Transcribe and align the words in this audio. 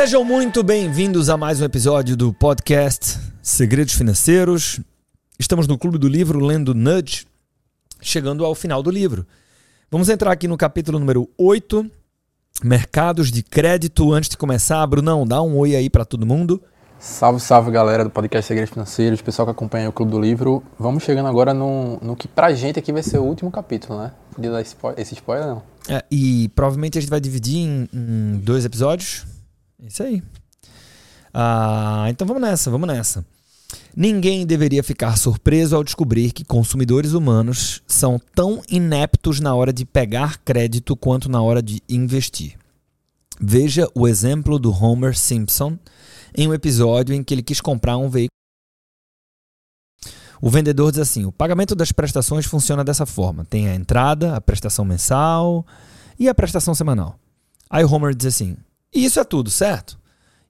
Sejam 0.00 0.22
muito 0.22 0.62
bem-vindos 0.62 1.28
a 1.28 1.36
mais 1.36 1.60
um 1.60 1.64
episódio 1.64 2.16
do 2.16 2.32
podcast 2.32 3.18
Segredos 3.42 3.94
Financeiros. 3.94 4.78
Estamos 5.40 5.66
no 5.66 5.76
Clube 5.76 5.98
do 5.98 6.06
Livro 6.06 6.38
lendo 6.38 6.72
Nudge, 6.72 7.26
chegando 8.00 8.44
ao 8.44 8.54
final 8.54 8.80
do 8.80 8.92
livro. 8.92 9.26
Vamos 9.90 10.08
entrar 10.08 10.30
aqui 10.30 10.46
no 10.46 10.56
capítulo 10.56 11.00
número 11.00 11.28
8, 11.36 11.90
Mercados 12.62 13.32
de 13.32 13.42
Crédito. 13.42 14.12
Antes 14.12 14.30
de 14.30 14.36
começar, 14.36 14.86
Brunão, 14.86 15.26
dá 15.26 15.42
um 15.42 15.56
oi 15.58 15.74
aí 15.74 15.90
para 15.90 16.04
todo 16.04 16.24
mundo. 16.24 16.62
Salve, 17.00 17.40
salve 17.40 17.72
galera 17.72 18.04
do 18.04 18.10
podcast 18.10 18.46
Segredos 18.46 18.72
Financeiros, 18.72 19.20
pessoal 19.20 19.46
que 19.46 19.50
acompanha 19.50 19.88
o 19.88 19.92
Clube 19.92 20.12
do 20.12 20.20
Livro. 20.20 20.62
Vamos 20.78 21.02
chegando 21.02 21.26
agora 21.26 21.52
no, 21.52 21.98
no 22.00 22.14
que 22.14 22.28
pra 22.28 22.54
gente 22.54 22.78
aqui 22.78 22.92
vai 22.92 23.02
ser 23.02 23.18
o 23.18 23.24
último 23.24 23.50
capítulo, 23.50 24.00
né? 24.00 24.12
Podia 24.32 24.52
dar 24.52 24.60
esse 24.62 25.14
spoiler, 25.14 25.48
não? 25.48 25.62
É, 25.88 26.04
e 26.08 26.48
provavelmente 26.54 26.98
a 26.98 27.00
gente 27.00 27.10
vai 27.10 27.20
dividir 27.20 27.56
em, 27.56 27.88
em 27.92 28.38
dois 28.38 28.64
episódios. 28.64 29.26
Isso 29.82 30.02
aí. 30.02 30.22
Ah, 31.32 32.06
então 32.08 32.26
vamos 32.26 32.42
nessa, 32.42 32.70
vamos 32.70 32.88
nessa. 32.88 33.24
Ninguém 33.94 34.46
deveria 34.46 34.82
ficar 34.82 35.16
surpreso 35.16 35.76
ao 35.76 35.84
descobrir 35.84 36.32
que 36.32 36.44
consumidores 36.44 37.12
humanos 37.12 37.82
são 37.86 38.20
tão 38.34 38.62
ineptos 38.68 39.40
na 39.40 39.54
hora 39.54 39.72
de 39.72 39.84
pegar 39.84 40.38
crédito 40.38 40.96
quanto 40.96 41.28
na 41.28 41.42
hora 41.42 41.62
de 41.62 41.82
investir. 41.88 42.56
Veja 43.40 43.88
o 43.94 44.08
exemplo 44.08 44.58
do 44.58 44.72
Homer 44.72 45.16
Simpson 45.16 45.78
em 46.36 46.48
um 46.48 46.54
episódio 46.54 47.14
em 47.14 47.22
que 47.22 47.34
ele 47.34 47.42
quis 47.42 47.60
comprar 47.60 47.96
um 47.96 48.08
veículo. 48.08 48.28
O 50.40 50.50
vendedor 50.50 50.90
diz 50.90 51.00
assim: 51.00 51.24
o 51.24 51.32
pagamento 51.32 51.74
das 51.74 51.92
prestações 51.92 52.46
funciona 52.46 52.84
dessa 52.84 53.04
forma: 53.04 53.44
tem 53.44 53.68
a 53.68 53.74
entrada, 53.74 54.34
a 54.34 54.40
prestação 54.40 54.84
mensal 54.84 55.66
e 56.18 56.28
a 56.28 56.34
prestação 56.34 56.74
semanal. 56.74 57.18
Aí 57.68 57.84
Homer 57.84 58.14
diz 58.14 58.34
assim: 58.34 58.56
isso 58.94 59.20
é 59.20 59.24
tudo, 59.24 59.50
certo? 59.50 59.98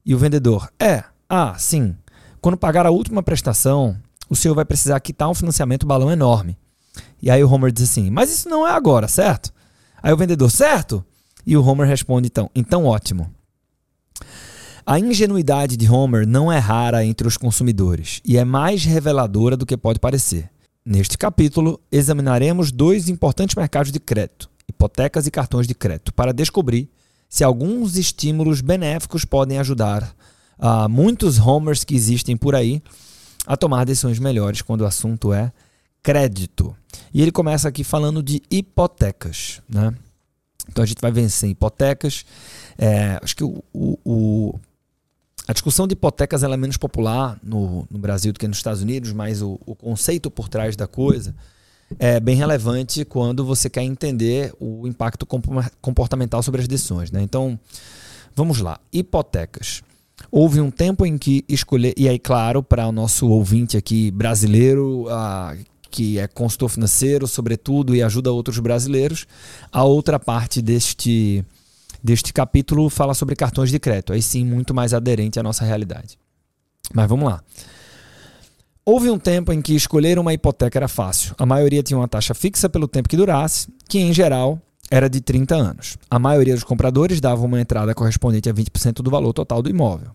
E 0.04 0.14
o 0.14 0.18
vendedor: 0.18 0.70
é, 0.78 1.04
ah, 1.28 1.54
sim. 1.58 1.96
Quando 2.40 2.56
pagar 2.56 2.86
a 2.86 2.90
última 2.90 3.22
prestação, 3.22 3.96
o 4.30 4.36
senhor 4.36 4.54
vai 4.54 4.64
precisar 4.64 5.00
quitar 5.00 5.28
um 5.28 5.34
financiamento 5.34 5.86
balão 5.86 6.10
enorme. 6.10 6.56
E 7.20 7.30
aí 7.30 7.42
o 7.42 7.50
Homer 7.50 7.72
diz 7.72 7.90
assim: 7.90 8.10
mas 8.10 8.32
isso 8.32 8.48
não 8.48 8.66
é 8.66 8.72
agora, 8.72 9.08
certo? 9.08 9.52
Aí 10.02 10.12
o 10.12 10.16
vendedor: 10.16 10.50
certo? 10.50 11.04
E 11.46 11.56
o 11.56 11.64
Homer 11.64 11.86
responde 11.86 12.28
então: 12.28 12.50
então 12.54 12.84
ótimo. 12.84 13.30
A 14.86 14.98
ingenuidade 14.98 15.76
de 15.76 15.90
Homer 15.90 16.26
não 16.26 16.50
é 16.50 16.58
rara 16.58 17.04
entre 17.04 17.28
os 17.28 17.36
consumidores 17.36 18.22
e 18.24 18.38
é 18.38 18.44
mais 18.44 18.84
reveladora 18.84 19.54
do 19.54 19.66
que 19.66 19.76
pode 19.76 19.98
parecer. 19.98 20.48
Neste 20.82 21.18
capítulo, 21.18 21.78
examinaremos 21.92 22.72
dois 22.72 23.10
importantes 23.10 23.54
mercados 23.54 23.92
de 23.92 24.00
crédito, 24.00 24.48
hipotecas 24.66 25.26
e 25.26 25.30
cartões 25.30 25.66
de 25.66 25.74
crédito, 25.74 26.14
para 26.14 26.32
descobrir 26.32 26.88
se 27.28 27.44
alguns 27.44 27.96
estímulos 27.96 28.60
benéficos 28.60 29.24
podem 29.24 29.58
ajudar 29.58 30.14
a 30.58 30.88
muitos 30.88 31.38
Homers 31.38 31.84
que 31.84 31.94
existem 31.94 32.36
por 32.36 32.54
aí 32.54 32.82
a 33.46 33.56
tomar 33.56 33.84
decisões 33.84 34.18
melhores 34.18 34.62
quando 34.62 34.82
o 34.82 34.86
assunto 34.86 35.32
é 35.32 35.52
crédito. 36.02 36.74
E 37.12 37.22
ele 37.22 37.32
começa 37.32 37.68
aqui 37.68 37.84
falando 37.84 38.22
de 38.22 38.42
hipotecas. 38.50 39.60
Né? 39.68 39.94
Então 40.68 40.82
a 40.82 40.86
gente 40.86 41.00
vai 41.00 41.12
vencer 41.12 41.50
hipotecas. 41.50 42.24
É, 42.76 43.18
acho 43.22 43.36
que 43.36 43.44
o, 43.44 43.62
o, 43.72 43.98
o 44.04 44.60
a 45.46 45.52
discussão 45.52 45.86
de 45.86 45.94
hipotecas 45.94 46.42
é 46.42 46.56
menos 46.56 46.76
popular 46.76 47.38
no, 47.42 47.86
no, 47.90 47.98
Brasil 47.98 48.32
do 48.32 48.38
que 48.38 48.46
nos 48.46 48.58
Estados 48.58 48.82
Unidos, 48.82 49.12
mas 49.12 49.40
o, 49.40 49.58
o, 49.64 49.74
conceito 49.74 50.30
por 50.30 50.46
trás 50.46 50.76
da 50.76 50.86
coisa 50.86 51.34
é 51.98 52.20
bem 52.20 52.36
relevante 52.36 53.04
quando 53.04 53.44
você 53.44 53.70
quer 53.70 53.82
entender 53.82 54.52
o 54.60 54.86
impacto 54.86 55.26
comportamental 55.80 56.42
sobre 56.42 56.60
as 56.60 56.68
decisões. 56.68 57.10
Né? 57.10 57.22
Então, 57.22 57.58
vamos 58.34 58.60
lá. 58.60 58.80
Hipotecas. 58.92 59.82
Houve 60.30 60.60
um 60.60 60.70
tempo 60.70 61.06
em 61.06 61.16
que 61.16 61.44
escolher, 61.48 61.94
e 61.96 62.08
aí, 62.08 62.18
claro, 62.18 62.62
para 62.62 62.86
o 62.86 62.92
nosso 62.92 63.28
ouvinte 63.28 63.76
aqui 63.76 64.10
brasileiro, 64.10 65.06
ah, 65.08 65.56
que 65.90 66.18
é 66.18 66.26
consultor 66.26 66.68
financeiro, 66.68 67.26
sobretudo, 67.26 67.94
e 67.94 68.02
ajuda 68.02 68.32
outros 68.32 68.58
brasileiros, 68.58 69.26
a 69.72 69.84
outra 69.84 70.18
parte 70.18 70.60
deste 70.60 71.44
deste 72.02 72.32
capítulo 72.32 72.88
fala 72.88 73.12
sobre 73.12 73.34
cartões 73.34 73.70
de 73.70 73.78
crédito, 73.78 74.12
aí 74.12 74.22
sim 74.22 74.44
muito 74.44 74.72
mais 74.72 74.94
aderente 74.94 75.40
à 75.40 75.42
nossa 75.42 75.64
realidade. 75.64 76.16
Mas 76.94 77.08
vamos 77.08 77.28
lá. 77.28 77.42
Houve 78.90 79.10
um 79.10 79.18
tempo 79.18 79.52
em 79.52 79.60
que 79.60 79.74
escolher 79.74 80.18
uma 80.18 80.32
hipoteca 80.32 80.78
era 80.78 80.88
fácil. 80.88 81.34
A 81.36 81.44
maioria 81.44 81.82
tinha 81.82 81.98
uma 81.98 82.08
taxa 82.08 82.32
fixa 82.32 82.70
pelo 82.70 82.88
tempo 82.88 83.06
que 83.06 83.18
durasse, 83.18 83.68
que 83.86 83.98
em 83.98 84.14
geral 84.14 84.58
era 84.90 85.10
de 85.10 85.20
30 85.20 85.54
anos. 85.54 85.98
A 86.10 86.18
maioria 86.18 86.54
dos 86.54 86.64
compradores 86.64 87.20
dava 87.20 87.44
uma 87.44 87.60
entrada 87.60 87.94
correspondente 87.94 88.48
a 88.48 88.54
20% 88.54 89.02
do 89.02 89.10
valor 89.10 89.34
total 89.34 89.60
do 89.60 89.68
imóvel. 89.68 90.12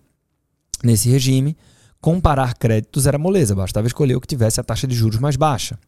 Nesse 0.82 1.08
regime, 1.08 1.56
comparar 2.00 2.54
créditos 2.54 3.06
era 3.06 3.16
moleza, 3.16 3.54
bastava 3.54 3.86
escolher 3.86 4.16
o 4.16 4.20
que 4.20 4.26
tivesse 4.26 4.60
a 4.60 4.64
taxa 4.64 4.88
de 4.88 4.94
juros 4.96 5.20
mais 5.20 5.36
baixa. 5.36 5.78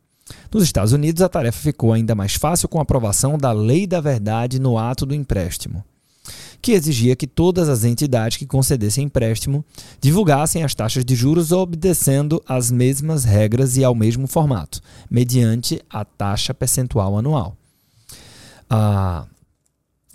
Nos 0.54 0.62
Estados 0.62 0.92
Unidos, 0.92 1.22
a 1.22 1.28
tarefa 1.28 1.58
ficou 1.58 1.92
ainda 1.92 2.14
mais 2.14 2.36
fácil 2.36 2.68
com 2.68 2.78
a 2.78 2.82
aprovação 2.82 3.36
da 3.36 3.50
Lei 3.50 3.84
da 3.84 4.00
Verdade 4.00 4.60
no 4.60 4.78
ato 4.78 5.04
do 5.04 5.12
empréstimo, 5.12 5.84
que 6.60 6.72
exigia 6.72 7.16
que 7.16 7.26
todas 7.26 7.68
as 7.68 7.84
entidades 7.84 8.36
que 8.36 8.46
concedessem 8.46 9.04
empréstimo 9.04 9.64
divulgassem 10.00 10.62
as 10.62 10.74
taxas 10.74 11.04
de 11.04 11.14
juros 11.14 11.52
obedecendo 11.52 12.42
às 12.46 12.70
mesmas 12.70 13.24
regras 13.24 13.76
e 13.76 13.84
ao 13.84 13.94
mesmo 13.94 14.26
formato, 14.26 14.80
mediante 15.10 15.80
a 15.88 16.04
taxa 16.04 16.52
percentual 16.52 17.16
anual. 17.18 17.56
Ah, 18.68 19.26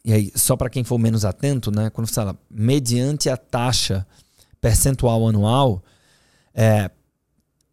e 0.04 0.14
aí, 0.14 0.32
só 0.36 0.56
para 0.56 0.70
quem 0.70 0.84
for 0.84 0.98
menos 0.98 1.24
atento, 1.24 1.72
né, 1.72 1.90
quando 1.90 2.08
fala 2.08 2.36
mediante 2.50 3.30
a 3.30 3.38
taxa 3.38 4.06
percentual 4.60 5.28
anual, 5.28 5.84
é, 6.54 6.90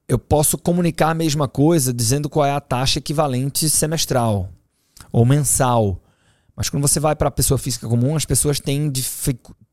eu 0.07 0.19
posso 0.19 0.57
comunicar 0.57 1.11
a 1.11 1.15
mesma 1.15 1.49
coisa 1.49 1.93
dizendo 1.93 2.29
qual 2.29 2.47
é 2.47 2.53
a 2.53 2.61
taxa 2.61 2.99
equivalente 2.99 3.69
semestral 3.69 4.49
ou 5.13 5.25
mensal. 5.25 6.03
Mas 6.59 6.69
quando 6.69 6.83
você 6.83 6.99
vai 6.99 7.15
para 7.15 7.29
a 7.29 7.31
pessoa 7.31 7.57
física 7.57 7.87
comum, 7.87 8.17
as 8.17 8.25
pessoas 8.25 8.59
têm 8.59 8.93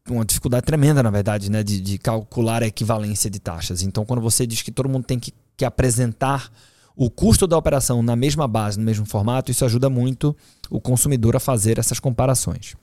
uma 0.07 0.23
dificuldade 0.23 0.67
tremenda, 0.67 1.01
na 1.01 1.09
verdade, 1.09 1.49
né, 1.49 1.63
de, 1.63 1.81
de, 1.81 1.97
calcular 1.97 2.61
a 2.61 2.67
equivalência 2.67 3.27
de 3.27 3.39
taxas. 3.39 3.81
Então, 3.81 4.05
quando 4.05 4.21
você 4.21 4.45
diz 4.45 4.61
que 4.61 4.71
todo 4.71 4.87
mundo 4.87 5.03
tem 5.03 5.17
que, 5.17 5.33
que 5.57 5.65
apresentar 5.65 6.47
o 6.95 7.09
custo 7.09 7.47
da 7.47 7.57
operação 7.57 8.03
na 8.03 8.15
mesma 8.15 8.47
base, 8.47 8.77
no 8.77 8.85
mesmo 8.85 9.03
formato, 9.03 9.49
isso 9.49 9.65
ajuda 9.65 9.89
muito 9.89 10.37
o 10.69 10.79
consumidor 10.79 11.35
a 11.35 11.39
fazer 11.39 11.79
essas 11.79 11.99
comparações. 11.99 12.75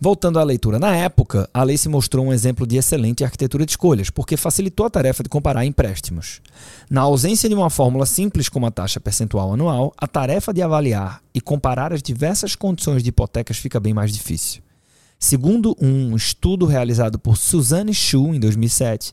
Voltando 0.00 0.38
à 0.38 0.44
leitura, 0.44 0.78
na 0.78 0.94
época, 0.94 1.48
a 1.52 1.62
lei 1.62 1.78
se 1.78 1.88
mostrou 1.88 2.26
um 2.26 2.32
exemplo 2.32 2.66
de 2.66 2.76
excelente 2.76 3.24
arquitetura 3.24 3.64
de 3.64 3.72
escolhas, 3.72 4.10
porque 4.10 4.36
facilitou 4.36 4.84
a 4.84 4.90
tarefa 4.90 5.22
de 5.22 5.28
comparar 5.28 5.64
empréstimos. 5.64 6.40
Na 6.90 7.02
ausência 7.02 7.48
de 7.48 7.54
uma 7.54 7.70
fórmula 7.70 8.04
simples 8.04 8.48
como 8.48 8.66
a 8.66 8.70
taxa 8.70 9.00
percentual 9.00 9.52
anual, 9.52 9.94
a 9.96 10.06
tarefa 10.06 10.52
de 10.52 10.60
avaliar 10.60 11.20
e 11.34 11.40
comparar 11.40 11.92
as 11.92 12.02
diversas 12.02 12.54
condições 12.54 13.02
de 13.02 13.08
hipotecas 13.08 13.56
fica 13.56 13.80
bem 13.80 13.94
mais 13.94 14.12
difícil. 14.12 14.62
Segundo 15.18 15.74
um 15.80 16.14
estudo 16.14 16.66
realizado 16.66 17.18
por 17.18 17.38
Suzanne 17.38 17.94
Shu 17.94 18.34
em 18.34 18.38
2007, 18.38 19.12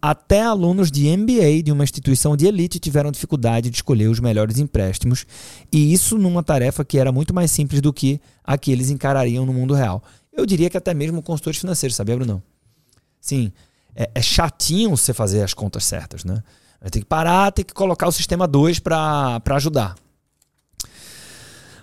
até 0.00 0.40
alunos 0.42 0.90
de 0.90 1.14
MBA 1.14 1.62
de 1.62 1.72
uma 1.72 1.84
instituição 1.84 2.34
de 2.34 2.46
elite 2.46 2.78
tiveram 2.78 3.10
dificuldade 3.10 3.68
de 3.68 3.76
escolher 3.76 4.08
os 4.08 4.20
melhores 4.20 4.58
empréstimos, 4.58 5.26
e 5.70 5.92
isso 5.92 6.16
numa 6.16 6.42
tarefa 6.42 6.84
que 6.84 6.98
era 6.98 7.12
muito 7.12 7.34
mais 7.34 7.50
simples 7.50 7.82
do 7.82 7.92
que 7.92 8.18
a 8.42 8.56
que 8.56 8.72
eles 8.72 8.88
encarariam 8.88 9.44
no 9.44 9.52
mundo 9.52 9.74
real. 9.74 10.02
Eu 10.32 10.46
diria 10.46 10.70
que 10.70 10.76
até 10.76 10.94
mesmo 10.94 11.22
consultores 11.22 11.58
financeiros, 11.58 11.96
sabia, 11.96 12.16
Bruno? 12.16 12.42
Sim, 13.20 13.52
é, 13.94 14.10
é 14.14 14.22
chatinho 14.22 14.90
você 14.90 15.12
fazer 15.12 15.42
as 15.42 15.54
contas 15.54 15.84
certas, 15.84 16.24
né? 16.24 16.42
Tem 16.90 17.02
que 17.02 17.08
parar, 17.08 17.52
tem 17.52 17.64
que 17.64 17.74
colocar 17.74 18.08
o 18.08 18.12
sistema 18.12 18.48
2 18.48 18.78
para 18.78 19.42
ajudar. 19.50 19.96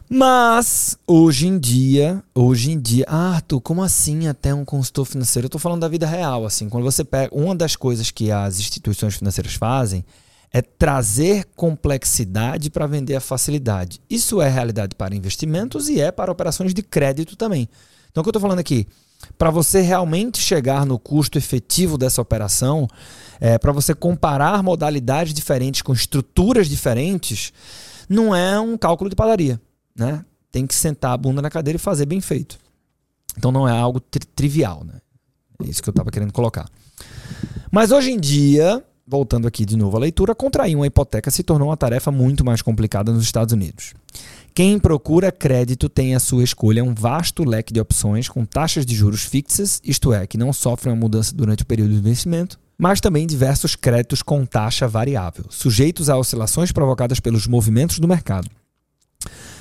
Mas, 0.10 0.98
hoje 1.06 1.48
em 1.48 1.60
dia, 1.60 2.24
hoje 2.34 2.72
em 2.72 2.80
dia, 2.80 3.06
Arthur, 3.08 3.60
como 3.60 3.84
assim 3.84 4.28
até 4.28 4.54
um 4.54 4.64
consultor 4.64 5.06
financeiro? 5.06 5.46
Eu 5.46 5.50
estou 5.50 5.60
falando 5.60 5.82
da 5.82 5.88
vida 5.88 6.08
real, 6.08 6.46
assim, 6.46 6.70
quando 6.70 6.86
você 6.86 7.04
pega, 7.04 7.36
uma 7.36 7.54
das 7.54 7.76
coisas 7.76 8.10
que 8.10 8.32
as 8.32 8.58
instituições 8.58 9.16
financeiras 9.16 9.54
fazem 9.54 10.06
é 10.52 10.62
trazer 10.62 11.46
complexidade 11.56 12.70
para 12.70 12.88
vender 12.88 13.16
a 13.16 13.22
facilidade. 13.22 14.00
Isso 14.10 14.42
é 14.42 14.48
realidade 14.48 14.96
para 14.96 15.14
investimentos 15.14 15.90
e 15.90 16.00
é 16.00 16.10
para 16.10 16.32
operações 16.32 16.74
de 16.74 16.82
crédito 16.82 17.36
também. 17.36 17.68
Então, 18.18 18.24
o 18.24 18.24
que 18.24 18.30
eu 18.30 18.32
estou 18.32 18.42
falando 18.42 18.58
aqui? 18.58 18.88
Para 19.38 19.52
você 19.52 19.80
realmente 19.80 20.40
chegar 20.40 20.88
no 20.88 20.98
custo 20.98 21.38
efetivo 21.38 22.00
dessa 22.00 22.20
operação, 22.20 22.88
é, 23.40 23.60
para 23.60 23.72
você 23.72 23.94
comparar 23.94 24.64
modalidades 24.64 25.36
diferentes 25.36 25.84
com 25.84 25.94
estruturas 25.94 26.68
diferentes, 26.68 27.54
não 28.10 28.36
é 28.36 28.60
um 28.60 28.76
cálculo 28.76 29.08
de 29.08 29.16
padaria. 29.16 29.62
Né? 29.96 30.26
Tem 30.52 30.66
que 30.66 30.74
sentar 30.74 31.12
a 31.12 31.18
bunda 31.18 31.44
na 31.44 31.50
cadeira 31.52 31.76
e 31.76 31.80
fazer 31.80 32.08
bem 32.08 32.20
feito. 32.20 32.58
Então 33.38 33.52
não 33.52 33.70
é 33.70 33.72
algo 33.72 34.00
tri 34.00 34.26
trivial. 34.26 34.84
Né? 34.84 34.96
É 35.64 35.70
isso 35.70 35.84
que 35.84 35.90
eu 35.90 35.92
estava 35.92 36.10
querendo 36.10 36.34
colocar. 36.34 36.68
Mas 37.72 37.92
hoje 37.92 38.10
em 38.10 38.20
dia, 38.20 38.84
voltando 39.08 39.48
aqui 39.48 39.66
de 39.66 39.78
novo 39.78 39.96
à 39.96 40.00
leitura, 40.02 40.36
contrair 40.36 40.76
uma 40.76 40.86
hipoteca 40.86 41.32
se 41.32 41.42
tornou 41.42 41.70
uma 41.70 41.78
tarefa 41.78 42.12
muito 42.12 42.44
mais 42.44 42.62
complicada 42.62 43.12
nos 43.12 43.24
Estados 43.24 43.54
Unidos. 43.54 43.94
Quem 44.54 44.78
procura 44.78 45.32
crédito 45.32 45.88
tem 45.88 46.14
à 46.14 46.20
sua 46.20 46.44
escolha 46.44 46.84
um 46.84 46.94
vasto 46.94 47.44
leque 47.44 47.72
de 47.72 47.80
opções 47.80 48.28
com 48.28 48.44
taxas 48.44 48.86
de 48.86 48.94
juros 48.94 49.24
fixas, 49.24 49.80
isto 49.84 50.12
é, 50.12 50.28
que 50.28 50.38
não 50.38 50.52
sofrem 50.52 50.94
uma 50.94 51.00
mudança 51.00 51.34
durante 51.34 51.64
o 51.64 51.66
período 51.66 51.94
de 51.94 52.02
vencimento, 52.02 52.60
mas 52.78 53.00
também 53.00 53.26
diversos 53.26 53.76
créditos 53.76 54.22
com 54.22 54.46
taxa 54.46 54.88
variável, 54.88 55.46
sujeitos 55.50 56.10
a 56.10 56.18
oscilações 56.18 56.72
provocadas 56.72 57.20
pelos 57.20 57.48
movimentos 57.48 58.00
do 58.00 58.08
mercado. 58.08 58.50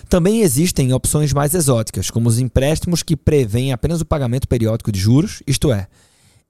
Também 0.09 0.41
existem 0.41 0.93
opções 0.93 1.33
mais 1.33 1.55
exóticas, 1.55 2.11
como 2.11 2.29
os 2.29 2.39
empréstimos 2.39 3.03
que 3.03 3.17
prevêem 3.17 3.73
apenas 3.73 4.01
o 4.01 4.05
pagamento 4.05 4.47
periódico 4.47 4.93
de 4.93 5.01
juros, 5.01 5.43
isto 5.47 5.73
é, 5.73 5.89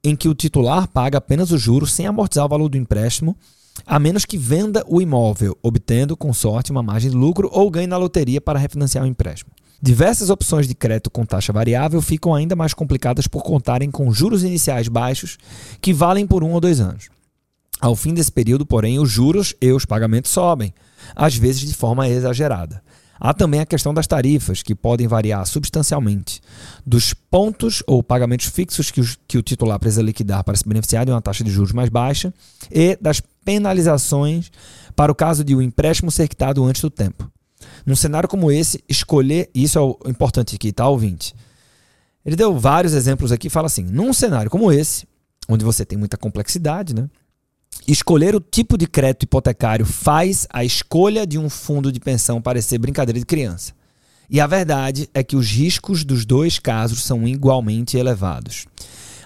em 0.08 0.14
que 0.14 0.28
o 0.28 0.34
titular 0.34 0.86
paga 0.86 1.18
apenas 1.18 1.50
o 1.50 1.58
juros 1.58 1.92
sem 1.92 2.06
amortizar 2.06 2.44
o 2.44 2.48
valor 2.48 2.68
do 2.68 2.78
empréstimo, 2.78 3.36
a 3.84 3.98
menos 3.98 4.24
que 4.24 4.38
venda 4.38 4.84
o 4.86 5.02
imóvel, 5.02 5.58
obtendo, 5.60 6.16
com 6.16 6.32
sorte, 6.32 6.70
uma 6.70 6.82
margem 6.82 7.10
de 7.10 7.16
lucro 7.16 7.50
ou 7.52 7.68
ganhe 7.70 7.88
na 7.88 7.96
loteria 7.96 8.40
para 8.40 8.58
refinanciar 8.58 9.04
o 9.04 9.08
empréstimo. 9.08 9.50
Diversas 9.82 10.30
opções 10.30 10.68
de 10.68 10.74
crédito 10.74 11.10
com 11.10 11.26
taxa 11.26 11.52
variável 11.52 12.00
ficam 12.00 12.34
ainda 12.34 12.54
mais 12.54 12.72
complicadas 12.72 13.26
por 13.26 13.42
contarem 13.42 13.90
com 13.90 14.12
juros 14.12 14.44
iniciais 14.44 14.86
baixos 14.86 15.36
que 15.80 15.92
valem 15.92 16.26
por 16.26 16.44
um 16.44 16.52
ou 16.52 16.60
dois 16.60 16.80
anos. 16.80 17.08
Ao 17.80 17.94
fim 17.94 18.14
desse 18.14 18.32
período, 18.32 18.64
porém, 18.64 18.98
os 19.00 19.10
juros 19.10 19.54
e 19.60 19.70
os 19.72 19.84
pagamentos 19.84 20.30
sobem, 20.30 20.72
às 21.14 21.34
vezes 21.34 21.60
de 21.60 21.74
forma 21.74 22.08
exagerada. 22.08 22.82
Há 23.18 23.32
também 23.32 23.60
a 23.60 23.66
questão 23.66 23.94
das 23.94 24.06
tarifas, 24.06 24.62
que 24.62 24.74
podem 24.74 25.06
variar 25.06 25.46
substancialmente, 25.46 26.40
dos 26.84 27.14
pontos 27.14 27.82
ou 27.86 28.02
pagamentos 28.02 28.46
fixos 28.46 28.90
que, 28.90 29.00
os, 29.00 29.18
que 29.26 29.38
o 29.38 29.42
titular 29.42 29.78
precisa 29.78 30.02
liquidar 30.02 30.44
para 30.44 30.56
se 30.56 30.68
beneficiar 30.68 31.04
de 31.04 31.12
uma 31.12 31.22
taxa 31.22 31.42
de 31.42 31.50
juros 31.50 31.72
mais 31.72 31.88
baixa 31.88 32.32
e 32.70 32.96
das 33.00 33.22
penalizações 33.44 34.50
para 34.94 35.10
o 35.10 35.14
caso 35.14 35.42
de 35.42 35.54
o 35.54 35.58
um 35.58 35.62
empréstimo 35.62 36.10
ser 36.10 36.28
quitado 36.28 36.64
antes 36.64 36.82
do 36.82 36.90
tempo. 36.90 37.30
Num 37.84 37.96
cenário 37.96 38.28
como 38.28 38.50
esse, 38.50 38.82
escolher, 38.88 39.50
isso 39.54 39.78
é 39.78 39.80
o 39.80 39.98
importante 40.06 40.56
aqui, 40.56 40.72
tá, 40.72 40.88
ouvinte? 40.88 41.34
Ele 42.24 42.36
deu 42.36 42.58
vários 42.58 42.92
exemplos 42.92 43.30
aqui, 43.30 43.48
fala 43.48 43.66
assim: 43.66 43.84
num 43.84 44.12
cenário 44.12 44.50
como 44.50 44.72
esse, 44.72 45.06
onde 45.48 45.64
você 45.64 45.84
tem 45.84 45.96
muita 45.96 46.16
complexidade, 46.16 46.94
né? 46.94 47.08
Escolher 47.88 48.34
o 48.34 48.40
tipo 48.40 48.76
de 48.76 48.84
crédito 48.88 49.22
hipotecário 49.22 49.86
faz 49.86 50.44
a 50.52 50.64
escolha 50.64 51.24
de 51.24 51.38
um 51.38 51.48
fundo 51.48 51.92
de 51.92 52.00
pensão 52.00 52.42
parecer 52.42 52.78
brincadeira 52.78 53.20
de 53.20 53.24
criança. 53.24 53.72
E 54.28 54.40
a 54.40 54.46
verdade 54.48 55.08
é 55.14 55.22
que 55.22 55.36
os 55.36 55.48
riscos 55.48 56.04
dos 56.04 56.26
dois 56.26 56.58
casos 56.58 57.04
são 57.04 57.28
igualmente 57.28 57.96
elevados. 57.96 58.66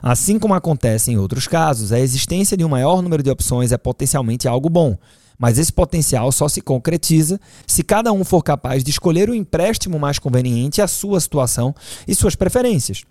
Assim 0.02 0.38
como 0.38 0.52
acontece 0.52 1.10
em 1.10 1.16
outros 1.16 1.46
casos, 1.46 1.90
a 1.90 1.98
existência 1.98 2.54
de 2.54 2.62
um 2.62 2.68
maior 2.68 3.00
número 3.00 3.22
de 3.22 3.30
opções 3.30 3.72
é 3.72 3.78
potencialmente 3.78 4.46
algo 4.46 4.68
bom, 4.68 4.98
mas 5.38 5.58
esse 5.58 5.72
potencial 5.72 6.30
só 6.30 6.46
se 6.46 6.60
concretiza 6.60 7.40
se 7.66 7.82
cada 7.82 8.12
um 8.12 8.24
for 8.24 8.42
capaz 8.42 8.84
de 8.84 8.90
escolher 8.90 9.30
o 9.30 9.34
empréstimo 9.34 9.98
mais 9.98 10.18
conveniente 10.18 10.82
à 10.82 10.86
sua 10.86 11.18
situação 11.18 11.74
e 12.06 12.14
suas 12.14 12.36
preferências. 12.36 13.04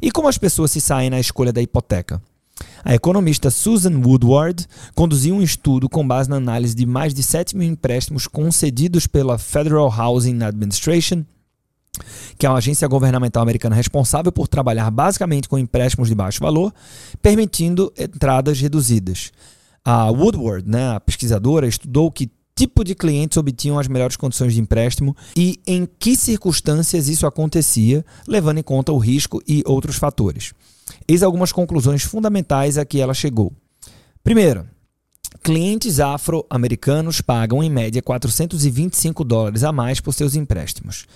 E 0.00 0.10
como 0.10 0.28
as 0.28 0.38
pessoas 0.38 0.70
se 0.70 0.80
saem 0.80 1.10
na 1.10 1.20
escolha 1.20 1.52
da 1.52 1.60
hipoteca? 1.60 2.22
A 2.84 2.94
economista 2.94 3.50
Susan 3.50 3.98
Woodward 4.04 4.66
conduziu 4.94 5.34
um 5.34 5.42
estudo 5.42 5.88
com 5.88 6.06
base 6.06 6.28
na 6.28 6.36
análise 6.36 6.74
de 6.74 6.84
mais 6.84 7.14
de 7.14 7.22
7 7.22 7.56
mil 7.56 7.66
empréstimos 7.66 8.26
concedidos 8.26 9.06
pela 9.06 9.38
Federal 9.38 9.88
Housing 9.88 10.42
Administration, 10.42 11.24
que 12.36 12.44
é 12.44 12.48
uma 12.48 12.58
agência 12.58 12.86
governamental 12.86 13.42
americana 13.42 13.74
responsável 13.74 14.30
por 14.30 14.46
trabalhar 14.48 14.90
basicamente 14.90 15.48
com 15.48 15.58
empréstimos 15.58 16.08
de 16.08 16.14
baixo 16.14 16.40
valor, 16.40 16.74
permitindo 17.22 17.90
entradas 17.98 18.60
reduzidas. 18.60 19.32
A 19.82 20.10
Woodward, 20.10 20.68
né, 20.68 20.94
a 20.94 21.00
pesquisadora, 21.00 21.66
estudou 21.66 22.10
que 22.10 22.30
tipo 22.54 22.84
de 22.84 22.94
clientes 22.94 23.38
obtinham 23.38 23.78
as 23.78 23.88
melhores 23.88 24.16
condições 24.16 24.52
de 24.52 24.60
empréstimo 24.60 25.16
e 25.34 25.58
em 25.66 25.88
que 25.98 26.16
circunstâncias 26.16 27.08
isso 27.08 27.26
acontecia, 27.26 28.04
levando 28.28 28.58
em 28.58 28.62
conta 28.62 28.92
o 28.92 28.98
risco 28.98 29.42
e 29.48 29.62
outros 29.66 29.96
fatores. 29.96 30.52
Eis 31.06 31.22
algumas 31.22 31.52
conclusões 31.52 32.02
fundamentais 32.02 32.78
a 32.78 32.84
que 32.84 33.00
ela 33.00 33.14
chegou. 33.14 33.52
Primeiro, 34.22 34.66
clientes 35.42 36.00
afro-americanos 36.00 37.20
pagam 37.20 37.62
em 37.62 37.70
média 37.70 38.02
425 38.02 39.24
dólares 39.24 39.64
a 39.64 39.72
mais 39.72 40.00
por 40.00 40.14
seus 40.14 40.34
empréstimos. 40.34 41.06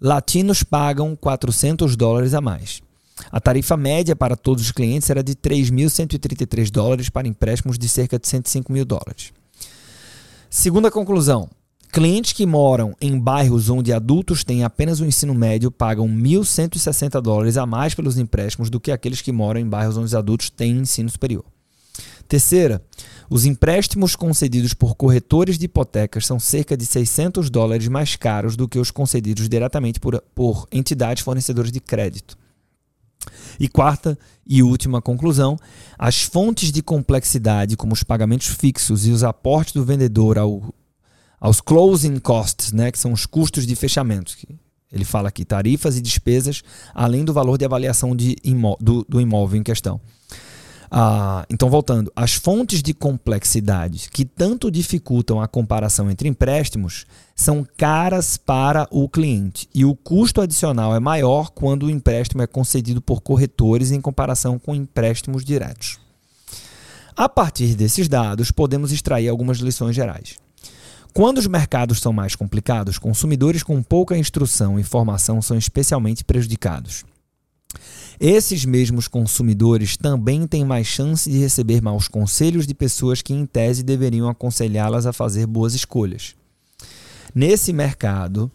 Latinos 0.00 0.62
pagam 0.62 1.16
400 1.16 1.96
dólares 1.96 2.34
a 2.34 2.40
mais. 2.40 2.82
A 3.30 3.40
tarifa 3.40 3.76
média 3.76 4.14
para 4.14 4.36
todos 4.36 4.64
os 4.64 4.72
clientes 4.72 5.08
era 5.08 5.22
de 5.22 5.34
3.133 5.34 6.70
dólares 6.70 7.08
para 7.08 7.28
empréstimos 7.28 7.78
de 7.78 7.88
cerca 7.88 8.18
de 8.18 8.28
105 8.28 8.72
mil 8.72 8.84
dólares. 8.84 9.32
Segunda 10.50 10.90
conclusão: 10.90 11.48
Clientes 11.92 12.32
que 12.32 12.44
moram 12.44 12.94
em 13.00 13.18
bairros 13.18 13.70
onde 13.70 13.92
adultos 13.92 14.44
têm 14.44 14.64
apenas 14.64 15.00
o 15.00 15.06
ensino 15.06 15.34
médio 15.34 15.70
pagam 15.70 16.06
1.160 16.06 17.20
dólares 17.20 17.56
a 17.56 17.64
mais 17.64 17.94
pelos 17.94 18.18
empréstimos 18.18 18.68
do 18.68 18.80
que 18.80 18.92
aqueles 18.92 19.22
que 19.22 19.32
moram 19.32 19.60
em 19.60 19.68
bairros 19.68 19.96
onde 19.96 20.06
os 20.06 20.14
adultos 20.14 20.50
têm 20.50 20.78
ensino 20.78 21.08
superior. 21.08 21.44
Terceira, 22.28 22.82
os 23.30 23.44
empréstimos 23.44 24.16
concedidos 24.16 24.74
por 24.74 24.94
corretores 24.94 25.58
de 25.58 25.66
hipotecas 25.66 26.26
são 26.26 26.38
cerca 26.38 26.76
de 26.76 26.84
600 26.84 27.48
dólares 27.48 27.88
mais 27.88 28.16
caros 28.16 28.56
do 28.56 28.68
que 28.68 28.78
os 28.78 28.90
concedidos 28.90 29.48
diretamente 29.48 30.00
por, 30.00 30.20
por 30.34 30.66
entidades 30.72 31.22
fornecedoras 31.22 31.70
de 31.70 31.80
crédito. 31.80 32.36
E 33.58 33.68
quarta 33.68 34.18
e 34.46 34.62
última 34.62 35.00
conclusão: 35.00 35.56
as 35.98 36.22
fontes 36.22 36.70
de 36.70 36.82
complexidade, 36.82 37.76
como 37.76 37.92
os 37.92 38.02
pagamentos 38.02 38.48
fixos 38.48 39.06
e 39.06 39.10
os 39.10 39.24
aportes 39.24 39.72
do 39.72 39.84
vendedor 39.84 40.38
ao 40.38 40.74
aos 41.40 41.60
closing 41.60 42.18
costs, 42.18 42.72
né, 42.72 42.90
que 42.90 42.98
são 42.98 43.12
os 43.12 43.26
custos 43.26 43.66
de 43.66 43.76
fechamento. 43.76 44.34
Ele 44.92 45.04
fala 45.04 45.28
aqui 45.28 45.44
tarifas 45.44 45.96
e 45.96 46.00
despesas, 46.00 46.62
além 46.94 47.24
do 47.24 47.32
valor 47.32 47.58
de 47.58 47.64
avaliação 47.64 48.14
de 48.14 48.36
imó 48.42 48.76
do, 48.80 49.04
do, 49.08 49.20
imóvel 49.20 49.58
em 49.58 49.62
questão. 49.62 50.00
Ah, 50.88 51.44
então, 51.50 51.68
voltando, 51.68 52.12
as 52.14 52.34
fontes 52.34 52.80
de 52.80 52.94
complexidade 52.94 54.08
que 54.10 54.24
tanto 54.24 54.70
dificultam 54.70 55.40
a 55.40 55.48
comparação 55.48 56.08
entre 56.08 56.28
empréstimos 56.28 57.04
são 57.34 57.66
caras 57.76 58.36
para 58.36 58.86
o 58.90 59.08
cliente 59.08 59.68
e 59.74 59.84
o 59.84 59.96
custo 59.96 60.40
adicional 60.40 60.94
é 60.94 61.00
maior 61.00 61.50
quando 61.50 61.86
o 61.86 61.90
empréstimo 61.90 62.42
é 62.42 62.46
concedido 62.46 63.02
por 63.02 63.20
corretores 63.20 63.90
em 63.90 64.00
comparação 64.00 64.60
com 64.60 64.74
empréstimos 64.74 65.44
diretos. 65.44 65.98
A 67.16 67.28
partir 67.28 67.74
desses 67.74 68.08
dados, 68.08 68.50
podemos 68.52 68.92
extrair 68.92 69.28
algumas 69.28 69.58
lições 69.58 69.96
gerais. 69.96 70.45
Quando 71.16 71.38
os 71.38 71.46
mercados 71.46 71.98
são 71.98 72.12
mais 72.12 72.36
complicados, 72.36 72.98
consumidores 72.98 73.62
com 73.62 73.82
pouca 73.82 74.18
instrução 74.18 74.78
e 74.78 74.82
formação 74.82 75.40
são 75.40 75.56
especialmente 75.56 76.22
prejudicados. 76.22 77.06
Esses 78.20 78.66
mesmos 78.66 79.08
consumidores 79.08 79.96
também 79.96 80.46
têm 80.46 80.62
mais 80.62 80.86
chance 80.86 81.30
de 81.30 81.38
receber 81.38 81.80
maus 81.80 82.06
conselhos 82.06 82.66
de 82.66 82.74
pessoas 82.74 83.22
que, 83.22 83.32
em 83.32 83.46
tese, 83.46 83.82
deveriam 83.82 84.28
aconselhá-las 84.28 85.06
a 85.06 85.12
fazer 85.12 85.46
boas 85.46 85.72
escolhas. 85.72 86.34
Nesse 87.34 87.72
mercado, 87.72 88.52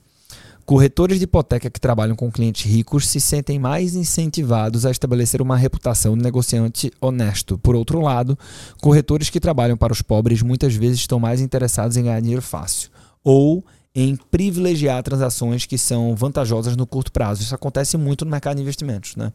Corretores 0.72 1.18
de 1.18 1.26
hipoteca 1.26 1.70
que 1.70 1.82
trabalham 1.82 2.16
com 2.16 2.32
clientes 2.32 2.64
ricos 2.64 3.06
se 3.06 3.20
sentem 3.20 3.60
mais 3.60 3.94
incentivados 3.94 4.86
a 4.86 4.92
estabelecer 4.92 5.42
uma 5.42 5.58
reputação 5.58 6.18
de 6.18 6.24
negociante 6.24 6.90
honesto. 7.02 7.58
Por 7.58 7.76
outro 7.76 8.00
lado, 8.00 8.40
corretores 8.82 9.30
que 9.30 9.38
trabalham 9.38 9.76
para 9.76 9.92
os 9.92 10.02
pobres 10.02 10.42
muitas 10.42 10.74
vezes 10.74 11.02
estão 11.02 11.20
mais 11.20 11.42
interessados 11.42 11.98
em 11.98 12.04
ganhar 12.04 12.22
dinheiro 12.22 12.42
fácil 12.42 12.90
ou 13.22 13.66
em 13.94 14.16
privilegiar 14.16 15.04
transações 15.04 15.66
que 15.66 15.78
são 15.78 16.16
vantajosas 16.16 16.78
no 16.78 16.88
curto 16.88 17.12
prazo. 17.12 17.42
Isso 17.42 17.54
acontece 17.54 17.98
muito 17.98 18.24
no 18.24 18.32
mercado 18.32 18.56
de 18.56 18.62
investimentos. 18.62 19.18
Né? 19.18 19.34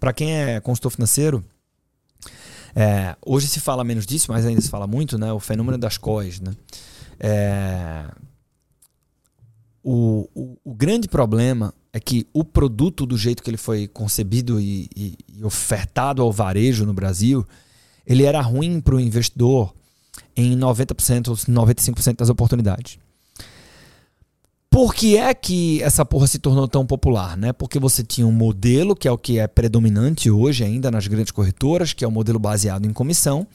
Para 0.00 0.12
quem 0.12 0.34
é 0.34 0.58
consultor 0.58 0.90
financeiro, 0.90 1.44
é, 2.74 3.14
hoje 3.24 3.46
se 3.46 3.60
fala 3.60 3.84
menos 3.84 4.04
disso, 4.04 4.32
mas 4.32 4.44
ainda 4.44 4.60
se 4.60 4.68
fala 4.68 4.88
muito, 4.88 5.16
né? 5.16 5.32
o 5.32 5.38
fenômeno 5.38 5.78
das 5.78 5.96
COIs. 5.96 6.40
Né? 6.40 6.50
É, 7.20 8.06
o, 9.88 10.28
o, 10.34 10.58
o, 10.64 10.74
grande 10.74 11.06
problema 11.06 11.72
é 11.92 12.00
que 12.00 12.26
o 12.32 12.42
produto, 12.42 13.06
do 13.06 13.16
jeito 13.16 13.40
que 13.40 13.48
ele 13.48 13.56
foi 13.56 13.86
concebido 13.86 14.60
e, 14.60 14.90
e, 14.96 15.16
e 15.32 15.44
ofertado 15.44 16.22
ao 16.22 16.32
varejo 16.32 16.84
no 16.84 16.92
Brasil, 16.92 17.46
ele 18.04 18.24
era 18.24 18.40
ruim 18.40 18.80
para 18.80 18.96
o 18.96 19.00
investidor 19.00 19.72
em 20.36 20.58
90% 20.58 21.28
ou 21.28 21.36
95% 21.36 22.16
das 22.16 22.28
oportunidades. 22.28 22.98
Por 24.68 24.92
que 24.92 25.16
é 25.16 25.32
que 25.32 25.80
essa 25.84 26.04
porra 26.04 26.26
se 26.26 26.40
tornou 26.40 26.66
tão 26.66 26.84
popular? 26.84 27.36
Né? 27.36 27.52
Porque 27.52 27.78
você 27.78 28.02
tinha 28.02 28.26
um 28.26 28.32
modelo, 28.32 28.96
que 28.96 29.06
é 29.06 29.12
o 29.12 29.16
que 29.16 29.38
é 29.38 29.46
predominante 29.46 30.28
hoje 30.28 30.64
ainda 30.64 30.90
nas 30.90 31.06
grandes 31.06 31.30
corretoras, 31.30 31.92
que 31.92 32.04
é 32.04 32.08
o 32.08 32.10
modelo 32.10 32.40
baseado 32.40 32.86
em 32.86 32.92
comissão. 32.92 33.46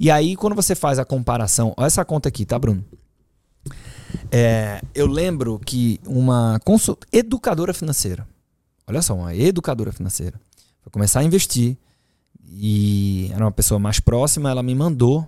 E 0.00 0.10
aí, 0.10 0.36
quando 0.36 0.56
você 0.56 0.74
faz 0.74 0.98
a 0.98 1.04
comparação, 1.04 1.74
olha 1.76 1.86
essa 1.86 2.02
conta 2.02 2.30
aqui, 2.30 2.46
tá, 2.46 2.58
Bruno? 2.58 2.82
É, 4.30 4.80
eu 4.94 5.06
lembro 5.06 5.58
que 5.58 6.00
uma 6.06 6.60
educadora 7.12 7.72
financeira, 7.72 8.26
olha 8.86 9.02
só, 9.02 9.14
uma 9.14 9.34
educadora 9.34 9.92
financeira, 9.92 10.40
foi 10.82 10.90
começar 10.90 11.20
a 11.20 11.24
investir 11.24 11.76
e 12.48 13.30
era 13.32 13.44
uma 13.44 13.52
pessoa 13.52 13.78
mais 13.78 14.00
próxima, 14.00 14.50
ela 14.50 14.62
me 14.62 14.74
mandou 14.74 15.26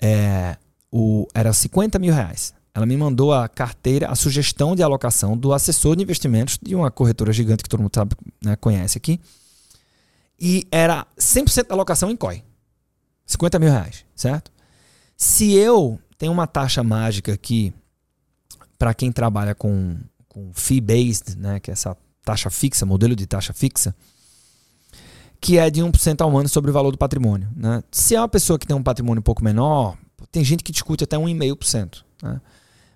é, 0.00 0.56
o, 0.90 1.26
era 1.34 1.52
50 1.52 1.98
mil 1.98 2.12
reais. 2.12 2.54
Ela 2.74 2.86
me 2.86 2.96
mandou 2.96 3.32
a 3.32 3.48
carteira, 3.48 4.08
a 4.08 4.16
sugestão 4.16 4.74
de 4.74 4.82
alocação 4.82 5.36
do 5.36 5.52
assessor 5.52 5.94
de 5.94 6.02
investimentos 6.02 6.58
de 6.60 6.74
uma 6.74 6.90
corretora 6.90 7.32
gigante 7.32 7.62
que 7.62 7.68
todo 7.68 7.80
mundo 7.80 7.94
sabe, 7.94 8.16
né, 8.44 8.56
conhece 8.56 8.98
aqui. 8.98 9.20
E 10.40 10.66
era 10.72 11.06
100% 11.16 11.68
da 11.68 11.74
alocação 11.74 12.10
em 12.10 12.16
COI. 12.16 12.42
50 13.26 13.58
mil 13.60 13.70
reais, 13.70 14.04
certo? 14.14 14.50
Se 15.16 15.52
eu 15.52 15.98
tenho 16.18 16.32
uma 16.32 16.46
taxa 16.46 16.82
mágica 16.82 17.32
aqui, 17.32 17.72
para 18.84 18.92
quem 18.92 19.10
trabalha 19.10 19.54
com, 19.54 19.96
com 20.28 20.52
fee-based, 20.52 21.38
né, 21.38 21.58
que 21.58 21.70
é 21.70 21.72
essa 21.72 21.96
taxa 22.22 22.50
fixa, 22.50 22.84
modelo 22.84 23.16
de 23.16 23.26
taxa 23.26 23.54
fixa, 23.54 23.96
que 25.40 25.56
é 25.56 25.70
de 25.70 25.80
1% 25.80 26.20
ao 26.20 26.36
ano 26.36 26.50
sobre 26.50 26.70
o 26.70 26.74
valor 26.74 26.90
do 26.90 26.98
patrimônio. 26.98 27.48
Né? 27.56 27.82
Se 27.90 28.14
é 28.14 28.20
uma 28.20 28.28
pessoa 28.28 28.58
que 28.58 28.66
tem 28.66 28.76
um 28.76 28.82
patrimônio 28.82 29.20
um 29.20 29.22
pouco 29.22 29.42
menor, 29.42 29.96
tem 30.30 30.44
gente 30.44 30.62
que 30.62 30.70
discute 30.70 31.02
até 31.02 31.16
1,5%. 31.16 32.02
Né? 32.22 32.38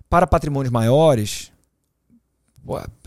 Para 0.07 0.27
patrimônios 0.27 0.71
maiores, 0.71 1.51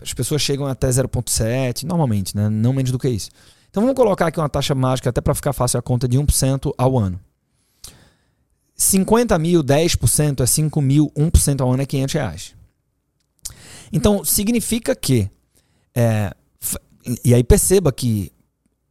as 0.01 0.13
pessoas 0.13 0.41
chegam 0.41 0.65
até 0.65 0.89
0,7%, 0.89 1.83
normalmente, 1.83 2.35
né? 2.35 2.49
não 2.49 2.73
menos 2.73 2.91
do 2.91 2.99
que 2.99 3.07
isso. 3.07 3.29
Então 3.69 3.81
vamos 3.81 3.95
colocar 3.95 4.27
aqui 4.27 4.41
uma 4.41 4.49
taxa 4.49 4.75
mágica, 4.75 5.09
até 5.09 5.21
para 5.21 5.33
ficar 5.33 5.53
fácil 5.53 5.79
a 5.79 5.81
conta, 5.81 6.05
de 6.05 6.19
1% 6.19 6.73
ao 6.77 6.99
ano. 6.99 7.17
50 8.75 9.39
mil, 9.39 9.63
10% 9.63 10.41
é 10.41 10.45
5 10.45 10.81
mil, 10.81 11.09
1% 11.15 11.61
ao 11.61 11.71
ano 11.71 11.81
é 11.81 11.85
500 11.85 12.13
reais. 12.13 12.62
Então, 13.93 14.25
significa 14.25 14.95
que. 14.95 15.29
É, 15.95 16.33
e 17.23 17.33
aí 17.33 17.43
perceba 17.43 17.91
que 17.91 18.31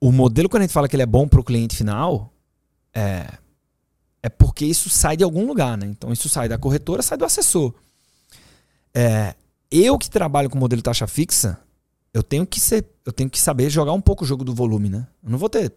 o 0.01 0.13
modelo, 0.13 0.49
quando 0.49 0.63
a 0.63 0.67
gente 0.67 0.73
fala 0.73 0.89
que 0.89 0.95
ele 0.95 1.03
é 1.03 1.07
bom 1.07 1.27
para 1.27 1.41
o 1.41 1.45
cliente 1.45 1.77
final, 1.77 2.33
é, 2.95 3.27
é 4.23 4.29
porque 4.29 4.65
isso 4.65 4.89
sai 4.89 5.17
de 5.17 5.25
algum 5.25 5.47
lugar, 5.47 5.77
né? 5.77 5.87
Então 5.87 6.13
isso 6.13 6.29
sai 6.29 6.49
da 6.49 6.57
corretora, 6.57 7.03
sai 7.03 7.19
do 7.19 7.25
assessor. 7.25 7.75
É, 8.95 9.35
eu 9.71 9.99
que 9.99 10.09
trabalho 10.09 10.49
com 10.49 10.59
modelo 10.59 10.83
taxa 10.83 11.07
fixa, 11.07 11.59
eu 12.15 12.23
tenho 12.23 12.47
que 12.47 12.61
ser, 12.61 12.87
eu 13.05 13.13
tenho 13.13 13.29
que 13.29 13.41
saber 13.41 13.71
jogar 13.71 13.93
um 13.93 14.01
pouco 14.01 14.25
o 14.25 14.27
jogo 14.27 14.45
do 14.45 14.55
volume, 14.55 14.89
né? 14.89 15.07
Eu 15.23 15.31
não 15.31 15.39
vou 15.39 15.49
ter 15.49 15.73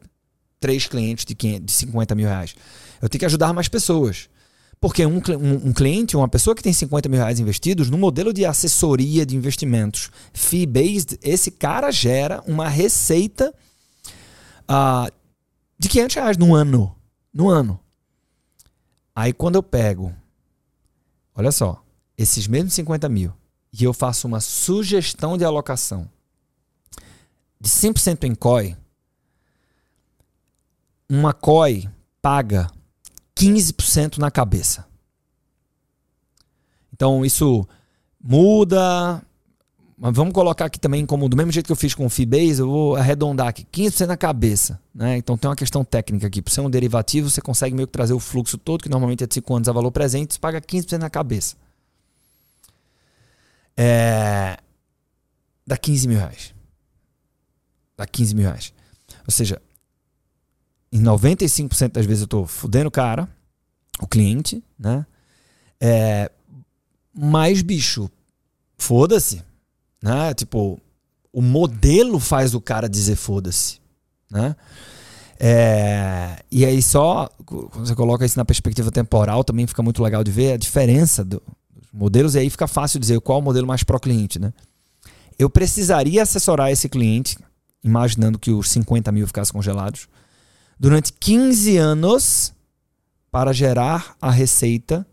três 0.60 0.88
clientes 0.88 1.26
de, 1.26 1.34
500, 1.34 1.66
de 1.66 1.72
50 1.72 2.16
mil 2.16 2.28
reais. 2.28 2.56
Eu 3.02 3.10
tenho 3.10 3.20
que 3.20 3.26
ajudar 3.26 3.54
mais 3.54 3.68
pessoas. 3.68 4.30
Porque 4.86 5.04
um, 5.04 5.16
um, 5.16 5.70
um, 5.70 5.74
cliente, 5.74 6.16
uma 6.16 6.28
pessoa 6.28 6.56
que 6.56 6.62
tem 6.62 6.72
50 6.72 7.10
mil 7.10 7.18
reais 7.18 7.40
investidos, 7.40 7.90
no 7.90 7.98
modelo 7.98 8.32
de 8.32 8.46
assessoria 8.46 9.26
de 9.26 9.36
investimentos 9.36 10.12
fee-based, 10.32 11.18
esse 11.24 11.50
cara 11.50 11.90
gera 11.90 12.44
uma 12.46 12.70
receita 12.70 13.52
uh, 14.70 15.12
de 15.80 15.90
500 15.90 16.16
reais 16.18 16.38
no 16.38 16.54
ano. 16.54 16.96
No 17.34 17.50
ano. 17.50 17.80
Aí 19.16 19.34
quando 19.34 19.56
eu 19.56 19.64
pego, 19.64 20.14
olha 21.34 21.52
só, 21.52 21.84
esses 22.16 22.46
mesmos 22.46 22.76
50 22.76 23.10
mil, 23.10 23.34
e 23.74 23.84
eu 23.84 23.92
faço 23.92 24.28
uma 24.28 24.40
sugestão 24.40 25.36
de 25.36 25.44
alocação 25.44 26.08
de 27.60 27.68
100% 27.68 28.26
em 28.26 28.36
COI, 28.36 28.78
uma 31.10 31.34
COI 31.34 31.90
paga 32.22 32.70
15% 33.38 34.18
na 34.18 34.32
cabeça. 34.32 34.86
Então 36.94 37.26
isso 37.26 37.68
muda, 38.22 39.22
mas 39.98 40.14
vamos 40.14 40.34
colocar 40.34 40.66
aqui 40.66 40.80
também, 40.80 41.06
como 41.06 41.30
do 41.30 41.38
mesmo 41.38 41.52
jeito 41.52 41.66
que 41.66 41.72
eu 41.72 41.76
fiz 41.76 41.94
com 41.94 42.06
o 42.06 42.10
Fibase, 42.10 42.60
eu 42.60 42.70
vou 42.70 42.96
arredondar 42.96 43.48
aqui, 43.48 43.66
15% 43.66 44.08
na 44.08 44.18
cabeça. 44.18 44.80
Né? 44.94 45.18
Então 45.18 45.38
tem 45.38 45.50
uma 45.50 45.56
questão 45.56 45.86
técnica 45.86 46.28
aqui. 46.28 46.42
Por 46.42 46.52
ser 46.52 46.62
um 46.62 46.70
derivativo, 46.70 47.30
você 47.30 47.42
consegue 47.42 47.76
meio 47.76 47.88
que 47.88 47.94
trazer 47.94 48.14
o 48.14 48.20
fluxo 48.20 48.58
todo, 48.58 48.84
que 48.84 48.90
normalmente 48.90 49.24
é 49.24 49.28
de 49.28 49.34
5 49.34 49.56
anos 49.56 49.70
a 49.70 49.72
valor 49.72 49.92
presente, 49.92 50.34
você 50.34 50.40
paga 50.40 50.62
15% 50.62 50.98
na 50.98 51.10
cabeça. 51.10 51.56
É... 53.78 54.58
Dá 55.66 55.78
15 55.78 56.08
mil 56.08 56.18
reais. 56.20 56.54
Dá 57.98 58.06
15 58.06 58.36
mil 58.36 58.46
reais. 58.46 58.74
Ou 59.26 59.32
seja, 59.32 59.62
em 60.96 61.02
95% 61.02 61.92
das 61.92 62.06
vezes 62.06 62.22
eu 62.22 62.26
estou 62.26 62.48
fudendo 62.48 62.88
o 62.88 62.92
cara, 62.92 63.28
o 64.00 64.08
cliente, 64.08 64.64
né? 64.78 65.06
É... 65.80 66.32
Mas, 67.14 67.62
bicho, 67.62 68.10
foda-se 68.78 69.42
né? 70.06 70.36
Tipo, 70.36 70.80
o 71.34 71.42
modelo 71.42 72.20
faz 72.20 72.54
o 72.54 72.62
cara 72.62 72.88
dizer 72.88 73.16
foda-se, 73.16 73.80
né? 74.30 74.56
É, 75.38 76.44
e 76.50 76.64
aí 76.64 76.82
só 76.82 77.28
quando 77.46 77.88
você 77.88 77.94
coloca 77.94 78.26
isso 78.26 78.38
na 78.38 78.46
perspectiva 78.46 78.90
temporal 78.90 79.44
também 79.44 79.68
fica 79.68 79.84
muito 79.84 80.02
legal 80.02 80.24
de 80.24 80.32
ver 80.32 80.54
a 80.54 80.58
diferença 80.58 81.26
do, 81.26 81.44
dos 81.76 81.92
modelos 81.92 82.36
e 82.36 82.40
aí 82.40 82.50
fica 82.50 82.68
fácil 82.68 83.02
dizer 83.02 83.20
qual 83.20 83.40
é 83.40 83.42
o 83.42 83.44
modelo 83.44 83.68
mais 83.68 83.84
pro 83.84 84.00
cliente, 84.00 84.40
né? 84.40 84.54
Eu 85.38 85.50
precisaria 85.50 86.22
assessorar 86.22 86.72
esse 86.72 86.88
cliente, 86.88 87.38
imaginando 87.84 88.40
que 88.40 88.52
os 88.52 88.70
50 88.70 89.12
mil 89.12 89.26
ficassem 89.26 89.52
congelados, 89.52 90.08
durante 90.80 91.14
15 91.14 91.78
anos 91.78 92.54
para 93.32 93.54
gerar 93.54 94.16
a 94.22 94.32
receita 94.32 95.06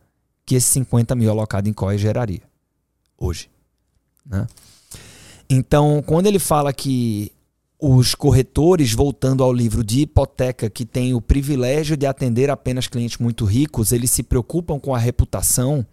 que 0.44 0.54
esse 0.54 0.68
50 0.68 1.14
mil 1.14 1.30
alocado 1.30 1.68
em 1.68 1.72
COI 1.72 1.98
geraria 1.98 2.42
hoje. 3.18 3.48
Né? 4.24 4.46
Então, 5.48 6.02
quando 6.04 6.26
ele 6.26 6.38
fala 6.38 6.72
que 6.72 7.32
os 7.78 8.14
corretores, 8.14 8.92
voltando 8.92 9.42
ao 9.42 9.52
livro 9.52 9.82
de 9.82 10.02
hipoteca, 10.02 10.70
que 10.70 10.84
tem 10.84 11.14
o 11.14 11.20
privilégio 11.20 11.96
de 11.96 12.06
atender 12.06 12.48
apenas 12.48 12.86
clientes 12.86 13.18
muito 13.18 13.44
ricos, 13.44 13.90
eles 13.92 14.10
se 14.10 14.22
preocupam 14.22 14.78
com 14.78 14.94
a 14.94 14.98
reputação 14.98 15.84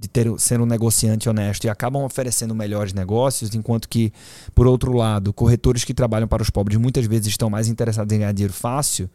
de 0.00 0.08
ter, 0.08 0.26
ser 0.38 0.58
um 0.62 0.66
negociante 0.66 1.28
honesto 1.28 1.64
e 1.64 1.68
acabam 1.68 2.02
oferecendo 2.02 2.54
melhores 2.54 2.94
negócios, 2.94 3.54
enquanto 3.54 3.86
que, 3.86 4.10
por 4.54 4.66
outro 4.66 4.94
lado, 4.94 5.30
corretores 5.30 5.84
que 5.84 5.92
trabalham 5.92 6.26
para 6.26 6.42
os 6.42 6.48
pobres 6.48 6.78
muitas 6.78 7.04
vezes 7.04 7.26
estão 7.26 7.50
mais 7.50 7.68
interessados 7.68 8.10
em 8.14 8.18
ganhar 8.18 8.32
dinheiro 8.32 8.54
fácil. 8.54 9.10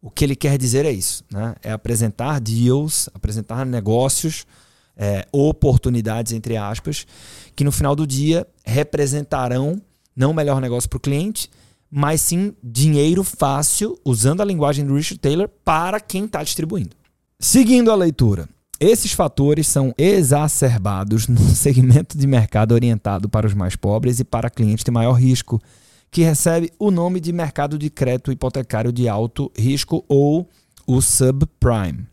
O 0.00 0.10
que 0.10 0.24
ele 0.24 0.34
quer 0.34 0.56
dizer 0.56 0.86
é 0.86 0.90
isso: 0.90 1.22
né? 1.30 1.54
é 1.62 1.72
apresentar 1.72 2.40
deals, 2.40 3.10
apresentar 3.12 3.66
negócios 3.66 4.46
é, 4.96 5.26
oportunidades, 5.30 6.32
entre 6.32 6.56
aspas, 6.56 7.06
que 7.54 7.64
no 7.64 7.72
final 7.72 7.94
do 7.94 8.06
dia 8.06 8.46
representarão 8.64 9.80
não 10.16 10.30
o 10.30 10.34
melhor 10.34 10.58
negócio 10.58 10.88
para 10.88 10.96
o 10.96 11.00
cliente, 11.00 11.50
mas 11.90 12.22
sim 12.22 12.54
dinheiro 12.62 13.22
fácil, 13.22 13.98
usando 14.04 14.40
a 14.40 14.44
linguagem 14.44 14.86
do 14.86 14.94
Richard 14.94 15.20
Taylor, 15.20 15.48
para 15.64 16.00
quem 16.00 16.24
está 16.24 16.42
distribuindo. 16.42 16.96
Seguindo 17.38 17.90
a 17.90 17.94
leitura. 17.94 18.48
Esses 18.80 19.12
fatores 19.12 19.66
são 19.66 19.94
exacerbados 19.96 21.26
no 21.28 21.40
segmento 21.54 22.18
de 22.18 22.26
mercado 22.26 22.72
orientado 22.72 23.28
para 23.28 23.46
os 23.46 23.54
mais 23.54 23.76
pobres 23.76 24.18
e 24.20 24.24
para 24.24 24.50
clientes 24.50 24.84
de 24.84 24.90
maior 24.90 25.14
risco, 25.14 25.60
que 26.10 26.22
recebe 26.22 26.72
o 26.78 26.90
nome 26.90 27.20
de 27.20 27.32
mercado 27.32 27.78
de 27.78 27.90
crédito 27.90 28.32
hipotecário 28.32 28.92
de 28.92 29.08
alto 29.08 29.50
risco 29.56 30.04
ou 30.08 30.48
o 30.86 31.00
subprime. 31.00 32.06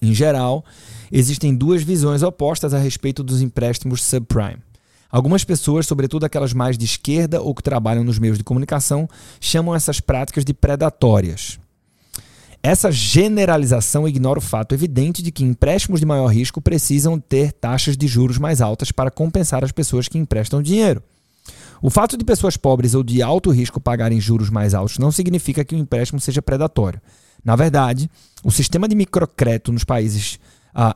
Em 0.00 0.12
geral, 0.12 0.64
existem 1.10 1.54
duas 1.54 1.82
visões 1.82 2.22
opostas 2.22 2.74
a 2.74 2.78
respeito 2.78 3.22
dos 3.22 3.40
empréstimos 3.40 4.02
subprime. 4.02 4.58
Algumas 5.10 5.44
pessoas, 5.44 5.86
sobretudo 5.86 6.24
aquelas 6.24 6.52
mais 6.52 6.76
de 6.76 6.84
esquerda 6.84 7.40
ou 7.40 7.54
que 7.54 7.62
trabalham 7.62 8.02
nos 8.02 8.18
meios 8.18 8.36
de 8.36 8.42
comunicação, 8.44 9.08
chamam 9.40 9.74
essas 9.74 10.00
práticas 10.00 10.44
de 10.44 10.52
predatórias. 10.52 11.58
Essa 12.66 12.90
generalização 12.90 14.08
ignora 14.08 14.38
o 14.38 14.42
fato 14.42 14.74
evidente 14.74 15.22
de 15.22 15.30
que 15.30 15.44
empréstimos 15.44 16.00
de 16.00 16.06
maior 16.06 16.28
risco 16.28 16.62
precisam 16.62 17.20
ter 17.20 17.52
taxas 17.52 17.94
de 17.94 18.06
juros 18.06 18.38
mais 18.38 18.62
altas 18.62 18.90
para 18.90 19.10
compensar 19.10 19.62
as 19.62 19.70
pessoas 19.70 20.08
que 20.08 20.16
emprestam 20.16 20.62
dinheiro. 20.62 21.02
O 21.82 21.90
fato 21.90 22.16
de 22.16 22.24
pessoas 22.24 22.56
pobres 22.56 22.94
ou 22.94 23.02
de 23.02 23.20
alto 23.20 23.50
risco 23.50 23.78
pagarem 23.78 24.18
juros 24.18 24.48
mais 24.48 24.72
altos 24.72 24.96
não 24.96 25.12
significa 25.12 25.62
que 25.62 25.74
o 25.74 25.78
empréstimo 25.78 26.18
seja 26.18 26.40
predatório. 26.40 27.02
Na 27.44 27.54
verdade, 27.54 28.10
o 28.42 28.50
sistema 28.50 28.88
de 28.88 28.96
microcrédito 28.96 29.70
nos 29.70 29.84
países 29.84 30.40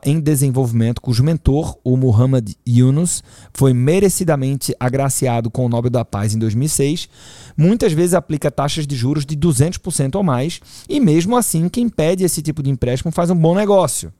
em 0.05 0.19
desenvolvimento, 0.19 1.01
cujo 1.01 1.23
mentor, 1.23 1.77
o 1.83 1.95
Muhammad 1.95 2.51
Yunus, 2.67 3.23
foi 3.53 3.73
merecidamente 3.73 4.75
agraciado 4.79 5.49
com 5.49 5.65
o 5.65 5.69
Nobel 5.69 5.89
da 5.89 6.03
Paz 6.03 6.33
em 6.33 6.39
2006, 6.39 7.09
muitas 7.57 7.93
vezes 7.93 8.13
aplica 8.13 8.51
taxas 8.51 8.85
de 8.85 8.95
juros 8.95 9.25
de 9.25 9.35
200% 9.37 10.15
ou 10.15 10.23
mais, 10.23 10.59
e 10.87 10.99
mesmo 10.99 11.37
assim, 11.37 11.69
quem 11.69 11.87
pede 11.87 12.23
esse 12.23 12.41
tipo 12.41 12.61
de 12.61 12.69
empréstimo 12.69 13.11
faz 13.11 13.29
um 13.29 13.35
bom 13.35 13.55
negócio. 13.55 14.11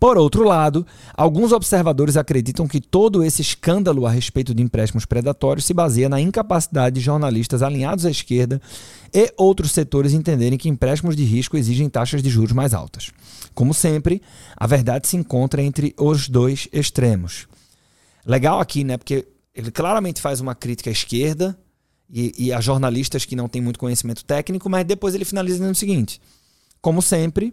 Por 0.00 0.16
outro 0.16 0.44
lado, 0.44 0.86
alguns 1.14 1.52
observadores 1.52 2.16
acreditam 2.16 2.66
que 2.66 2.80
todo 2.80 3.22
esse 3.22 3.42
escândalo 3.42 4.06
a 4.06 4.10
respeito 4.10 4.54
de 4.54 4.62
empréstimos 4.62 5.04
predatórios 5.04 5.66
se 5.66 5.74
baseia 5.74 6.08
na 6.08 6.18
incapacidade 6.18 6.94
de 6.94 7.02
jornalistas 7.02 7.62
alinhados 7.62 8.06
à 8.06 8.10
esquerda 8.10 8.62
e 9.12 9.30
outros 9.36 9.72
setores 9.72 10.14
entenderem 10.14 10.58
que 10.58 10.70
empréstimos 10.70 11.14
de 11.14 11.22
risco 11.24 11.54
exigem 11.54 11.90
taxas 11.90 12.22
de 12.22 12.30
juros 12.30 12.52
mais 12.52 12.72
altas. 12.72 13.10
Como 13.54 13.74
sempre, 13.74 14.22
a 14.56 14.66
verdade 14.66 15.06
se 15.06 15.18
encontra 15.18 15.62
entre 15.62 15.94
os 15.98 16.30
dois 16.30 16.66
extremos. 16.72 17.46
Legal 18.24 18.58
aqui, 18.58 18.82
né? 18.82 18.96
Porque 18.96 19.28
ele 19.54 19.70
claramente 19.70 20.22
faz 20.22 20.40
uma 20.40 20.54
crítica 20.54 20.88
à 20.88 20.92
esquerda 20.92 21.58
e, 22.08 22.46
e 22.46 22.52
a 22.54 22.60
jornalistas 22.62 23.26
que 23.26 23.36
não 23.36 23.50
têm 23.50 23.60
muito 23.60 23.78
conhecimento 23.78 24.24
técnico, 24.24 24.70
mas 24.70 24.86
depois 24.86 25.14
ele 25.14 25.26
finaliza 25.26 25.66
no 25.66 25.74
seguinte: 25.74 26.22
como 26.80 27.02
sempre, 27.02 27.52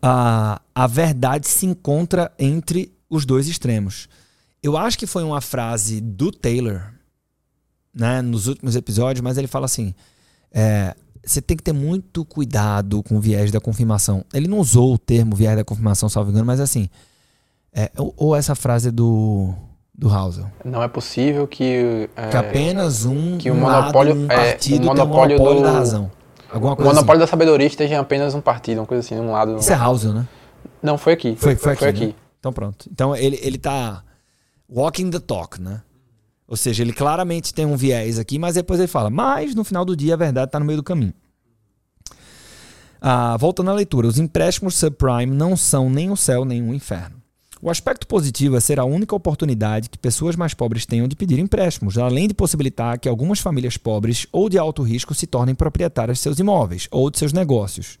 a, 0.00 0.60
a 0.74 0.86
verdade 0.86 1.48
se 1.48 1.66
encontra 1.66 2.32
entre 2.38 2.92
os 3.08 3.24
dois 3.24 3.48
extremos. 3.48 4.08
Eu 4.62 4.76
acho 4.76 4.98
que 4.98 5.06
foi 5.06 5.22
uma 5.22 5.40
frase 5.40 6.00
do 6.00 6.30
Taylor, 6.30 6.82
né, 7.94 8.20
nos 8.20 8.46
últimos 8.46 8.76
episódios, 8.76 9.22
mas 9.22 9.38
ele 9.38 9.46
fala 9.46 9.66
assim: 9.66 9.94
é, 10.52 10.94
você 11.24 11.42
tem 11.42 11.56
que 11.56 11.62
ter 11.62 11.72
muito 11.72 12.24
cuidado 12.24 13.02
com 13.02 13.16
o 13.16 13.20
viés 13.20 13.50
da 13.50 13.60
confirmação. 13.60 14.24
Ele 14.32 14.46
não 14.46 14.58
usou 14.58 14.94
o 14.94 14.98
termo 14.98 15.34
viés 15.34 15.56
da 15.56 15.64
confirmação, 15.64 16.08
salvo 16.08 16.30
engano, 16.30 16.46
mas 16.46 16.60
assim. 16.60 16.88
É, 17.72 17.90
ou, 17.98 18.14
ou, 18.16 18.34
essa 18.34 18.54
frase 18.54 18.90
do, 18.90 19.52
do 19.94 20.08
Housel. 20.08 20.50
Não 20.64 20.82
é 20.82 20.88
possível 20.88 21.46
que. 21.46 22.08
É, 22.16 22.28
que 22.28 22.36
apenas 22.36 23.04
um, 23.04 23.36
que 23.36 23.50
o 23.50 23.54
monopólio, 23.54 24.14
um 24.14 24.26
partido 24.26 24.82
é, 24.82 24.84
o 24.84 24.86
monopólio, 24.86 25.38
monopólio 25.38 25.62
do, 25.62 25.66
da 25.66 25.72
razão. 25.72 26.10
Alguma 26.50 26.74
o 26.74 26.82
monopólio 26.82 27.12
assim. 27.12 27.18
da 27.18 27.26
sabedoria 27.26 27.66
esteja 27.66 27.94
em 27.94 27.98
apenas 27.98 28.34
um 28.34 28.40
partido, 28.40 28.78
uma 28.80 28.86
coisa 28.86 29.04
assim, 29.04 29.18
um 29.18 29.32
lado. 29.32 29.56
Isso 29.56 29.72
é 29.72 29.76
Housel, 29.76 30.12
né? 30.12 30.26
Não, 30.82 30.96
foi 30.96 31.12
aqui. 31.12 31.36
Foi, 31.36 31.56
foi, 31.56 31.74
foi 31.76 31.88
aqui. 31.88 32.04
aqui. 32.04 32.06
Né? 32.12 32.14
Então 32.38 32.52
pronto. 32.52 32.88
Então 32.90 33.14
ele, 33.16 33.38
ele 33.42 33.58
tá 33.58 34.02
walking 34.68 35.10
the 35.10 35.18
talk, 35.18 35.60
né? 35.60 35.82
Ou 36.48 36.56
seja, 36.56 36.82
ele 36.82 36.92
claramente 36.92 37.52
tem 37.52 37.66
um 37.66 37.76
viés 37.76 38.18
aqui, 38.18 38.38
mas 38.38 38.54
depois 38.54 38.78
ele 38.78 38.86
fala, 38.86 39.10
mas 39.10 39.54
no 39.54 39.64
final 39.64 39.84
do 39.84 39.96
dia 39.96 40.14
a 40.14 40.16
verdade 40.16 40.48
está 40.48 40.60
no 40.60 40.64
meio 40.64 40.78
do 40.78 40.82
caminho. 40.82 41.12
Ah, 43.00 43.36
voltando 43.36 43.70
à 43.70 43.74
leitura, 43.74 44.06
os 44.06 44.18
empréstimos 44.18 44.76
subprime 44.76 45.26
não 45.26 45.56
são 45.56 45.90
nem 45.90 46.10
o 46.10 46.16
céu 46.16 46.44
nem 46.44 46.62
o 46.62 46.72
inferno. 46.72 47.20
O 47.66 47.70
aspecto 47.70 48.06
positivo 48.06 48.56
é 48.56 48.60
ser 48.60 48.78
a 48.78 48.84
única 48.84 49.16
oportunidade 49.16 49.90
que 49.90 49.98
pessoas 49.98 50.36
mais 50.36 50.54
pobres 50.54 50.86
tenham 50.86 51.08
de 51.08 51.16
pedir 51.16 51.40
empréstimos, 51.40 51.98
além 51.98 52.28
de 52.28 52.32
possibilitar 52.32 52.96
que 52.96 53.08
algumas 53.08 53.40
famílias 53.40 53.76
pobres 53.76 54.24
ou 54.30 54.48
de 54.48 54.56
alto 54.56 54.84
risco 54.84 55.12
se 55.12 55.26
tornem 55.26 55.52
proprietárias 55.52 56.18
de 56.18 56.22
seus 56.22 56.38
imóveis 56.38 56.86
ou 56.92 57.10
de 57.10 57.18
seus 57.18 57.32
negócios. 57.32 57.98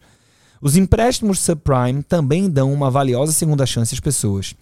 Os 0.62 0.76
empréstimos 0.76 1.40
subprime 1.40 2.04
também 2.04 2.48
dão 2.48 2.72
uma 2.72 2.92
valiosa 2.92 3.32
segunda 3.32 3.66
chance 3.66 3.92
às 3.92 3.98
pessoas. 3.98 4.54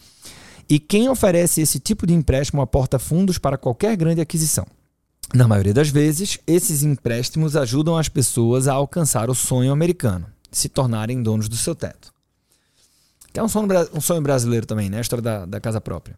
E 0.71 0.79
quem 0.79 1.07
oferece 1.11 1.61
esse 1.61 1.79
tipo 1.79 2.07
de 2.07 2.15
empréstimo 2.15 2.63
aporta 2.63 2.99
fundos 2.99 3.37
para 3.37 3.59
qualquer 3.59 3.95
grande 3.99 4.23
aquisição. 4.23 4.67
Na 5.35 5.47
maioria 5.47 5.75
das 5.75 5.91
vezes, 5.91 6.39
esses 6.47 6.83
empréstimos 6.83 7.57
ajudam 7.57 7.99
as 7.99 8.09
pessoas 8.09 8.69
a 8.69 8.73
alcançar 8.73 9.29
o 9.29 9.35
sonho 9.35 9.71
americano, 9.71 10.25
se 10.51 10.71
tornarem 10.71 11.23
donos 11.23 11.47
do 11.47 11.59
seu 11.59 11.75
teto. 11.75 12.14
Que 13.35 13.41
é 13.41 13.43
um 13.43 13.49
sonho, 13.49 13.69
um 13.93 14.01
sonho 14.01 14.23
brasileiro 14.23 14.65
também, 14.65 14.89
né? 14.89 14.99
A 14.99 15.01
história 15.01 15.21
da, 15.21 15.45
da 15.45 15.61
casa 15.61 15.81
própria. 15.81 16.17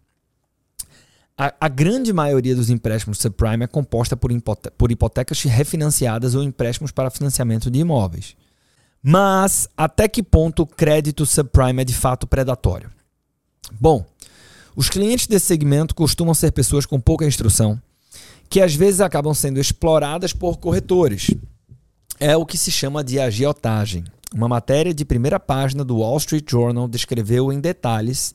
A, 1.37 1.53
a, 1.63 1.67
grande 1.67 2.13
maioria 2.13 2.55
dos 2.55 2.69
empréstimos 2.69 3.17
subprime 3.19 3.65
é 3.65 3.67
composta 3.67 4.15
por, 4.15 4.31
hipote 4.31 4.71
por 4.77 4.93
hipotecas 4.93 5.43
refinanciadas 5.43 6.35
ou 6.35 6.43
empréstimos 6.43 6.93
para 6.93 7.09
financiamento 7.09 7.71
de 7.71 7.79
imóveis. 7.79 8.37
Mas 9.03 9.67
até 9.75 10.09
que 10.09 10.23
ponto 10.23 10.63
o 10.63 10.67
crédito 10.67 11.25
subprime 11.25 11.81
é 11.81 11.85
de 11.87 11.95
fato 11.95 12.27
predatório? 12.27 12.91
Bom, 13.81 14.05
os 14.75 14.91
clientes 14.91 15.27
desse 15.27 15.47
segmento 15.47 15.95
costumam 15.95 16.35
ser 16.35 16.53
pessoas 16.53 16.85
com 16.85 17.01
pouca 17.01 17.25
instrução, 17.25 17.81
que 18.51 18.61
às 18.61 18.75
vezes 18.75 19.01
acabam 19.01 19.33
sendo 19.33 19.59
exploradas 19.59 20.35
por 20.35 20.59
corretores. 20.59 21.31
É 22.21 22.37
o 22.37 22.45
que 22.45 22.59
se 22.59 22.71
chama 22.71 23.03
de 23.03 23.19
agiotagem. 23.19 24.05
Uma 24.35 24.49
matéria 24.49 24.93
de 24.93 25.05
primeira 25.05 25.39
página 25.39 25.85
do 25.85 25.99
Wall 25.99 26.17
Street 26.19 26.45
Journal 26.51 26.89
descreveu 26.89 27.53
em 27.53 27.61
detalhes 27.61 28.35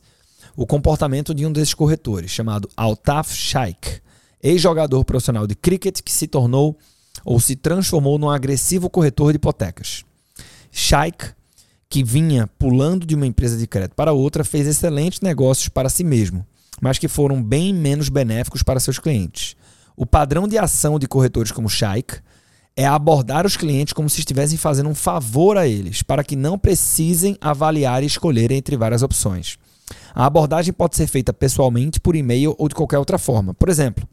o 0.56 0.66
comportamento 0.66 1.34
de 1.34 1.46
um 1.46 1.52
desses 1.52 1.74
corretores, 1.74 2.30
chamado 2.30 2.68
Altaf 2.76 3.34
Shaikh, 3.34 4.00
ex-jogador 4.42 5.04
profissional 5.04 5.46
de 5.46 5.54
cricket 5.54 6.00
que 6.00 6.12
se 6.12 6.26
tornou 6.26 6.76
ou 7.24 7.38
se 7.38 7.54
transformou 7.54 8.18
num 8.18 8.30
agressivo 8.30 8.88
corretor 8.88 9.32
de 9.32 9.36
hipotecas. 9.36 10.04
Shaikh, 10.70 11.34
que 11.88 12.02
vinha 12.02 12.48
pulando 12.58 13.06
de 13.06 13.14
uma 13.14 13.26
empresa 13.26 13.56
de 13.56 13.66
crédito 13.66 13.94
para 13.94 14.12
outra, 14.12 14.42
fez 14.42 14.66
excelentes 14.66 15.20
negócios 15.20 15.68
para 15.68 15.90
si 15.90 16.02
mesmo, 16.02 16.44
mas 16.80 16.98
que 16.98 17.06
foram 17.06 17.42
bem 17.42 17.72
menos 17.72 18.08
benéficos 18.08 18.62
para 18.62 18.80
seus 18.80 18.98
clientes. 18.98 19.54
O 19.94 20.06
padrão 20.06 20.48
de 20.48 20.56
ação 20.56 20.98
de 20.98 21.06
corretores 21.06 21.52
como 21.52 21.68
Shaikh 21.68 22.20
é 22.76 22.86
abordar 22.86 23.46
os 23.46 23.56
clientes 23.56 23.92
como 23.92 24.08
se 24.08 24.20
estivessem 24.20 24.56
fazendo 24.58 24.88
um 24.88 24.94
favor 24.94 25.56
a 25.56 25.66
eles, 25.66 26.02
para 26.02 26.24
que 26.24 26.36
não 26.36 26.58
precisem 26.58 27.36
avaliar 27.40 28.02
e 28.02 28.06
escolher 28.06 28.50
entre 28.50 28.76
várias 28.76 29.02
opções. 29.02 29.58
A 30.14 30.26
abordagem 30.26 30.72
pode 30.72 30.96
ser 30.96 31.06
feita 31.06 31.32
pessoalmente, 31.32 32.00
por 32.00 32.16
e-mail 32.16 32.54
ou 32.58 32.68
de 32.68 32.74
qualquer 32.74 32.98
outra 32.98 33.18
forma. 33.18 33.52
Por 33.54 33.68
exemplo, 33.68 34.08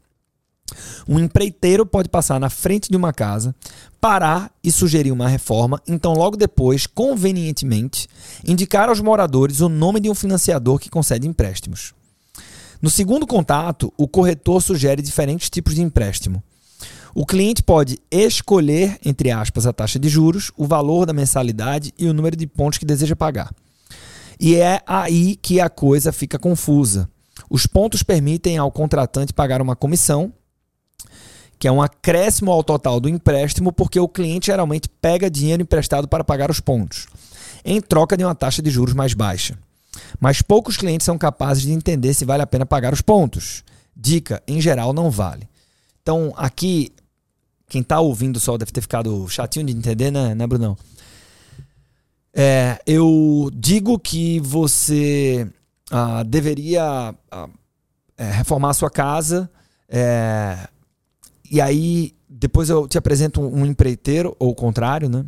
um 1.08 1.18
empreiteiro 1.18 1.84
pode 1.84 2.08
passar 2.08 2.38
na 2.38 2.50
frente 2.50 2.90
de 2.90 2.96
uma 2.96 3.12
casa, 3.12 3.54
parar 4.00 4.52
e 4.62 4.70
sugerir 4.70 5.10
uma 5.10 5.28
reforma, 5.28 5.80
então 5.86 6.12
logo 6.12 6.36
depois, 6.36 6.86
convenientemente, 6.86 8.08
indicar 8.46 8.88
aos 8.88 9.00
moradores 9.00 9.60
o 9.60 9.68
nome 9.68 10.00
de 10.00 10.10
um 10.10 10.14
financiador 10.14 10.78
que 10.78 10.90
concede 10.90 11.26
empréstimos. 11.26 11.92
No 12.80 12.88
segundo 12.88 13.26
contato, 13.26 13.92
o 13.96 14.08
corretor 14.08 14.62
sugere 14.62 15.02
diferentes 15.02 15.50
tipos 15.50 15.74
de 15.74 15.82
empréstimo. 15.82 16.42
O 17.14 17.26
cliente 17.26 17.62
pode 17.62 17.98
escolher, 18.10 18.98
entre 19.04 19.30
aspas, 19.30 19.66
a 19.66 19.72
taxa 19.72 19.98
de 19.98 20.08
juros, 20.08 20.52
o 20.56 20.66
valor 20.66 21.06
da 21.06 21.12
mensalidade 21.12 21.92
e 21.98 22.06
o 22.06 22.14
número 22.14 22.36
de 22.36 22.46
pontos 22.46 22.78
que 22.78 22.84
deseja 22.84 23.16
pagar. 23.16 23.52
E 24.38 24.56
é 24.56 24.80
aí 24.86 25.36
que 25.36 25.60
a 25.60 25.68
coisa 25.68 26.12
fica 26.12 26.38
confusa. 26.38 27.08
Os 27.48 27.66
pontos 27.66 28.02
permitem 28.02 28.58
ao 28.58 28.70
contratante 28.70 29.32
pagar 29.32 29.60
uma 29.60 29.76
comissão, 29.76 30.32
que 31.58 31.68
é 31.68 31.72
um 31.72 31.82
acréscimo 31.82 32.50
ao 32.50 32.64
total 32.64 33.00
do 33.00 33.08
empréstimo, 33.08 33.72
porque 33.72 34.00
o 34.00 34.08
cliente 34.08 34.46
geralmente 34.46 34.88
pega 34.88 35.30
dinheiro 35.30 35.62
emprestado 35.62 36.08
para 36.08 36.24
pagar 36.24 36.50
os 36.50 36.60
pontos, 36.60 37.06
em 37.64 37.80
troca 37.80 38.16
de 38.16 38.24
uma 38.24 38.34
taxa 38.34 38.62
de 38.62 38.70
juros 38.70 38.94
mais 38.94 39.12
baixa. 39.12 39.58
Mas 40.18 40.40
poucos 40.40 40.76
clientes 40.76 41.04
são 41.04 41.18
capazes 41.18 41.64
de 41.64 41.72
entender 41.72 42.14
se 42.14 42.24
vale 42.24 42.42
a 42.42 42.46
pena 42.46 42.64
pagar 42.64 42.94
os 42.94 43.02
pontos. 43.02 43.62
Dica: 43.94 44.42
em 44.46 44.60
geral, 44.60 44.92
não 44.92 45.10
vale. 45.10 45.48
Então, 46.02 46.32
aqui, 46.36 46.92
quem 47.70 47.82
está 47.82 48.00
ouvindo 48.00 48.40
só 48.40 48.58
deve 48.58 48.72
ter 48.72 48.80
ficado 48.80 49.26
chatinho 49.28 49.64
de 49.64 49.72
entender, 49.72 50.10
né, 50.10 50.34
né 50.34 50.46
Brunão? 50.46 50.76
É, 52.34 52.80
eu 52.84 53.48
digo 53.54 53.96
que 53.96 54.40
você 54.40 55.48
ah, 55.90 56.24
deveria 56.24 57.14
ah, 57.30 57.48
é, 58.18 58.30
reformar 58.32 58.70
a 58.70 58.74
sua 58.74 58.90
casa. 58.90 59.48
É, 59.88 60.68
e 61.48 61.60
aí, 61.60 62.12
depois 62.28 62.68
eu 62.68 62.88
te 62.88 62.98
apresento 62.98 63.40
um, 63.40 63.60
um 63.60 63.66
empreiteiro, 63.66 64.36
ou 64.38 64.50
o 64.50 64.54
contrário, 64.54 65.08
né? 65.08 65.24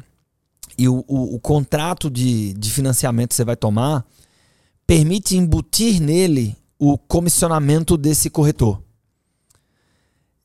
E 0.77 0.89
o, 0.89 1.05
o, 1.07 1.37
o 1.37 1.41
contrato 1.41 2.11
de, 2.11 2.55
de 2.55 2.71
financiamento 2.71 3.31
que 3.31 3.35
você 3.37 3.45
vai 3.45 3.57
tomar 3.57 4.05
permite 4.85 5.37
embutir 5.37 6.01
nele 6.01 6.57
o 6.77 6.99
comissionamento 6.99 7.97
desse 7.97 8.29
corretor. 8.29 8.83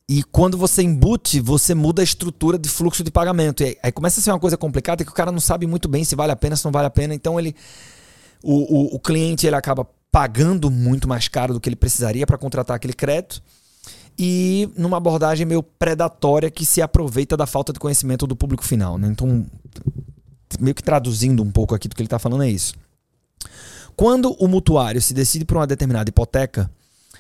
E 0.10 0.24
quando 0.24 0.58
você 0.58 0.82
embute, 0.82 1.42
você 1.42 1.76
muda 1.76 2.02
a 2.02 2.04
estrutura 2.04 2.58
de 2.58 2.70
fluxo 2.70 3.04
de 3.04 3.12
pagamento. 3.12 3.62
E 3.62 3.78
aí, 3.84 3.92
começa 3.92 4.22
a 4.22 4.24
ser 4.24 4.32
uma 4.32 4.40
coisa 4.40 4.56
complicada 4.56 5.04
que 5.04 5.12
o 5.12 5.14
cara 5.14 5.34
não 5.34 5.40
sabe 5.40 5.68
muito 5.68 5.90
bem 5.90 6.06
se 6.06 6.16
vale 6.16 6.32
a 6.32 6.36
pena, 6.36 6.56
se 6.56 6.64
não 6.64 6.72
vale 6.72 6.88
a 6.88 6.90
pena. 6.90 7.14
Então 7.14 7.38
ele. 7.38 7.54
O, 8.42 8.94
o, 8.94 8.96
o 8.96 9.00
cliente 9.00 9.46
ele 9.46 9.56
acaba 9.56 9.86
pagando 10.10 10.72
muito 10.72 11.08
mais 11.08 11.28
caro 11.28 11.54
do 11.54 11.60
que 11.60 11.68
ele 11.68 11.76
precisaria 11.76 12.26
para 12.26 12.38
contratar 12.38 12.78
aquele 12.78 12.94
crédito. 12.94 13.42
E 14.18 14.70
numa 14.78 14.98
abordagem 14.98 15.46
meio 15.46 15.62
predatória 15.62 16.50
que 16.50 16.66
se 16.66 16.82
aproveita 16.82 17.36
da 17.36 17.46
falta 17.46 17.74
de 17.74 17.80
conhecimento 17.80 18.26
do 18.26 18.36
público 18.36 18.64
final. 18.64 18.98
Né? 18.98 19.10
Então, 19.10 19.46
meio 20.60 20.74
que 20.74 20.82
traduzindo 20.82 21.44
um 21.44 21.52
pouco 21.52 21.76
aqui 21.76 21.88
do 21.88 21.96
que 21.96 22.02
ele 22.02 22.08
está 22.08 22.18
falando, 22.18 22.44
é 22.44 22.50
isso. 22.50 22.74
Quando 23.96 24.32
o 24.40 24.48
mutuário 24.48 25.02
se 25.02 25.14
decide 25.14 25.44
por 25.44 25.58
uma 25.58 25.68
determinada 25.68 26.10
hipoteca, 26.10 26.72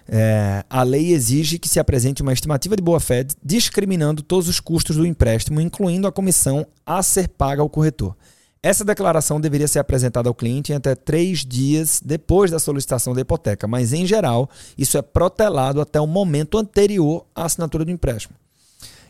é, 0.10 0.64
a 0.70 0.84
lei 0.84 1.12
exige 1.12 1.60
que 1.60 1.68
se 1.68 1.80
apresente 1.80 2.22
uma 2.22 2.34
estimativa 2.34 2.76
de 2.76 2.82
boa-fé 2.82 3.26
discriminando 3.44 4.24
todos 4.24 4.48
os 4.48 4.60
custos 4.60 4.96
do 4.96 5.06
empréstimo, 5.06 5.60
incluindo 5.60 6.08
a 6.08 6.12
comissão 6.12 6.66
a 6.86 7.04
ser 7.04 7.28
paga 7.28 7.62
ao 7.62 7.70
corretor. 7.70 8.16
Essa 8.64 8.84
declaração 8.84 9.40
deveria 9.40 9.68
ser 9.68 9.80
apresentada 9.80 10.28
ao 10.28 10.36
cliente 10.36 10.72
em 10.72 10.76
até 10.76 10.96
três 10.96 11.46
dias 11.46 12.02
depois 12.04 12.50
da 12.50 12.60
solicitação 12.60 13.14
da 13.14 13.22
hipoteca, 13.22 13.68
mas 13.68 13.94
em 13.94 14.06
geral 14.06 14.50
isso 14.78 14.98
é 14.98 15.02
protelado 15.02 15.80
até 15.80 16.02
o 16.02 16.08
momento 16.08 16.58
anterior 16.58 17.26
à 17.36 17.46
assinatura 17.46 17.86
do 17.86 17.92
empréstimo. 17.92 18.36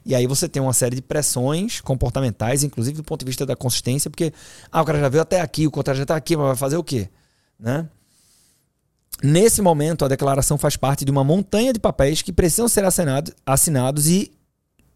E 0.05 0.15
aí 0.15 0.25
você 0.25 0.47
tem 0.47 0.62
uma 0.62 0.73
série 0.73 0.95
de 0.95 1.01
pressões 1.01 1.81
comportamentais, 1.81 2.63
inclusive 2.63 2.97
do 2.97 3.03
ponto 3.03 3.21
de 3.21 3.25
vista 3.25 3.45
da 3.45 3.55
consistência, 3.55 4.10
porque 4.10 4.33
ah, 4.71 4.81
o 4.81 4.86
cara 4.86 4.99
já 4.99 5.10
veio 5.10 5.21
até 5.21 5.41
aqui, 5.41 5.67
o 5.67 5.71
contrato 5.71 5.97
já 5.97 6.03
está 6.03 6.15
aqui, 6.15 6.36
mas 6.36 6.47
vai 6.47 6.55
fazer 6.55 6.77
o 6.77 6.83
quê? 6.83 7.10
Né? 7.60 7.88
Nesse 9.23 9.62
momento, 9.62 10.06
a 10.06 10.08
declaração 10.08 10.58
faz 10.58 10.75
parte 10.75 11.03
de 11.03 11.12
uma 11.12 11.23
montanha 11.23 11.73
de 11.73 11.80
papéis 11.80 12.21
que 12.21 12.32
precisam 12.32 12.67
ser 12.67 12.84
assinado, 12.84 13.34
assinados 13.45 14.08
e, 14.08 14.32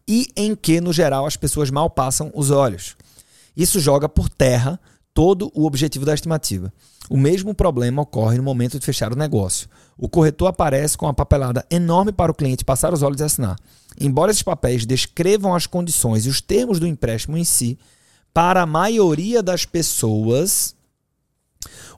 e 0.06 0.28
em 0.36 0.54
que, 0.54 0.80
no 0.80 0.92
geral, 0.92 1.26
as 1.26 1.36
pessoas 1.36 1.70
mal 1.70 1.90
passam 1.90 2.30
os 2.34 2.50
olhos. 2.50 2.96
Isso 3.56 3.80
joga 3.80 4.08
por 4.08 4.28
terra 4.28 4.78
todo 5.12 5.50
o 5.54 5.66
objetivo 5.66 6.06
da 6.06 6.14
estimativa. 6.14 6.72
O 7.10 7.16
mesmo 7.16 7.54
problema 7.54 8.02
ocorre 8.02 8.36
no 8.36 8.42
momento 8.42 8.78
de 8.78 8.86
fechar 8.86 9.12
o 9.12 9.16
negócio. 9.16 9.68
O 9.98 10.08
corretor 10.08 10.46
aparece 10.46 10.96
com 10.96 11.06
uma 11.06 11.12
papelada 11.12 11.66
enorme 11.70 12.12
para 12.12 12.32
o 12.32 12.34
cliente 12.34 12.64
passar 12.64 12.94
os 12.94 13.02
olhos 13.02 13.20
e 13.20 13.24
assinar. 13.24 13.58
Embora 14.00 14.30
esses 14.30 14.42
papéis 14.42 14.86
descrevam 14.86 15.54
as 15.54 15.66
condições 15.66 16.24
e 16.24 16.28
os 16.28 16.40
termos 16.40 16.78
do 16.78 16.86
empréstimo 16.86 17.36
em 17.36 17.44
si, 17.44 17.78
para 18.32 18.62
a 18.62 18.66
maioria 18.66 19.42
das 19.42 19.66
pessoas, 19.66 20.74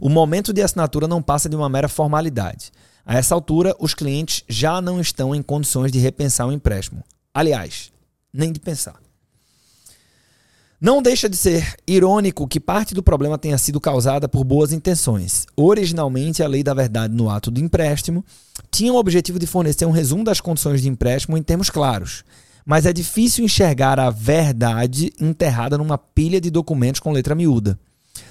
O 0.01 0.09
momento 0.09 0.53
de 0.53 0.63
assinatura 0.63 1.09
não 1.09 1.23
passa 1.23 1.49
de 1.49 1.57
uma 1.57 1.69
mera 1.69 1.89
formalidade. 1.89 2.73
A 3.07 3.17
essa 3.17 3.35
altura, 3.35 3.75
os 3.79 3.95
clientes 3.95 4.43
já 4.49 4.81
não 4.81 5.01
estão 5.01 5.35
em 5.35 5.43
condições 5.43 5.93
de 5.93 5.99
repensar 5.99 6.47
o 6.47 6.53
empréstimo. 6.53 7.05
Aliás, 7.33 7.93
nem 8.33 8.53
de 8.53 8.61
pensar. 8.61 9.05
Não 10.81 11.01
deixa 11.01 11.29
de 11.29 11.37
ser 11.37 11.77
irônico 11.87 12.47
que 12.47 12.61
parte 12.61 12.95
do 12.95 13.03
problema 13.03 13.39
tenha 13.39 13.57
sido 13.57 13.81
causada 13.81 14.29
por 14.29 14.45
boas 14.45 14.73
intenções. 14.73 15.47
Originalmente, 15.57 16.43
a 16.43 16.47
lei 16.47 16.63
da 16.63 16.75
verdade 16.75 17.15
no 17.15 17.31
ato 17.31 17.51
do 17.51 17.61
empréstimo 17.61 18.25
tinha 18.71 18.93
o 18.93 18.97
objetivo 18.97 19.39
de 19.39 19.47
fornecer 19.47 19.87
um 19.87 19.91
resumo 19.91 20.25
das 20.25 20.41
condições 20.41 20.83
de 20.83 20.89
empréstimo 20.89 21.39
em 21.39 21.43
termos 21.43 21.71
claros. 21.71 22.23
Mas 22.67 22.85
é 22.85 22.93
difícil 22.93 23.45
enxergar 23.45 23.99
a 23.99 24.11
verdade 24.11 25.13
enterrada 25.21 25.79
numa 25.79 25.97
pilha 25.97 26.41
de 26.41 26.51
documentos 26.51 27.01
com 27.01 27.13
letra 27.13 27.35
miúda. 27.35 27.79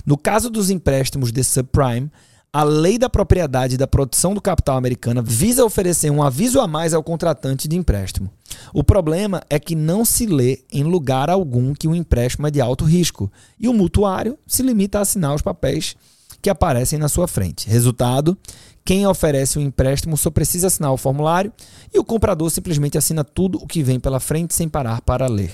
No 0.06 0.18
caso 0.18 0.50
dos 0.50 0.70
empréstimos 0.70 1.32
de 1.32 1.44
subprime, 1.44 2.12
a 2.56 2.64
lei 2.64 3.00
da 3.00 3.10
propriedade 3.10 3.74
e 3.74 3.78
da 3.80 3.88
produção 3.88 4.36
do 4.36 4.42
capital 4.42 4.78
americana 4.78 5.24
visa 5.24 5.66
oferecer 5.66 6.12
um 6.12 6.22
aviso 6.22 6.62
a 6.62 6.68
mais 6.68 6.94
ao 6.94 7.02
contratante 7.02 7.68
de 7.68 7.76
empréstimo. 7.76 8.30
O 8.72 8.84
problema 8.84 9.42
é 9.50 9.60
que 9.60 9.76
não 9.76 10.06
se 10.06 10.28
lê 10.28 10.60
em 10.72 10.84
lugar 10.84 11.32
algum 11.32 11.74
que 11.74 11.88
o 11.88 11.96
empréstimo 11.96 12.46
é 12.46 12.52
de 12.52 12.62
alto 12.62 12.86
risco 12.86 13.32
e 13.60 13.68
o 13.68 13.74
mutuário 13.74 14.38
se 14.46 14.62
limita 14.62 15.00
a 15.00 15.02
assinar 15.02 15.34
os 15.34 15.42
papéis 15.42 15.96
que 16.44 16.50
aparecem 16.50 17.00
na 17.00 17.10
sua 17.10 17.28
frente. 17.28 17.68
Resultado: 17.68 18.38
quem 18.86 19.08
oferece 19.08 19.58
o 19.58 19.62
um 19.62 19.66
empréstimo 19.66 20.16
só 20.16 20.30
precisa 20.30 20.68
assinar 20.68 20.92
o 20.92 20.98
formulário 20.98 21.52
e 21.92 21.98
o 21.98 22.04
comprador 22.04 22.52
simplesmente 22.52 23.00
assina 23.00 23.24
tudo 23.24 23.58
o 23.58 23.66
que 23.66 23.82
vem 23.82 24.00
pela 24.00 24.20
frente 24.20 24.54
sem 24.54 24.70
parar 24.70 25.02
para 25.02 25.26
ler. 25.28 25.54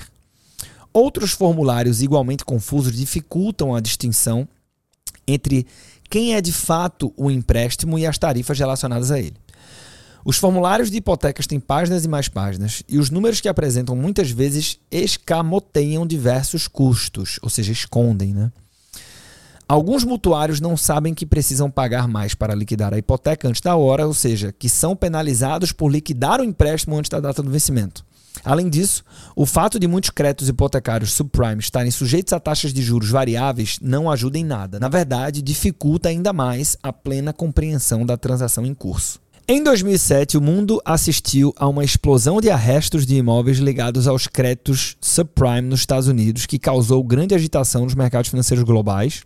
Outros 0.94 1.32
formulários 1.32 2.02
igualmente 2.02 2.44
confusos 2.44 2.96
dificultam 2.96 3.76
a 3.76 3.80
distinção 3.80 4.48
entre 5.28 5.68
quem 6.10 6.34
é 6.34 6.42
de 6.42 6.52
fato 6.52 7.14
o 7.16 7.30
empréstimo 7.30 8.00
e 8.00 8.06
as 8.06 8.18
tarifas 8.18 8.58
relacionadas 8.58 9.12
a 9.12 9.20
ele. 9.20 9.36
Os 10.26 10.38
formulários 10.38 10.92
de 10.92 10.98
hipotecas 10.98 11.48
têm 11.48 11.60
páginas 11.60 12.04
e 12.04 12.08
mais 12.08 12.28
páginas, 12.28 12.84
e 12.90 12.98
os 12.98 13.10
números 13.10 13.40
que 13.40 13.48
apresentam 13.48 13.96
muitas 13.96 14.30
vezes 14.30 14.80
escamoteiam 14.92 16.06
diversos 16.06 16.68
custos, 16.68 17.40
ou 17.42 17.50
seja, 17.50 17.72
escondem. 17.72 18.34
Né? 18.34 18.52
Alguns 19.68 20.04
mutuários 20.04 20.60
não 20.60 20.76
sabem 20.76 21.14
que 21.14 21.26
precisam 21.26 21.72
pagar 21.72 22.08
mais 22.08 22.34
para 22.34 22.56
liquidar 22.56 22.94
a 22.94 22.98
hipoteca 22.98 23.48
antes 23.48 23.62
da 23.62 23.76
hora, 23.76 24.08
ou 24.08 24.14
seja, 24.14 24.52
que 24.52 24.68
são 24.68 24.96
penalizados 24.96 25.72
por 25.72 25.90
liquidar 25.90 26.42
o 26.42 26.44
empréstimo 26.44 26.98
antes 26.98 27.10
da 27.10 27.20
data 27.20 27.42
do 27.42 27.52
vencimento. 27.52 28.04
Além 28.44 28.70
disso, 28.70 29.04
o 29.36 29.46
fato 29.46 29.80
de 29.80 29.88
muitos 29.88 30.10
créditos 30.10 30.48
hipotecários 30.48 31.12
subprime 31.12 31.60
estarem 31.60 31.92
sujeitos 31.92 32.34
a 32.34 32.40
taxas 32.40 32.74
de 32.74 32.82
juros 32.82 33.10
variáveis 33.10 33.78
não 33.82 34.10
ajuda 34.10 34.38
em 34.38 34.46
nada. 34.46 34.80
Na 34.80 34.88
verdade, 34.88 35.42
dificulta 35.42 36.10
ainda 36.10 36.32
mais 36.32 36.78
a 36.82 36.94
plena 36.94 37.34
compreensão 37.34 38.06
da 38.06 38.18
transação 38.18 38.66
em 38.66 38.74
curso. 38.74 39.20
Em 39.52 39.64
2007, 39.64 40.38
o 40.38 40.42
mundo 40.42 40.80
assistiu 40.86 41.52
a 41.58 41.68
uma 41.68 41.84
explosão 41.84 42.40
de 42.40 42.52
arrestos 42.52 43.04
de 43.04 43.16
imóveis 43.16 43.58
ligados 43.58 44.08
aos 44.08 44.28
créditos 44.28 44.96
subprime 45.02 45.62
nos 45.62 45.80
Estados 45.80 46.08
Unidos, 46.08 46.46
que 46.46 46.60
causou 46.60 47.04
grande 47.04 47.34
agitação 47.34 47.84
nos 47.84 47.96
mercados 47.96 48.30
financeiros 48.30 48.64
globais, 48.64 49.24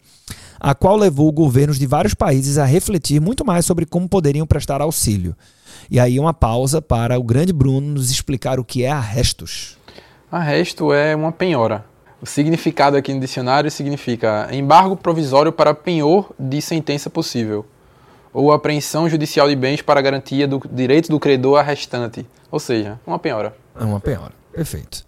a 0.59 0.73
qual 0.73 0.95
levou 0.95 1.31
governos 1.31 1.79
de 1.79 1.85
vários 1.85 2.13
países 2.13 2.57
a 2.57 2.65
refletir 2.65 3.19
muito 3.19 3.45
mais 3.45 3.65
sobre 3.65 3.85
como 3.85 4.07
poderiam 4.07 4.47
prestar 4.47 4.81
auxílio. 4.81 5.35
E 5.89 5.99
aí 5.99 6.19
uma 6.19 6.33
pausa 6.33 6.81
para 6.81 7.19
o 7.19 7.23
grande 7.23 7.53
Bruno 7.53 7.93
nos 7.93 8.09
explicar 8.09 8.59
o 8.59 8.63
que 8.63 8.83
é 8.83 8.91
arrestos. 8.91 9.77
Arresto 10.31 10.93
é 10.93 11.15
uma 11.15 11.31
penhora. 11.31 11.85
O 12.21 12.25
significado 12.25 12.95
aqui 12.95 13.13
no 13.13 13.19
dicionário 13.19 13.69
significa 13.69 14.47
embargo 14.51 14.95
provisório 14.95 15.51
para 15.51 15.73
penhor 15.73 16.31
de 16.39 16.61
sentença 16.61 17.09
possível, 17.09 17.65
ou 18.33 18.51
apreensão 18.51 19.09
judicial 19.09 19.49
de 19.49 19.55
bens 19.55 19.81
para 19.81 20.01
garantia 20.01 20.47
do 20.47 20.61
direito 20.71 21.09
do 21.09 21.19
credor 21.19 21.59
a 21.59 21.61
restante, 21.61 22.25
ou 22.49 22.59
seja, 22.59 22.97
uma 23.05 23.19
penhora. 23.19 23.55
É 23.77 23.83
uma 23.83 23.99
penhora, 23.99 24.31
perfeito. 24.53 25.05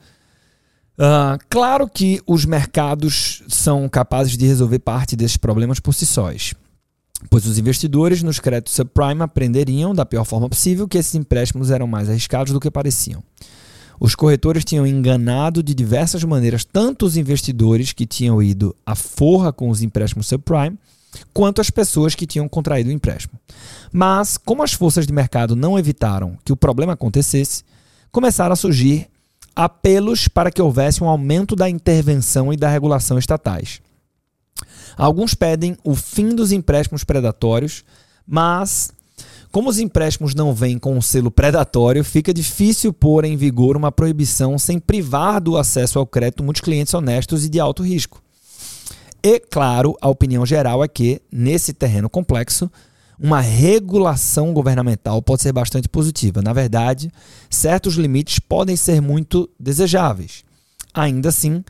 Uh, 0.97 1.37
claro 1.49 1.89
que 1.89 2.21
os 2.25 2.45
mercados 2.45 3.43
são 3.49 3.87
capazes 3.89 4.37
de 4.37 4.47
resolver 4.47 4.79
parte 4.79 5.15
desses 5.15 5.37
problemas 5.37 5.79
por 5.79 5.93
si 5.93 6.05
sós 6.05 6.53
pois 7.29 7.45
os 7.45 7.57
investidores 7.57 8.21
nos 8.23 8.39
créditos 8.39 8.73
subprime 8.73 9.21
aprenderiam, 9.21 9.93
da 9.93 10.05
pior 10.05 10.25
forma 10.25 10.49
possível, 10.49 10.87
que 10.87 10.97
esses 10.97 11.15
empréstimos 11.15 11.71
eram 11.71 11.87
mais 11.87 12.09
arriscados 12.09 12.53
do 12.53 12.59
que 12.59 12.71
pareciam. 12.71 13.23
Os 13.99 14.13
corretores 14.13 14.65
tinham 14.65 14.85
enganado 14.85 15.63
de 15.63 15.73
diversas 15.73 16.23
maneiras 16.23 16.65
tanto 16.65 17.05
os 17.05 17.15
investidores 17.15 17.93
que 17.93 18.05
tinham 18.05 18.41
ido 18.43 18.75
à 18.85 18.93
forra 18.93 19.53
com 19.53 19.69
os 19.69 19.81
empréstimos 19.81 20.27
subprime, 20.27 20.77
quanto 21.33 21.61
as 21.61 21.69
pessoas 21.69 22.13
que 22.13 22.27
tinham 22.27 22.47
contraído 22.49 22.89
o 22.89 22.93
empréstimo. 22.93 23.39
Mas, 23.91 24.37
como 24.37 24.63
as 24.63 24.73
forças 24.73 25.07
de 25.07 25.13
mercado 25.13 25.55
não 25.55 25.79
evitaram 25.79 26.37
que 26.43 26.51
o 26.51 26.57
problema 26.57 26.93
acontecesse, 26.93 27.63
começaram 28.11 28.51
a 28.51 28.57
surgir 28.57 29.07
apelos 29.55 30.27
para 30.27 30.51
que 30.51 30.61
houvesse 30.61 31.03
um 31.03 31.07
aumento 31.07 31.55
da 31.55 31.69
intervenção 31.69 32.51
e 32.51 32.57
da 32.57 32.67
regulação 32.67 33.17
estatais. 33.17 33.79
Alguns 34.97 35.33
pedem 35.33 35.77
o 35.83 35.95
fim 35.95 36.29
dos 36.35 36.51
empréstimos 36.51 37.03
predatórios, 37.03 37.83
mas 38.27 38.91
como 39.51 39.69
os 39.69 39.79
empréstimos 39.79 40.35
não 40.35 40.53
vêm 40.53 40.77
com 40.77 40.97
um 40.97 41.01
selo 41.01 41.31
predatório, 41.31 42.03
fica 42.03 42.33
difícil 42.33 42.91
pôr 42.91 43.23
em 43.23 43.37
vigor 43.37 43.77
uma 43.77 43.91
proibição 43.91 44.59
sem 44.59 44.79
privar 44.79 45.39
do 45.39 45.57
acesso 45.57 45.97
ao 45.97 46.05
crédito 46.05 46.43
muitos 46.43 46.61
clientes 46.61 46.93
honestos 46.93 47.45
e 47.45 47.49
de 47.49 47.57
alto 47.57 47.81
risco. 47.81 48.21
E, 49.23 49.39
claro, 49.39 49.95
a 50.01 50.09
opinião 50.09 50.45
geral 50.45 50.83
é 50.83 50.87
que, 50.87 51.21
nesse 51.31 51.73
terreno 51.73 52.09
complexo, 52.09 52.69
uma 53.19 53.41
regulação 53.41 54.53
governamental 54.53 55.21
pode 55.21 55.41
ser 55.41 55.51
bastante 55.51 55.87
positiva. 55.87 56.41
Na 56.41 56.53
verdade, 56.53 57.11
certos 57.49 57.95
limites 57.95 58.39
podem 58.39 58.75
ser 58.75 59.01
muito 59.01 59.49
desejáveis. 59.59 60.43
Ainda 60.93 61.29
assim, 61.29 61.63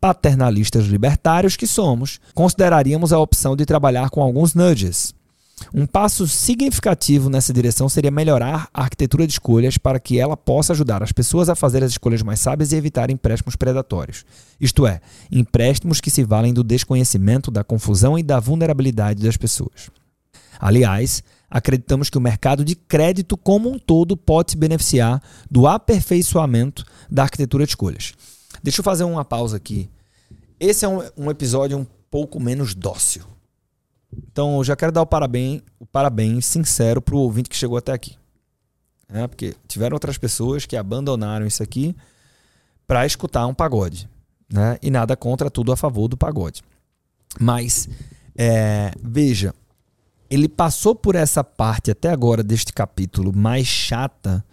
paternalistas 0.00 0.86
libertários 0.86 1.56
que 1.56 1.66
somos, 1.66 2.18
consideraríamos 2.34 3.12
a 3.12 3.18
opção 3.18 3.54
de 3.54 3.66
trabalhar 3.66 4.10
com 4.10 4.22
alguns 4.22 4.54
nudges. 4.54 5.14
Um 5.74 5.86
passo 5.86 6.26
significativo 6.26 7.28
nessa 7.28 7.52
direção 7.52 7.86
seria 7.86 8.10
melhorar 8.10 8.68
a 8.72 8.82
arquitetura 8.82 9.26
de 9.26 9.34
escolhas 9.34 9.76
para 9.76 10.00
que 10.00 10.18
ela 10.18 10.34
possa 10.34 10.72
ajudar 10.72 11.02
as 11.02 11.12
pessoas 11.12 11.50
a 11.50 11.54
fazer 11.54 11.84
as 11.84 11.92
escolhas 11.92 12.22
mais 12.22 12.40
sábias 12.40 12.72
e 12.72 12.76
evitar 12.76 13.10
empréstimos 13.10 13.56
predatórios. 13.56 14.24
Isto 14.58 14.86
é, 14.86 15.02
empréstimos 15.30 16.00
que 16.00 16.10
se 16.10 16.24
valem 16.24 16.54
do 16.54 16.64
desconhecimento, 16.64 17.50
da 17.50 17.62
confusão 17.62 18.18
e 18.18 18.22
da 18.22 18.40
vulnerabilidade 18.40 19.22
das 19.22 19.36
pessoas. 19.36 19.90
Aliás, 20.60 21.24
acreditamos 21.48 22.10
que 22.10 22.18
o 22.18 22.20
mercado 22.20 22.64
de 22.64 22.76
crédito 22.76 23.36
como 23.36 23.70
um 23.70 23.78
todo 23.78 24.16
pode 24.16 24.52
se 24.52 24.56
beneficiar 24.56 25.22
do 25.50 25.66
aperfeiçoamento 25.66 26.84
da 27.10 27.22
arquitetura 27.22 27.64
de 27.64 27.70
escolhas. 27.70 28.12
Deixa 28.62 28.80
eu 28.80 28.84
fazer 28.84 29.04
uma 29.04 29.24
pausa 29.24 29.56
aqui. 29.56 29.88
Esse 30.58 30.84
é 30.84 30.88
um, 30.88 31.02
um 31.16 31.30
episódio 31.30 31.78
um 31.78 31.86
pouco 32.10 32.38
menos 32.38 32.74
dócil. 32.74 33.24
Então, 34.30 34.58
eu 34.58 34.64
já 34.64 34.76
quero 34.76 34.92
dar 34.92 35.02
o 35.02 35.06
parabéns, 35.06 35.62
o 35.78 35.86
parabéns 35.86 36.44
sincero 36.44 37.00
pro 37.00 37.18
ouvinte 37.18 37.48
que 37.48 37.56
chegou 37.56 37.78
até 37.78 37.92
aqui. 37.92 38.16
É, 39.08 39.26
porque 39.26 39.56
tiveram 39.66 39.94
outras 39.94 40.18
pessoas 40.18 40.66
que 40.66 40.76
abandonaram 40.76 41.46
isso 41.46 41.62
aqui 41.62 41.96
para 42.86 43.06
escutar 43.06 43.46
um 43.46 43.54
pagode. 43.54 44.08
Né? 44.52 44.78
E 44.82 44.90
nada 44.90 45.16
contra, 45.16 45.50
tudo 45.50 45.72
a 45.72 45.76
favor 45.76 46.08
do 46.08 46.16
pagode. 46.16 46.62
Mas, 47.38 47.88
é, 48.36 48.92
veja, 49.02 49.54
ele 50.30 50.48
passou 50.48 50.94
por 50.94 51.16
essa 51.16 51.42
parte 51.42 51.90
até 51.90 52.08
agora 52.08 52.42
deste 52.42 52.72
capítulo 52.72 53.36
mais 53.36 53.66
chata 53.66 54.44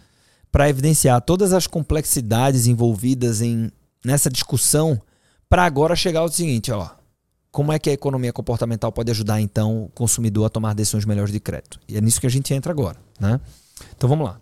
para 0.51 0.67
evidenciar 0.67 1.21
todas 1.21 1.53
as 1.53 1.67
complexidades 1.67 2.65
envolvidas 2.65 3.41
em 3.41 3.71
nessa 4.03 4.29
discussão 4.29 4.99
para 5.47 5.63
agora 5.63 5.95
chegar 5.95 6.21
ao 6.21 6.29
seguinte, 6.29 6.71
ó. 6.71 6.89
Como 7.51 7.71
é 7.71 7.79
que 7.79 7.89
a 7.89 7.93
economia 7.93 8.33
comportamental 8.33 8.91
pode 8.91 9.11
ajudar 9.11 9.39
então 9.39 9.83
o 9.85 9.89
consumidor 9.89 10.45
a 10.45 10.49
tomar 10.49 10.73
decisões 10.73 11.05
melhores 11.05 11.31
de 11.31 11.39
crédito? 11.39 11.79
E 11.87 11.95
é 11.95 12.01
nisso 12.01 12.19
que 12.19 12.27
a 12.27 12.29
gente 12.29 12.53
entra 12.53 12.71
agora, 12.71 12.97
né? 13.19 13.39
Então 13.95 14.09
vamos 14.09 14.25
lá. 14.25 14.39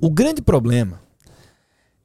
O 0.00 0.10
grande 0.10 0.42
problema 0.42 1.00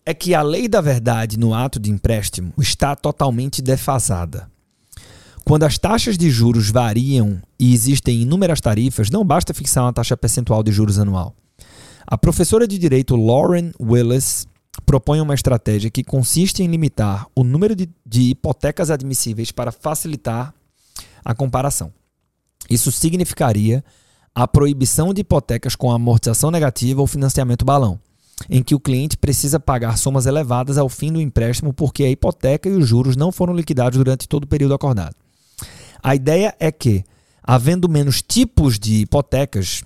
é 0.06 0.14
que 0.14 0.34
a 0.34 0.42
lei 0.42 0.68
da 0.68 0.82
verdade 0.82 1.38
no 1.38 1.54
ato 1.54 1.80
de 1.80 1.92
empréstimo 1.92 2.54
está 2.58 2.96
totalmente 2.96 3.62
defasada. 3.62 4.51
Quando 5.52 5.64
as 5.64 5.78
taxas 5.78 6.18
de 6.18 6.30
juros 6.30 6.70
variam 6.70 7.42
e 7.60 7.74
existem 7.74 8.22
inúmeras 8.22 8.62
tarifas, 8.62 9.10
não 9.10 9.26
basta 9.26 9.54
fixar 9.54 9.84
uma 9.84 9.92
taxa 9.92 10.16
percentual 10.16 10.64
de 10.64 10.72
juros 10.72 10.98
anual. 10.98 11.36
A 12.08 12.18
professora 12.18 12.66
de 12.66 12.78
direito 12.78 13.18
Lauren 13.18 13.74
Willis 13.78 14.48
propõe 14.86 15.20
uma 15.20 15.34
estratégia 15.34 15.92
que 15.92 16.06
consiste 16.06 16.64
em 16.64 16.68
limitar 16.68 17.28
o 17.36 17.44
número 17.44 17.76
de, 17.76 17.90
de 18.06 18.30
hipotecas 18.30 18.90
admissíveis 18.90 19.52
para 19.52 19.74
facilitar 19.74 20.54
a 21.22 21.36
comparação. 21.36 21.92
Isso 22.70 22.90
significaria 22.90 23.84
a 24.34 24.48
proibição 24.48 25.14
de 25.14 25.20
hipotecas 25.20 25.76
com 25.76 25.92
amortização 25.92 26.50
negativa 26.50 27.02
ou 27.02 27.08
financiamento 27.08 27.66
balão, 27.66 28.00
em 28.50 28.64
que 28.64 28.74
o 28.74 28.80
cliente 28.80 29.18
precisa 29.18 29.60
pagar 29.60 29.98
somas 29.98 30.28
elevadas 30.28 30.78
ao 30.78 30.88
fim 30.88 31.12
do 31.12 31.20
empréstimo 31.20 31.74
porque 31.74 32.06
a 32.06 32.10
hipoteca 32.10 32.70
e 32.70 32.72
os 32.72 32.88
juros 32.88 33.18
não 33.18 33.34
foram 33.34 33.54
liquidados 33.54 33.98
durante 33.98 34.30
todo 34.30 34.46
o 34.46 34.48
período 34.48 34.74
acordado. 34.74 35.21
A 36.02 36.16
ideia 36.16 36.56
é 36.60 36.72
que, 36.72 37.04
havendo 37.44 37.90
menos 37.90 38.22
tipos 38.22 38.80
de 38.80 39.02
hipotecas, 39.02 39.84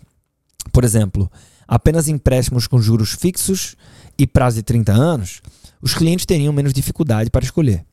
por 0.71 0.83
exemplo, 0.83 1.31
apenas 1.67 2.07
empréstimos 2.07 2.67
com 2.67 2.81
juros 2.81 3.11
fixos 3.11 3.75
e 4.17 4.25
prazo 4.25 4.57
de 4.57 4.63
30 4.63 4.93
anos, 4.93 5.41
os 5.81 5.93
clientes 5.93 6.25
teriam 6.25 6.53
menos 6.53 6.73
dificuldade 6.73 7.29
para 7.29 7.43
escolher. 7.43 7.85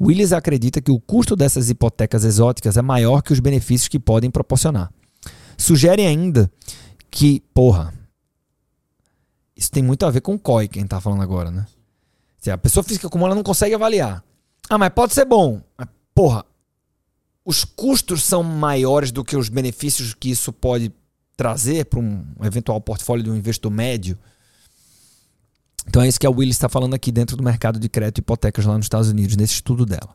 Willis 0.00 0.32
acredita 0.32 0.80
que 0.80 0.90
o 0.92 1.00
custo 1.00 1.34
dessas 1.34 1.68
hipotecas 1.68 2.24
exóticas 2.24 2.76
é 2.76 2.82
maior 2.82 3.22
que 3.22 3.32
os 3.32 3.40
benefícios 3.40 3.88
que 3.88 3.98
podem 3.98 4.30
proporcionar. 4.30 4.92
Sugere 5.56 6.06
ainda 6.06 6.50
que, 7.10 7.42
porra, 7.52 7.92
isso 9.56 9.70
tem 9.70 9.82
muito 9.82 10.04
a 10.06 10.10
ver 10.10 10.20
com 10.20 10.34
o 10.34 10.38
COI, 10.38 10.68
quem 10.68 10.84
está 10.84 11.00
falando 11.00 11.22
agora, 11.22 11.50
né? 11.50 11.66
Se 12.38 12.50
a 12.50 12.58
pessoa 12.58 12.82
física 12.82 13.08
comum 13.08 13.26
ela 13.26 13.34
não 13.34 13.42
consegue 13.42 13.74
avaliar. 13.74 14.24
Ah, 14.68 14.78
mas 14.78 14.90
pode 14.90 15.14
ser 15.14 15.24
bom. 15.24 15.60
Mas, 15.76 15.88
porra, 16.14 16.44
os 17.44 17.64
custos 17.64 18.22
são 18.22 18.42
maiores 18.42 19.10
do 19.10 19.24
que 19.24 19.36
os 19.36 19.48
benefícios 19.48 20.14
que 20.14 20.30
isso 20.30 20.52
pode 20.52 20.92
trazer 21.36 21.86
para 21.86 21.98
um 21.98 22.24
eventual 22.42 22.80
portfólio 22.80 23.24
de 23.24 23.30
um 23.30 23.36
investidor 23.36 23.72
médio. 23.72 24.18
Então 25.88 26.02
é 26.02 26.08
isso 26.08 26.20
que 26.20 26.26
a 26.26 26.30
Willis 26.30 26.54
está 26.54 26.68
falando 26.68 26.94
aqui 26.94 27.10
dentro 27.10 27.36
do 27.36 27.42
mercado 27.42 27.80
de 27.80 27.88
crédito 27.88 28.18
e 28.18 28.20
hipotecas 28.20 28.64
lá 28.64 28.76
nos 28.76 28.86
Estados 28.86 29.08
Unidos, 29.08 29.36
nesse 29.36 29.54
estudo 29.54 29.84
dela. 29.84 30.14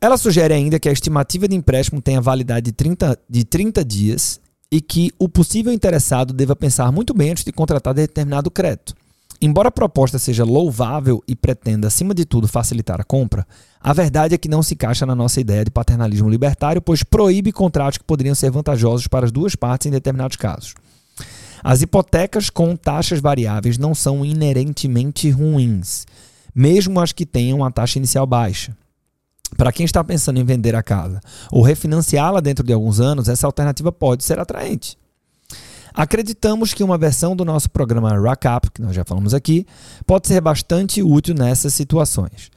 Ela 0.00 0.16
sugere 0.16 0.54
ainda 0.54 0.78
que 0.78 0.88
a 0.88 0.92
estimativa 0.92 1.48
de 1.48 1.56
empréstimo 1.56 2.00
tenha 2.00 2.20
validade 2.20 2.66
de 2.66 2.72
30, 2.72 3.18
de 3.28 3.44
30 3.44 3.84
dias 3.84 4.40
e 4.70 4.80
que 4.80 5.10
o 5.18 5.28
possível 5.28 5.72
interessado 5.72 6.32
deva 6.32 6.54
pensar 6.54 6.92
muito 6.92 7.14
bem 7.14 7.30
antes 7.30 7.44
de 7.44 7.50
contratar 7.50 7.94
determinado 7.94 8.50
crédito. 8.50 8.94
Embora 9.40 9.68
a 9.68 9.72
proposta 9.72 10.18
seja 10.18 10.44
louvável 10.44 11.22
e 11.26 11.36
pretenda, 11.36 11.86
acima 11.86 12.12
de 12.12 12.24
tudo, 12.24 12.48
facilitar 12.48 13.00
a 13.00 13.04
compra, 13.04 13.46
a 13.80 13.92
verdade 13.92 14.34
é 14.34 14.38
que 14.38 14.48
não 14.48 14.64
se 14.64 14.74
encaixa 14.74 15.06
na 15.06 15.14
nossa 15.14 15.40
ideia 15.40 15.64
de 15.64 15.70
paternalismo 15.70 16.28
libertário, 16.28 16.82
pois 16.82 17.04
proíbe 17.04 17.52
contratos 17.52 17.98
que 17.98 18.04
poderiam 18.04 18.34
ser 18.34 18.50
vantajosos 18.50 19.06
para 19.06 19.26
as 19.26 19.30
duas 19.30 19.54
partes 19.54 19.86
em 19.86 19.90
determinados 19.90 20.36
casos. 20.36 20.74
As 21.62 21.82
hipotecas 21.82 22.50
com 22.50 22.74
taxas 22.74 23.20
variáveis 23.20 23.78
não 23.78 23.94
são 23.94 24.24
inerentemente 24.24 25.30
ruins, 25.30 26.04
mesmo 26.52 27.00
as 27.00 27.12
que 27.12 27.24
tenham 27.24 27.64
a 27.64 27.70
taxa 27.70 27.98
inicial 27.98 28.26
baixa. 28.26 28.76
Para 29.56 29.72
quem 29.72 29.86
está 29.86 30.02
pensando 30.02 30.38
em 30.38 30.44
vender 30.44 30.74
a 30.74 30.82
casa 30.82 31.20
ou 31.50 31.62
refinanciá-la 31.62 32.40
dentro 32.40 32.64
de 32.64 32.72
alguns 32.72 32.98
anos, 33.00 33.28
essa 33.28 33.46
alternativa 33.46 33.92
pode 33.92 34.24
ser 34.24 34.38
atraente. 34.40 34.98
Acreditamos 35.98 36.72
que 36.72 36.84
uma 36.84 36.96
versão 36.96 37.34
do 37.34 37.44
nosso 37.44 37.68
programa 37.68 38.16
Rackup, 38.16 38.70
que 38.70 38.80
nós 38.80 38.94
já 38.94 39.04
falamos 39.04 39.34
aqui, 39.34 39.66
pode 40.06 40.28
ser 40.28 40.40
bastante 40.40 41.02
útil 41.02 41.34
nessas 41.34 41.74
situações. 41.74 42.52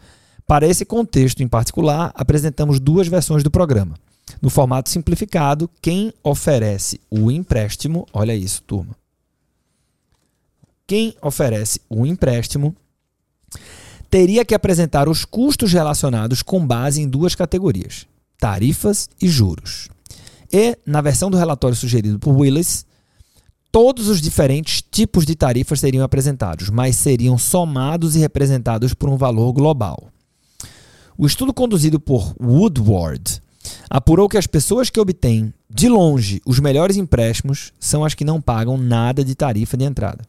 Para 0.46 0.68
esse 0.68 0.86
contexto 0.86 1.42
em 1.42 1.48
particular, 1.48 2.12
apresentamos 2.14 2.80
duas 2.80 3.08
versões 3.08 3.42
do 3.42 3.50
programa. 3.50 3.96
No 4.40 4.52
formato 4.52 4.92
simplificado, 4.92 5.68
quem 5.82 6.14
oferece 6.24 7.02
o 7.10 7.32
empréstimo, 7.32 8.06
olha 8.14 8.36
isso, 8.36 8.62
turma. 8.62 8.96
Quem 10.86 11.16
oferece 11.20 11.82
o 11.90 12.06
empréstimo 12.06 12.76
teria 14.08 14.46
que 14.46 14.54
apresentar 14.54 15.10
os 15.10 15.26
custos 15.26 15.74
relacionados 15.74 16.44
com 16.44 16.64
base 16.64 17.02
em 17.02 17.10
duas 17.10 17.34
categorias: 17.34 18.06
tarifas 18.38 19.10
e 19.20 19.28
juros. 19.28 19.90
E, 20.54 20.78
na 20.86 21.02
versão 21.02 21.32
do 21.32 21.38
relatório 21.38 21.76
sugerido 21.76 22.20
por 22.20 22.38
Willis, 22.38 22.86
todos 23.72 24.08
os 24.10 24.22
diferentes 24.22 24.82
tipos 24.82 25.26
de 25.26 25.36
tarifas 25.36 25.80
seriam 25.80 26.04
apresentados, 26.04 26.70
mas 26.70 26.96
seriam 26.96 27.38
somados 27.38 28.16
e 28.16 28.20
representados 28.20 28.94
por 28.94 29.10
um 29.10 29.16
valor 29.16 29.54
global. 29.54 30.10
O 31.18 31.26
estudo 31.26 31.54
conduzido 31.54 32.00
por 32.00 32.36
Woodward 32.42 33.42
apurou 33.90 34.28
que 34.28 34.38
as 34.38 34.48
pessoas 34.48 34.90
que 34.90 35.00
obtêm, 35.00 35.54
de 35.70 35.88
longe, 35.88 36.42
os 36.46 36.60
melhores 36.60 36.98
empréstimos 36.98 37.72
são 37.80 38.04
as 38.04 38.14
que 38.14 38.26
não 38.26 38.42
pagam 38.42 38.78
nada 38.78 39.24
de 39.24 39.36
tarifa 39.36 39.78
de 39.78 39.86
entrada. 39.86 40.26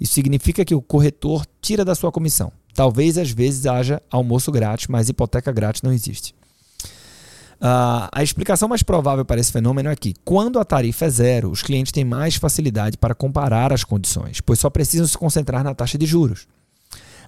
Isso 0.00 0.12
significa 0.14 0.64
que 0.64 0.74
o 0.74 0.82
corretor 0.82 1.46
tira 1.60 1.84
da 1.84 1.94
sua 1.94 2.12
comissão. 2.12 2.52
Talvez 2.74 3.16
às 3.16 3.30
vezes 3.30 3.66
haja 3.66 4.02
almoço 4.10 4.52
grátis, 4.52 4.86
mas 4.88 5.08
hipoteca 5.08 5.50
grátis 5.50 5.82
não 5.82 5.92
existe. 5.92 6.34
Uh, 7.56 8.08
a 8.12 8.22
explicação 8.22 8.68
mais 8.68 8.82
provável 8.82 9.24
para 9.24 9.40
esse 9.40 9.50
fenômeno 9.50 9.88
é 9.88 9.96
que, 9.96 10.14
quando 10.24 10.58
a 10.58 10.64
tarifa 10.64 11.06
é 11.06 11.10
zero, 11.10 11.50
os 11.50 11.62
clientes 11.62 11.90
têm 11.90 12.04
mais 12.04 12.36
facilidade 12.36 12.98
para 12.98 13.14
comparar 13.14 13.72
as 13.72 13.82
condições, 13.82 14.40
pois 14.40 14.58
só 14.58 14.68
precisam 14.68 15.06
se 15.06 15.16
concentrar 15.16 15.64
na 15.64 15.74
taxa 15.74 15.96
de 15.96 16.04
juros. 16.04 16.46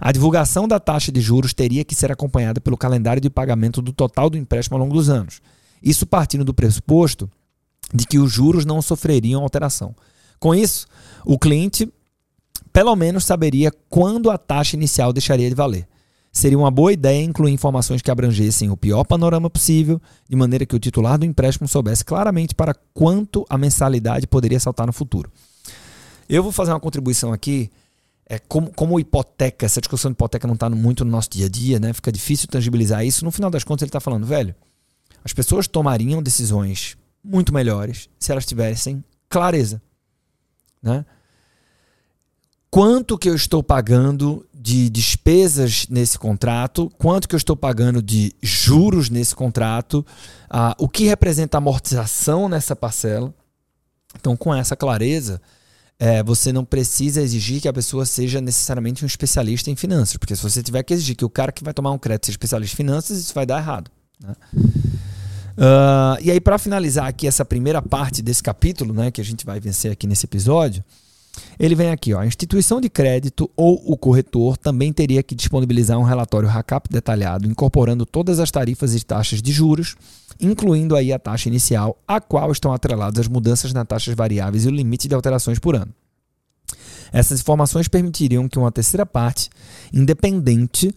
A 0.01 0.13
divulgação 0.13 0.69
da 0.69 0.79
taxa 0.79 1.11
de 1.11 1.21
juros 1.21 1.55
teria 1.55 1.85
que 1.85 1.95
ser 1.95 2.13
acompanhada 2.13 2.61
pelo 2.61 2.77
calendário 2.77 3.21
de 3.21 3.31
pagamento 3.31 3.83
do 3.83 3.93
total 3.93 4.31
do 4.31 4.39
empréstimo 4.39 4.77
ao 4.77 4.81
longo 4.81 4.95
dos 4.95 5.09
anos. 5.09 5.41
Isso 5.83 6.07
partindo 6.07 6.45
do 6.45 6.55
pressuposto 6.55 7.29
de 7.93 8.07
que 8.07 8.19
os 8.19 8.31
juros 8.31 8.65
não 8.65 8.83
sofreriam 8.83 9.43
alteração. 9.43 9.95
Com 10.39 10.55
isso, 10.55 10.87
o 11.25 11.39
cliente 11.39 11.91
pelo 12.73 12.95
menos 12.95 13.25
saberia 13.25 13.73
quando 13.89 14.31
a 14.31 14.39
taxa 14.39 14.77
inicial 14.77 15.13
deixaria 15.13 15.49
de 15.49 15.55
valer. 15.55 15.89
Seria 16.39 16.57
uma 16.57 16.71
boa 16.71 16.93
ideia 16.93 17.21
incluir 17.21 17.51
informações 17.51 18.01
que 18.01 18.13
abrangessem 18.13 18.71
o 18.71 18.77
pior 18.77 19.03
panorama 19.03 19.51
possível, 19.51 20.01
de 20.29 20.37
maneira 20.37 20.65
que 20.65 20.77
o 20.77 20.79
titular 20.79 21.19
do 21.19 21.27
empréstimo 21.27 21.67
soubesse 21.67 22.05
claramente 22.05 22.55
para 22.55 22.73
quanto 22.95 23.45
a 23.51 23.59
mensalidade 23.59 24.25
poderia 24.25 24.61
saltar 24.61 24.87
no 24.87 24.93
futuro. 24.93 25.33
Eu 26.29 26.41
vou 26.41 26.53
fazer 26.53 26.71
uma 26.71 26.79
contribuição 26.79 27.33
aqui. 27.33 27.69
É, 28.25 28.39
como, 28.39 28.71
como 28.71 29.01
hipoteca, 29.01 29.67
essa 29.67 29.81
discussão 29.81 30.13
de 30.13 30.15
hipoteca 30.15 30.47
não 30.47 30.55
está 30.55 30.71
muito 30.71 31.05
no 31.05 31.11
nosso 31.11 31.29
dia 31.29 31.47
a 31.47 31.49
dia, 31.49 31.81
né? 31.81 31.93
fica 31.93 32.13
difícil 32.13 32.47
tangibilizar 32.47 33.05
isso. 33.05 33.25
No 33.25 33.33
final 33.33 33.51
das 33.51 33.65
contas, 33.65 33.83
ele 33.83 33.89
está 33.89 33.99
falando, 33.99 34.25
velho, 34.25 34.55
as 35.25 35.33
pessoas 35.33 35.67
tomariam 35.67 36.23
decisões 36.23 36.97
muito 37.25 37.53
melhores 37.53 38.09
se 38.17 38.31
elas 38.31 38.47
tivessem 38.47 39.03
clareza. 39.29 39.83
Né? 40.81 41.05
quanto 42.71 43.19
que 43.19 43.29
eu 43.29 43.35
estou 43.35 43.63
pagando 43.63 44.47
de 44.61 44.91
despesas 44.91 45.87
nesse 45.89 46.19
contrato, 46.19 46.91
quanto 46.99 47.29
que 47.29 47.35
eu 47.35 47.39
estou 47.39 47.57
pagando 47.57 48.03
de 48.03 48.33
juros 48.43 49.09
nesse 49.09 49.35
contrato, 49.35 50.05
uh, 50.51 50.75
o 50.77 50.89
que 50.89 51.05
representa 51.05 51.59
amortização 51.59 52.49
nessa 52.49 52.75
parcela. 52.75 53.33
Então, 54.19 54.37
com 54.37 54.53
essa 54.53 54.75
clareza, 54.75 55.41
é, 55.97 56.25
você 56.25 56.53
não 56.53 56.65
precisa 56.65 57.23
exigir 57.23 57.61
que 57.61 57.69
a 57.69 57.73
pessoa 57.73 58.05
seja 58.05 58.41
necessariamente 58.41 59.05
um 59.05 59.07
especialista 59.07 59.71
em 59.71 59.77
finanças, 59.77 60.17
porque 60.17 60.35
se 60.35 60.43
você 60.43 60.61
tiver 60.61 60.83
que 60.83 60.93
exigir 60.93 61.15
que 61.15 61.25
o 61.25 61.31
cara 61.31 61.53
que 61.53 61.63
vai 61.63 61.73
tomar 61.73 61.93
um 61.93 61.99
crédito 61.99 62.27
seja 62.27 62.35
especialista 62.35 62.75
em 62.75 62.77
finanças, 62.77 63.19
isso 63.19 63.35
vai 63.35 63.47
dar 63.47 63.59
errado. 63.59 63.91
Né? 64.21 64.35
Uh, 65.57 66.19
e 66.21 66.31
aí, 66.33 66.41
para 66.41 66.59
finalizar 66.59 67.07
aqui 67.07 67.29
essa 67.29 67.45
primeira 67.45 67.81
parte 67.81 68.23
desse 68.23 68.43
capítulo, 68.43 68.93
né, 68.93 69.11
que 69.11 69.21
a 69.21 69.25
gente 69.25 69.47
vai 69.47 69.61
vencer 69.61 69.93
aqui 69.93 70.07
nesse 70.07 70.27
episódio, 70.27 70.85
ele 71.59 71.75
vem 71.75 71.91
aqui, 71.91 72.15
ó, 72.15 72.21
a 72.21 72.27
instituição 72.27 72.81
de 72.81 72.89
crédito 72.89 73.51
ou 73.57 73.83
o 73.87 73.97
corretor 73.97 74.57
também 74.57 74.93
teria 74.93 75.23
que 75.23 75.35
disponibilizar 75.35 75.99
um 75.99 76.03
relatório 76.03 76.49
RACAP 76.49 76.89
detalhado, 76.91 77.47
incorporando 77.47 78.07
todas 78.07 78.39
as 78.39 78.51
tarifas 78.51 78.95
e 78.95 79.05
taxas 79.05 79.43
de 79.43 79.53
juros, 79.53 79.97
incluindo 80.41 80.95
aí 80.95 81.13
a 81.13 81.19
taxa 81.19 81.49
inicial, 81.49 81.99
a 82.07 82.21
qual 82.21 82.51
estão 82.53 82.73
atreladas 82.73 83.21
as 83.21 83.29
mudanças 83.29 83.73
nas 83.73 83.87
taxas 83.87 84.15
variáveis 84.15 84.65
e 84.65 84.69
o 84.69 84.73
limite 84.73 85.09
de 85.09 85.15
alterações 85.15 85.59
por 85.59 85.75
ano. 85.75 85.93
Essas 87.13 87.41
informações 87.41 87.89
permitiriam 87.89 88.49
que 88.49 88.59
uma 88.59 88.71
terceira 88.71 89.07
parte, 89.07 89.49
independente, 89.93 90.95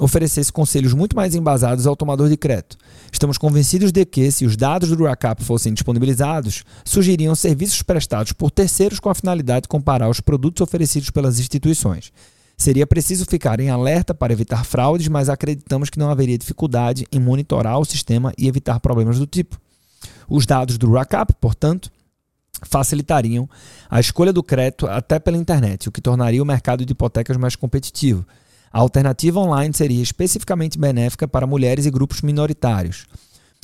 oferecesse 0.00 0.52
conselhos 0.52 0.92
muito 0.92 1.14
mais 1.14 1.34
embasados 1.34 1.86
ao 1.86 1.94
tomador 1.94 2.28
de 2.28 2.36
crédito. 2.36 2.76
Estamos 3.12 3.38
convencidos 3.38 3.92
de 3.92 4.04
que, 4.04 4.30
se 4.30 4.44
os 4.44 4.56
dados 4.56 4.88
do 4.90 5.04
RACAP 5.04 5.44
fossem 5.44 5.72
disponibilizados, 5.72 6.64
surgiriam 6.84 7.34
serviços 7.34 7.80
prestados 7.82 8.32
por 8.32 8.50
terceiros 8.50 8.98
com 8.98 9.08
a 9.08 9.14
finalidade 9.14 9.62
de 9.62 9.68
comparar 9.68 10.08
os 10.08 10.20
produtos 10.20 10.62
oferecidos 10.62 11.10
pelas 11.10 11.38
instituições. 11.38 12.12
Seria 12.56 12.86
preciso 12.86 13.24
ficar 13.24 13.58
em 13.60 13.70
alerta 13.70 14.14
para 14.14 14.32
evitar 14.32 14.64
fraudes, 14.64 15.08
mas 15.08 15.28
acreditamos 15.28 15.90
que 15.90 15.98
não 15.98 16.10
haveria 16.10 16.38
dificuldade 16.38 17.06
em 17.10 17.20
monitorar 17.20 17.78
o 17.78 17.84
sistema 17.84 18.32
e 18.38 18.46
evitar 18.46 18.80
problemas 18.80 19.18
do 19.18 19.26
tipo. 19.26 19.60
Os 20.28 20.46
dados 20.46 20.78
do 20.78 20.90
RACAP, 20.92 21.34
portanto, 21.40 21.90
facilitariam 22.62 23.48
a 23.90 24.00
escolha 24.00 24.32
do 24.32 24.42
crédito 24.42 24.86
até 24.86 25.18
pela 25.18 25.36
internet, 25.36 25.88
o 25.88 25.92
que 25.92 26.00
tornaria 26.00 26.42
o 26.42 26.46
mercado 26.46 26.84
de 26.84 26.92
hipotecas 26.92 27.36
mais 27.36 27.56
competitivo. 27.56 28.24
A 28.74 28.80
alternativa 28.80 29.38
online 29.38 29.72
seria 29.72 30.02
especificamente 30.02 30.76
benéfica 30.76 31.28
para 31.28 31.46
mulheres 31.46 31.86
e 31.86 31.92
grupos 31.92 32.22
minoritários. 32.22 33.06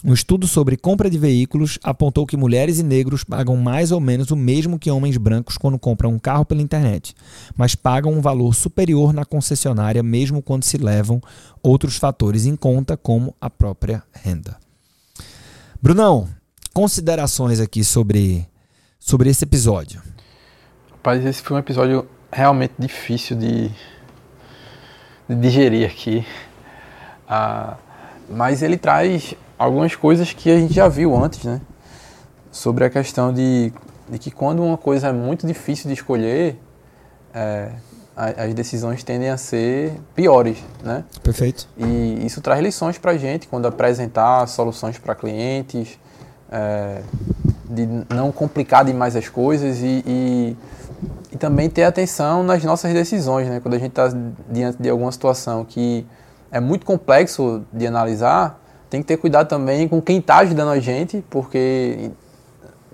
Um 0.05 0.15
estudo 0.15 0.47
sobre 0.47 0.77
compra 0.77 1.11
de 1.11 1.19
veículos 1.19 1.81
apontou 1.83 2.25
que 2.25 2.37
mulheres 2.37 2.79
e 2.79 2.85
negros 2.85 3.25
pagam 3.25 3.57
mais 3.57 3.91
ou 3.91 3.99
menos 3.99 4.31
o 4.31 4.37
mesmo 4.37 4.79
que 4.79 4.89
homens 4.89 5.17
brancos 5.17 5.59
quando 5.59 5.81
compram 5.81 6.11
um 6.11 6.19
carro 6.19 6.45
pela 6.45 6.63
internet, 6.63 7.13
mas 7.57 7.75
pagam 7.75 8.13
um 8.13 8.21
valor 8.21 8.55
superior 8.55 9.13
na 9.13 9.25
concessionária 9.25 10.01
mesmo 10.01 10.41
quando 10.41 10.63
se 10.63 10.79
levam 10.79 11.21
outros 11.61 11.97
fatores 11.97 12.47
em 12.47 12.55
conta, 12.55 12.97
como 12.97 13.35
a 13.41 13.51
própria 13.51 14.05
renda. 14.13 14.57
Brunão, 15.83 16.29
considerações 16.73 17.59
aqui 17.59 17.83
sobre, 17.83 18.47
sobre 19.01 19.29
esse 19.29 19.43
episódio. 19.43 20.01
Rapaz, 20.93 21.27
esse 21.27 21.43
foi 21.43 21.57
um 21.57 21.61
episódio 21.61 22.07
realmente 22.33 22.75
difícil 22.79 23.37
de, 23.37 23.73
de 25.31 25.37
digerir 25.37 25.89
aqui. 25.89 26.27
Ah, 27.29 27.77
mas 28.29 28.63
ele 28.63 28.77
traz 28.77 29.35
algumas 29.57 29.95
coisas 29.95 30.33
que 30.33 30.51
a 30.51 30.59
gente 30.59 30.75
já 30.75 30.89
viu 30.89 31.17
antes, 31.17 31.45
né? 31.45 31.61
Sobre 32.51 32.85
a 32.85 32.91
questão 32.91 33.33
de, 33.33 33.73
de 34.09 34.19
que 34.19 34.31
quando 34.31 34.63
uma 34.63 34.77
coisa 34.77 35.09
é 35.09 35.13
muito 35.13 35.47
difícil 35.47 35.87
de 35.87 35.95
escolher, 35.95 36.61
é, 37.33 37.71
as 38.17 38.53
decisões 38.55 39.05
tendem 39.05 39.31
a 39.31 39.37
ser 39.37 39.93
piores, 40.15 40.59
né? 40.83 41.05
Perfeito. 41.23 41.69
E 41.79 42.27
isso 42.27 42.41
traz 42.41 42.61
lições 42.61 42.99
para 42.99 43.13
a 43.13 43.17
gente 43.17 43.47
quando 43.47 43.67
apresentar 43.67 44.47
soluções 44.49 44.99
para 44.99 45.15
clientes, 45.15 45.99
é, 46.51 47.03
de 47.65 47.87
não 48.13 48.33
complicar 48.33 48.85
demais 48.85 49.15
as 49.15 49.29
coisas 49.29 49.79
e, 49.79 50.03
e, 50.05 50.57
e, 51.33 51.37
também 51.37 51.69
ter 51.71 51.85
atenção 51.85 52.43
nas 52.43 52.63
nossas 52.65 52.93
decisões, 52.93 53.49
né? 53.49 53.61
Quando 53.61 53.75
a 53.75 53.79
gente 53.79 53.91
está 53.91 54.09
diante 54.49 54.83
de 54.83 54.89
alguma 54.89 55.11
situação 55.13 55.65
que 55.65 56.07
é 56.51 56.61
muito 56.61 56.85
complexo 56.85 57.65
de 57.73 57.87
analisar, 57.87 58.61
tem 58.89 59.01
que 59.01 59.07
ter 59.07 59.17
cuidado 59.17 59.49
também 59.49 59.89
com 59.89 60.01
quem 60.03 60.19
está 60.19 60.39
ajudando 60.39 60.71
a 60.71 60.81
gente, 60.81 61.25
porque 61.31 62.11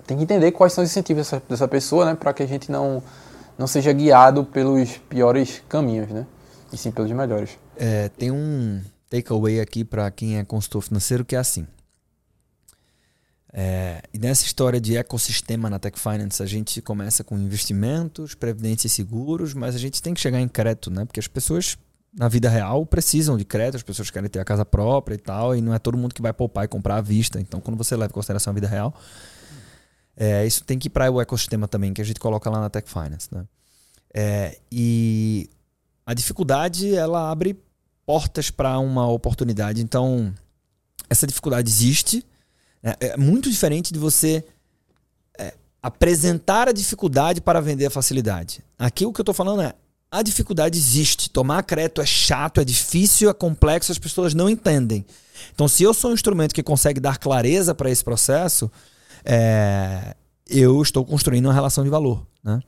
tem 0.05 0.17
que 0.17 0.23
entender 0.23 0.51
quais 0.51 0.73
são 0.73 0.83
os 0.83 0.89
incentivos 0.89 1.23
dessa, 1.23 1.43
dessa 1.49 1.67
pessoa, 1.67 2.05
né? 2.05 2.15
Para 2.15 2.33
que 2.33 2.43
a 2.43 2.47
gente 2.47 2.71
não 2.71 3.01
não 3.57 3.65
seja 3.65 3.91
guiado 3.91 4.43
pelos 4.43 4.97
piores 5.09 5.63
caminhos, 5.67 6.09
né? 6.09 6.27
E 6.71 6.77
sim 6.77 6.91
pelos 6.91 7.11
melhores. 7.11 7.57
É, 7.75 8.09
tem 8.09 8.29
um 8.29 8.81
takeaway 9.09 9.59
aqui 9.59 9.83
para 9.83 10.09
quem 10.11 10.37
é 10.37 10.43
consultor 10.43 10.83
financeiro 10.83 11.25
que 11.25 11.35
é 11.35 11.39
assim. 11.39 11.65
É, 13.53 14.01
e 14.13 14.19
nessa 14.19 14.45
história 14.45 14.79
de 14.79 14.97
ecossistema 14.97 15.69
na 15.69 15.79
Tech 15.79 15.97
Finance, 15.97 16.43
a 16.43 16.45
gente 16.45 16.81
começa 16.81 17.23
com 17.23 17.37
investimentos, 17.37 18.35
previdência 18.35 18.87
e 18.87 18.89
seguros, 18.89 19.53
mas 19.53 19.75
a 19.75 19.79
gente 19.79 20.01
tem 20.01 20.13
que 20.13 20.19
chegar 20.19 20.41
em 20.41 20.47
crédito, 20.47 20.91
né? 20.91 21.05
Porque 21.05 21.19
as 21.19 21.27
pessoas 21.27 21.77
na 22.13 22.27
vida 22.27 22.49
real 22.49 22.85
precisam 22.85 23.37
de 23.37 23.45
crédito, 23.45 23.77
as 23.77 23.83
pessoas 23.83 24.09
querem 24.09 24.29
ter 24.29 24.39
a 24.39 24.45
casa 24.45 24.65
própria 24.65 25.15
e 25.15 25.19
tal, 25.19 25.55
e 25.55 25.61
não 25.61 25.73
é 25.73 25.79
todo 25.79 25.97
mundo 25.97 26.15
que 26.15 26.21
vai 26.21 26.33
poupar 26.33 26.65
e 26.65 26.67
comprar 26.67 26.97
à 26.97 27.01
vista. 27.01 27.39
Então, 27.39 27.61
quando 27.61 27.77
você 27.77 27.95
leva 27.95 28.11
em 28.11 28.13
consideração 28.13 28.51
a 28.51 28.53
vida 28.53 28.67
real, 28.67 28.93
é, 30.15 30.45
isso 30.45 30.63
tem 30.63 30.79
que 30.79 30.87
ir 30.87 30.89
para 30.89 31.11
o 31.11 31.21
ecossistema 31.21 31.67
também, 31.67 31.93
que 31.93 32.01
a 32.01 32.05
gente 32.05 32.19
coloca 32.19 32.49
lá 32.49 32.59
na 32.59 32.69
Tech 32.69 32.89
Finance. 32.89 33.29
Né? 33.31 33.45
É, 34.13 34.59
e 34.71 35.49
a 36.05 36.13
dificuldade, 36.13 36.95
ela 36.95 37.29
abre 37.29 37.55
portas 38.05 38.49
para 38.49 38.79
uma 38.79 39.07
oportunidade. 39.07 39.81
Então, 39.81 40.33
essa 41.09 41.27
dificuldade 41.27 41.69
existe. 41.69 42.25
Né? 42.87 42.93
É 43.01 43.17
muito 43.17 43.49
diferente 43.49 43.91
de 43.91 43.99
você 43.99 44.45
é, 45.37 45.53
apresentar 45.83 46.69
a 46.69 46.71
dificuldade 46.71 47.41
para 47.41 47.59
vender 47.59 47.85
a 47.85 47.89
facilidade. 47.89 48.63
Aqui 48.79 49.05
o 49.05 49.11
que 49.11 49.19
eu 49.19 49.23
estou 49.23 49.35
falando 49.35 49.61
é 49.61 49.73
a 50.09 50.21
dificuldade 50.21 50.77
existe. 50.77 51.29
Tomar 51.29 51.63
crédito 51.63 51.99
é 51.99 52.05
chato, 52.05 52.61
é 52.61 52.63
difícil, 52.63 53.29
é 53.29 53.33
complexo, 53.33 53.91
as 53.91 53.99
pessoas 53.99 54.33
não 54.33 54.49
entendem. 54.49 55.05
Então, 55.53 55.67
se 55.67 55.83
eu 55.83 55.93
sou 55.93 56.11
um 56.11 56.13
instrumento 56.13 56.55
que 56.55 56.63
consegue 56.63 57.01
dar 57.01 57.17
clareza 57.17 57.75
para 57.75 57.91
esse 57.91 58.05
processo, 58.05 58.71
é, 59.25 60.15
eu 60.49 60.81
estou 60.81 61.03
construindo 61.03 61.47
uma 61.47 61.53
relação 61.53 61.83
de 61.83 61.89
valor. 61.89 62.25
Né? 62.41 62.61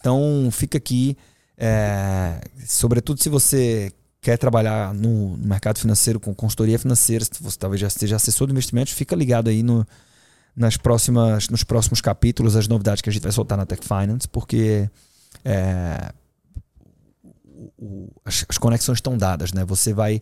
Então, 0.00 0.48
fica 0.50 0.78
aqui, 0.78 1.14
é, 1.58 2.40
sobretudo 2.66 3.22
se 3.22 3.28
você 3.28 3.92
quer 4.20 4.36
trabalhar 4.36 4.92
no, 4.94 5.36
mercado 5.38 5.78
financeiro 5.78 6.18
com 6.18 6.34
consultoria 6.34 6.78
financeira, 6.78 7.24
se 7.24 7.42
você 7.42 7.58
talvez 7.58 7.80
já 7.80 7.90
seja 7.90 8.16
assessor 8.16 8.46
de 8.46 8.52
investimentos, 8.52 8.92
fica 8.92 9.14
ligado 9.14 9.48
aí 9.48 9.62
no, 9.62 9.86
nas 10.56 10.76
próximas, 10.76 11.48
nos 11.48 11.62
próximos 11.62 12.00
capítulos, 12.00 12.56
as 12.56 12.66
novidades 12.66 13.00
que 13.00 13.08
a 13.08 13.12
gente 13.12 13.22
vai 13.22 13.32
soltar 13.32 13.56
na 13.56 13.64
Tech 13.64 13.82
Finance, 13.86 14.28
porque 14.28 14.90
é, 15.44 16.12
o, 17.78 18.10
as, 18.24 18.44
as, 18.48 18.58
conexões 18.58 18.98
estão 18.98 19.16
dadas. 19.16 19.52
Né? 19.52 19.64
Você 19.64 19.92
vai 19.92 20.20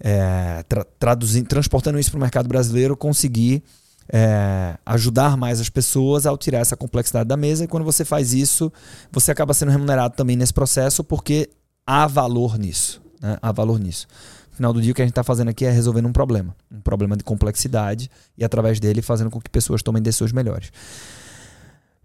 é, 0.00 0.64
tra, 0.68 0.84
traduzindo, 0.98 1.46
transportando 1.46 1.98
isso 1.98 2.10
para 2.10 2.18
o 2.18 2.20
mercado 2.20 2.48
brasileiro, 2.48 2.96
conseguir 2.96 3.62
é, 4.08 4.76
ajudar 4.84 5.36
mais 5.36 5.60
as 5.60 5.68
pessoas 5.68 6.26
ao 6.26 6.36
tirar 6.38 6.60
essa 6.60 6.76
complexidade 6.76 7.28
da 7.28 7.36
mesa. 7.36 7.64
E 7.64 7.68
quando 7.68 7.84
você 7.84 8.04
faz 8.04 8.32
isso, 8.32 8.72
você 9.12 9.30
acaba 9.30 9.52
sendo 9.52 9.70
remunerado 9.70 10.16
também 10.16 10.36
nesse 10.36 10.52
processo, 10.52 11.04
porque 11.04 11.50
há 11.86 12.06
valor 12.06 12.58
nisso. 12.58 13.03
Né? 13.24 13.38
Há 13.40 13.50
valor 13.50 13.80
nisso. 13.80 14.06
No 14.50 14.56
final 14.56 14.72
do 14.72 14.82
dia, 14.82 14.92
o 14.92 14.94
que 14.94 15.00
a 15.00 15.04
gente 15.04 15.12
está 15.12 15.24
fazendo 15.24 15.48
aqui 15.48 15.64
é 15.64 15.70
resolvendo 15.70 16.06
um 16.06 16.12
problema. 16.12 16.54
Um 16.70 16.80
problema 16.80 17.16
de 17.16 17.24
complexidade 17.24 18.10
e, 18.36 18.44
através 18.44 18.78
dele, 18.78 19.00
fazendo 19.00 19.30
com 19.30 19.40
que 19.40 19.48
pessoas 19.48 19.82
tomem 19.82 20.02
decisões 20.02 20.32
melhores. 20.32 20.70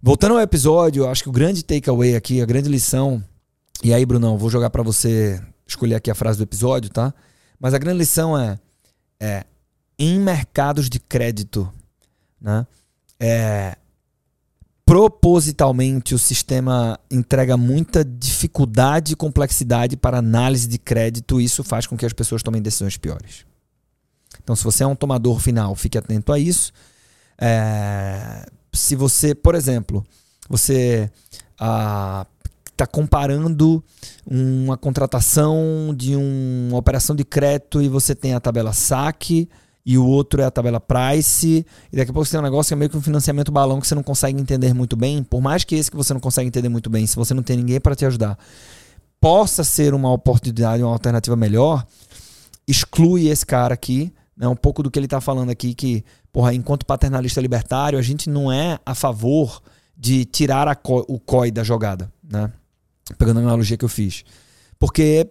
Voltando 0.01 0.35
ao 0.35 0.41
episódio, 0.41 1.07
acho 1.07 1.23
que 1.23 1.29
o 1.29 1.33
grande 1.33 1.63
takeaway 1.63 2.15
aqui, 2.15 2.41
a 2.41 2.45
grande 2.45 2.69
lição. 2.69 3.21
E 3.83 3.93
aí, 3.93 4.05
Brunão, 4.05 4.37
vou 4.37 4.49
jogar 4.49 4.69
para 4.69 4.81
você 4.81 5.41
escolher 5.67 5.95
aqui 5.95 6.09
a 6.09 6.15
frase 6.15 6.37
do 6.37 6.43
episódio, 6.43 6.89
tá? 6.89 7.13
Mas 7.59 7.73
a 7.73 7.77
grande 7.77 7.97
lição 7.99 8.37
é, 8.37 8.57
é 9.19 9.43
em 9.99 10.17
mercados 10.17 10.89
de 10.89 10.99
crédito 10.99 11.69
né? 12.39 12.65
É, 13.19 13.77
propositalmente 14.89 16.15
o 16.15 16.17
sistema 16.17 16.99
entrega 17.11 17.55
muita 17.55 18.03
dificuldade 18.03 19.13
e 19.13 19.15
complexidade 19.15 19.95
para 19.95 20.17
análise 20.17 20.67
de 20.67 20.79
crédito 20.79 21.39
isso 21.39 21.63
faz 21.63 21.85
com 21.85 21.95
que 21.95 22.07
as 22.07 22.11
pessoas 22.11 22.41
tomem 22.41 22.59
decisões 22.59 22.97
piores. 22.97 23.45
Então, 24.43 24.55
se 24.55 24.63
você 24.63 24.83
é 24.83 24.87
um 24.87 24.95
tomador 24.95 25.39
final, 25.39 25.75
fique 25.75 25.95
atento 25.95 26.33
a 26.33 26.39
isso. 26.39 26.73
É, 27.39 28.47
se 28.73 28.95
você, 28.95 29.35
por 29.35 29.53
exemplo, 29.53 30.03
você 30.49 31.11
está 31.51 32.25
ah, 32.79 32.87
comparando 32.91 33.83
uma 34.25 34.75
contratação 34.75 35.93
de 35.95 36.15
uma 36.15 36.79
operação 36.79 37.15
de 37.15 37.23
crédito 37.23 37.79
e 37.79 37.87
você 37.87 38.15
tem 38.15 38.33
a 38.33 38.39
tabela 38.39 38.73
saque 38.73 39.47
e 39.89 39.97
o 39.97 40.05
outro 40.05 40.39
é 40.39 40.45
a 40.45 40.51
tabela 40.51 40.79
price, 40.79 41.65
e 41.91 41.97
daqui 41.97 42.11
a 42.11 42.13
pouco 42.13 42.23
você 42.23 42.33
tem 42.33 42.39
um 42.39 42.43
negócio 42.43 42.69
que 42.69 42.73
é 42.75 42.77
meio 42.77 42.91
que 42.91 42.95
um 42.95 43.01
financiamento 43.01 43.51
balão 43.51 43.81
que 43.81 43.87
você 43.87 43.95
não 43.95 44.03
consegue 44.03 44.39
entender 44.39 44.71
muito 44.71 44.95
bem, 44.95 45.23
por 45.23 45.41
mais 45.41 45.63
que 45.63 45.73
esse 45.73 45.89
que 45.89 45.97
você 45.97 46.13
não 46.13 46.21
consegue 46.21 46.47
entender 46.47 46.69
muito 46.69 46.91
bem, 46.91 47.07
se 47.07 47.15
você 47.15 47.33
não 47.33 47.41
tem 47.41 47.57
ninguém 47.57 47.79
para 47.81 47.95
te 47.95 48.05
ajudar, 48.05 48.37
possa 49.19 49.63
ser 49.63 49.95
uma 49.95 50.13
oportunidade, 50.13 50.83
uma 50.83 50.91
alternativa 50.91 51.35
melhor, 51.35 51.83
exclui 52.67 53.29
esse 53.29 53.43
cara 53.43 53.73
aqui, 53.73 54.13
né? 54.37 54.47
Um 54.47 54.55
pouco 54.55 54.83
do 54.83 54.91
que 54.91 54.99
ele 54.99 55.07
está 55.07 55.19
falando 55.19 55.49
aqui, 55.49 55.73
que, 55.73 56.05
porra, 56.31 56.53
enquanto 56.53 56.85
paternalista 56.85 57.41
libertário, 57.41 57.97
a 57.97 58.03
gente 58.03 58.29
não 58.29 58.51
é 58.51 58.77
a 58.85 58.93
favor 58.93 59.59
de 59.97 60.23
tirar 60.23 60.75
co 60.75 61.03
o 61.07 61.19
COI 61.19 61.49
da 61.49 61.63
jogada, 61.63 62.11
né? 62.23 62.51
Pegando 63.17 63.39
a 63.39 63.41
analogia 63.41 63.75
que 63.75 63.85
eu 63.85 63.89
fiz. 63.89 64.23
Porque 64.77 65.27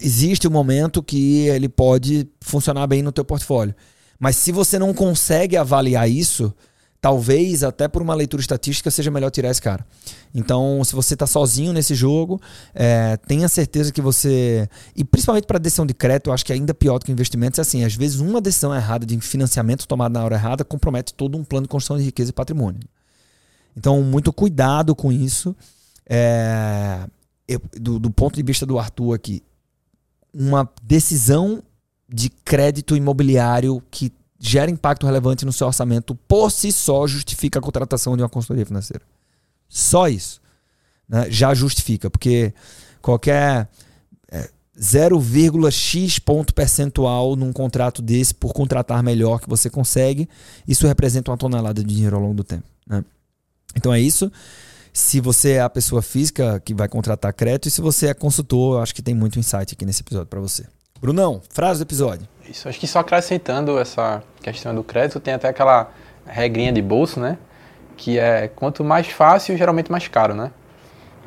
existe 0.00 0.46
um 0.48 0.50
momento 0.50 1.02
que 1.02 1.46
ele 1.48 1.68
pode 1.68 2.28
funcionar 2.40 2.86
bem 2.86 3.02
no 3.02 3.12
teu 3.12 3.24
portfólio. 3.24 3.74
Mas 4.18 4.36
se 4.36 4.50
você 4.50 4.78
não 4.78 4.92
consegue 4.92 5.56
avaliar 5.56 6.10
isso, 6.10 6.52
talvez 7.00 7.62
até 7.62 7.86
por 7.86 8.02
uma 8.02 8.14
leitura 8.14 8.40
estatística 8.40 8.90
seja 8.90 9.10
melhor 9.10 9.30
tirar 9.30 9.50
esse 9.50 9.62
cara. 9.62 9.86
Então, 10.34 10.82
se 10.84 10.94
você 10.94 11.14
está 11.14 11.26
sozinho 11.26 11.72
nesse 11.72 11.94
jogo, 11.94 12.40
é, 12.74 13.16
tenha 13.16 13.48
certeza 13.48 13.92
que 13.92 14.00
você. 14.00 14.68
E 14.96 15.04
principalmente 15.04 15.46
para 15.46 15.58
decisão 15.58 15.86
de 15.86 15.94
crédito, 15.94 16.28
eu 16.28 16.34
acho 16.34 16.44
que 16.44 16.52
é 16.52 16.56
ainda 16.56 16.74
pior 16.74 16.98
do 16.98 17.04
que 17.04 17.12
investimentos 17.12 17.58
é 17.58 17.62
assim: 17.62 17.84
às 17.84 17.94
vezes 17.94 18.20
uma 18.20 18.40
decisão 18.40 18.74
errada 18.74 19.06
de 19.06 19.18
financiamento 19.20 19.86
tomada 19.86 20.18
na 20.18 20.24
hora 20.24 20.34
errada 20.34 20.64
compromete 20.64 21.14
todo 21.14 21.38
um 21.38 21.44
plano 21.44 21.66
de 21.66 21.70
construção 21.70 21.98
de 21.98 22.04
riqueza 22.04 22.30
e 22.30 22.34
patrimônio. 22.34 22.80
Então, 23.76 24.02
muito 24.02 24.32
cuidado 24.32 24.94
com 24.94 25.12
isso. 25.12 25.54
É, 26.08 27.06
eu, 27.46 27.60
do, 27.80 27.98
do 27.98 28.10
ponto 28.10 28.34
de 28.34 28.42
vista 28.42 28.66
do 28.66 28.78
Arthur 28.78 29.14
aqui, 29.14 29.42
uma 30.32 30.68
decisão 30.82 31.62
de 32.08 32.30
crédito 32.30 32.96
imobiliário 32.96 33.82
que 33.90 34.12
gera 34.38 34.70
impacto 34.70 35.04
relevante 35.04 35.44
no 35.44 35.52
seu 35.52 35.66
orçamento 35.66 36.14
por 36.14 36.50
si 36.50 36.70
só 36.70 37.06
justifica 37.06 37.58
a 37.58 37.62
contratação 37.62 38.16
de 38.16 38.22
uma 38.22 38.28
consultoria 38.28 38.64
financeira. 38.64 39.02
Só 39.68 40.08
isso. 40.08 40.40
Né? 41.08 41.30
Já 41.30 41.52
justifica, 41.54 42.08
porque 42.08 42.54
qualquer 43.02 43.68
é, 44.30 44.48
0,x 44.80 46.18
ponto 46.20 46.54
percentual 46.54 47.34
num 47.34 47.52
contrato 47.52 48.00
desse, 48.00 48.34
por 48.34 48.52
contratar 48.52 49.02
melhor 49.02 49.40
que 49.40 49.48
você 49.48 49.68
consegue, 49.68 50.28
isso 50.66 50.86
representa 50.86 51.30
uma 51.30 51.36
tonelada 51.36 51.82
de 51.82 51.94
dinheiro 51.94 52.16
ao 52.16 52.22
longo 52.22 52.34
do 52.34 52.44
tempo. 52.44 52.64
Né? 52.86 53.04
Então 53.74 53.92
é 53.92 54.00
isso. 54.00 54.30
Se 54.92 55.20
você 55.20 55.52
é 55.52 55.60
a 55.60 55.70
pessoa 55.70 56.02
física 56.02 56.60
que 56.64 56.74
vai 56.74 56.88
contratar 56.88 57.32
crédito 57.32 57.66
e 57.66 57.70
se 57.70 57.80
você 57.80 58.08
é 58.08 58.14
consultor, 58.14 58.76
eu 58.76 58.82
acho 58.82 58.94
que 58.94 59.02
tem 59.02 59.14
muito 59.14 59.38
insight 59.38 59.74
aqui 59.74 59.84
nesse 59.84 60.02
episódio 60.02 60.26
para 60.26 60.40
você. 60.40 60.66
Brunão, 61.00 61.40
frase 61.50 61.80
do 61.80 61.86
episódio. 61.86 62.26
Isso, 62.48 62.68
acho 62.68 62.78
que 62.78 62.86
só 62.86 63.00
acrescentando 63.00 63.78
essa 63.78 64.22
questão 64.42 64.74
do 64.74 64.82
crédito, 64.82 65.20
tem 65.20 65.34
até 65.34 65.48
aquela 65.48 65.92
regrinha 66.26 66.72
de 66.72 66.82
bolso, 66.82 67.20
né? 67.20 67.38
Que 67.96 68.18
é 68.18 68.48
quanto 68.48 68.82
mais 68.82 69.06
fácil, 69.08 69.56
geralmente 69.56 69.90
mais 69.92 70.08
caro, 70.08 70.34
né? 70.34 70.50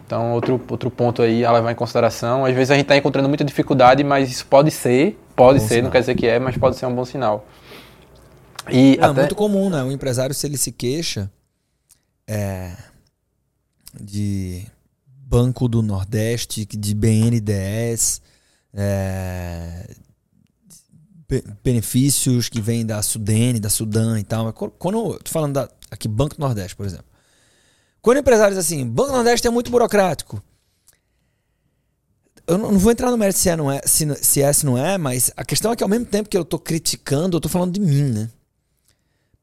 Então, 0.06 0.34
outro, 0.34 0.60
outro 0.70 0.92
ponto 0.92 1.22
aí 1.22 1.46
a 1.46 1.52
levar 1.54 1.72
em 1.72 1.76
consideração. 1.76 2.44
Às 2.44 2.54
vezes 2.54 2.72
a 2.72 2.74
gente 2.74 2.84
está 2.84 2.98
encontrando 2.98 3.30
muita 3.30 3.46
dificuldade, 3.46 4.04
mas 4.04 4.30
isso 4.30 4.46
pode 4.46 4.70
ser, 4.70 5.18
pode 5.36 5.60
bom 5.60 5.66
ser, 5.66 5.76
sinal. 5.76 5.84
não 5.84 5.92
quer 5.92 6.00
dizer 6.02 6.16
que 6.16 6.28
é, 6.28 6.38
mas 6.38 6.58
pode 6.58 6.76
ser 6.76 6.86
um 6.86 6.94
bom 6.94 7.06
sinal. 7.06 7.48
E 8.70 8.98
é 9.00 9.06
até... 9.06 9.22
muito 9.22 9.36
comum, 9.36 9.70
né? 9.70 9.82
O 9.84 9.92
empresário, 9.92 10.36
se 10.36 10.46
ele 10.46 10.58
se 10.58 10.72
queixa, 10.72 11.32
é, 12.28 12.74
de 14.00 14.66
Banco 15.06 15.68
do 15.68 15.82
Nordeste, 15.82 16.66
de 16.66 16.94
BNDES, 16.94 18.22
é, 18.74 19.96
benefícios 21.64 22.50
que 22.50 22.60
vêm 22.60 22.86
da 22.86 23.02
Sudene, 23.02 23.60
da 23.60 23.70
Sudã 23.70 24.20
e 24.20 24.24
tal. 24.24 24.52
Quando, 24.54 25.20
tô 25.20 25.32
falando 25.32 25.54
da, 25.54 25.70
aqui, 25.90 26.08
Banco 26.08 26.36
do 26.36 26.42
Nordeste, 26.42 26.76
por 26.76 26.86
exemplo. 26.86 27.06
Quando 28.02 28.18
empresários 28.18 28.58
assim, 28.58 28.86
Banco 28.86 29.12
do 29.12 29.16
Nordeste 29.16 29.48
é 29.48 29.50
muito 29.50 29.72
burocrático. 29.72 30.44
Eu 32.48 32.58
não 32.58 32.78
vou 32.78 32.92
entrar 32.92 33.12
no 33.12 33.18
mérito 33.18 33.40
se 33.40 33.50
é, 33.50 33.56
não 33.56 33.72
é, 33.72 33.82
se, 33.86 34.14
se 34.16 34.42
é, 34.42 34.52
se 34.52 34.66
não 34.66 34.78
é, 34.78 34.98
mas 34.98 35.32
a 35.38 35.46
questão 35.46 35.72
é 35.72 35.76
que 35.76 35.84
ao 35.84 35.90
mesmo 35.90 36.06
tempo 36.06 36.28
que 36.28 36.38
eu 36.38 36.44
tô 36.44 36.60
criticando, 36.60 37.38
eu 37.38 37.42
tô 37.42 37.48
falando 37.48 37.72
de 37.72 37.80
mim, 37.80 38.12
né? 38.12 38.30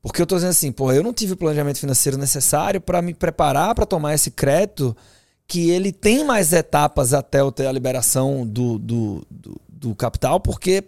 Porque 0.08 0.22
eu 0.22 0.26
tô 0.26 0.34
dizendo 0.34 0.50
assim, 0.50 0.72
pô, 0.72 0.90
eu 0.90 1.02
não 1.02 1.12
tive 1.12 1.34
o 1.34 1.36
planejamento 1.36 1.78
financeiro 1.78 2.16
necessário 2.16 2.80
para 2.80 3.02
me 3.02 3.12
preparar 3.12 3.74
para 3.74 3.84
tomar 3.84 4.14
esse 4.14 4.30
crédito 4.30 4.96
que 5.46 5.70
ele 5.70 5.92
tem 5.92 6.24
mais 6.24 6.52
etapas 6.52 7.14
até 7.14 7.40
eu 7.40 7.52
ter 7.52 7.66
a 7.66 7.72
liberação 7.72 8.46
do, 8.46 8.78
do, 8.78 9.26
do, 9.30 9.60
do 9.68 9.94
capital, 9.94 10.40
porque 10.40 10.84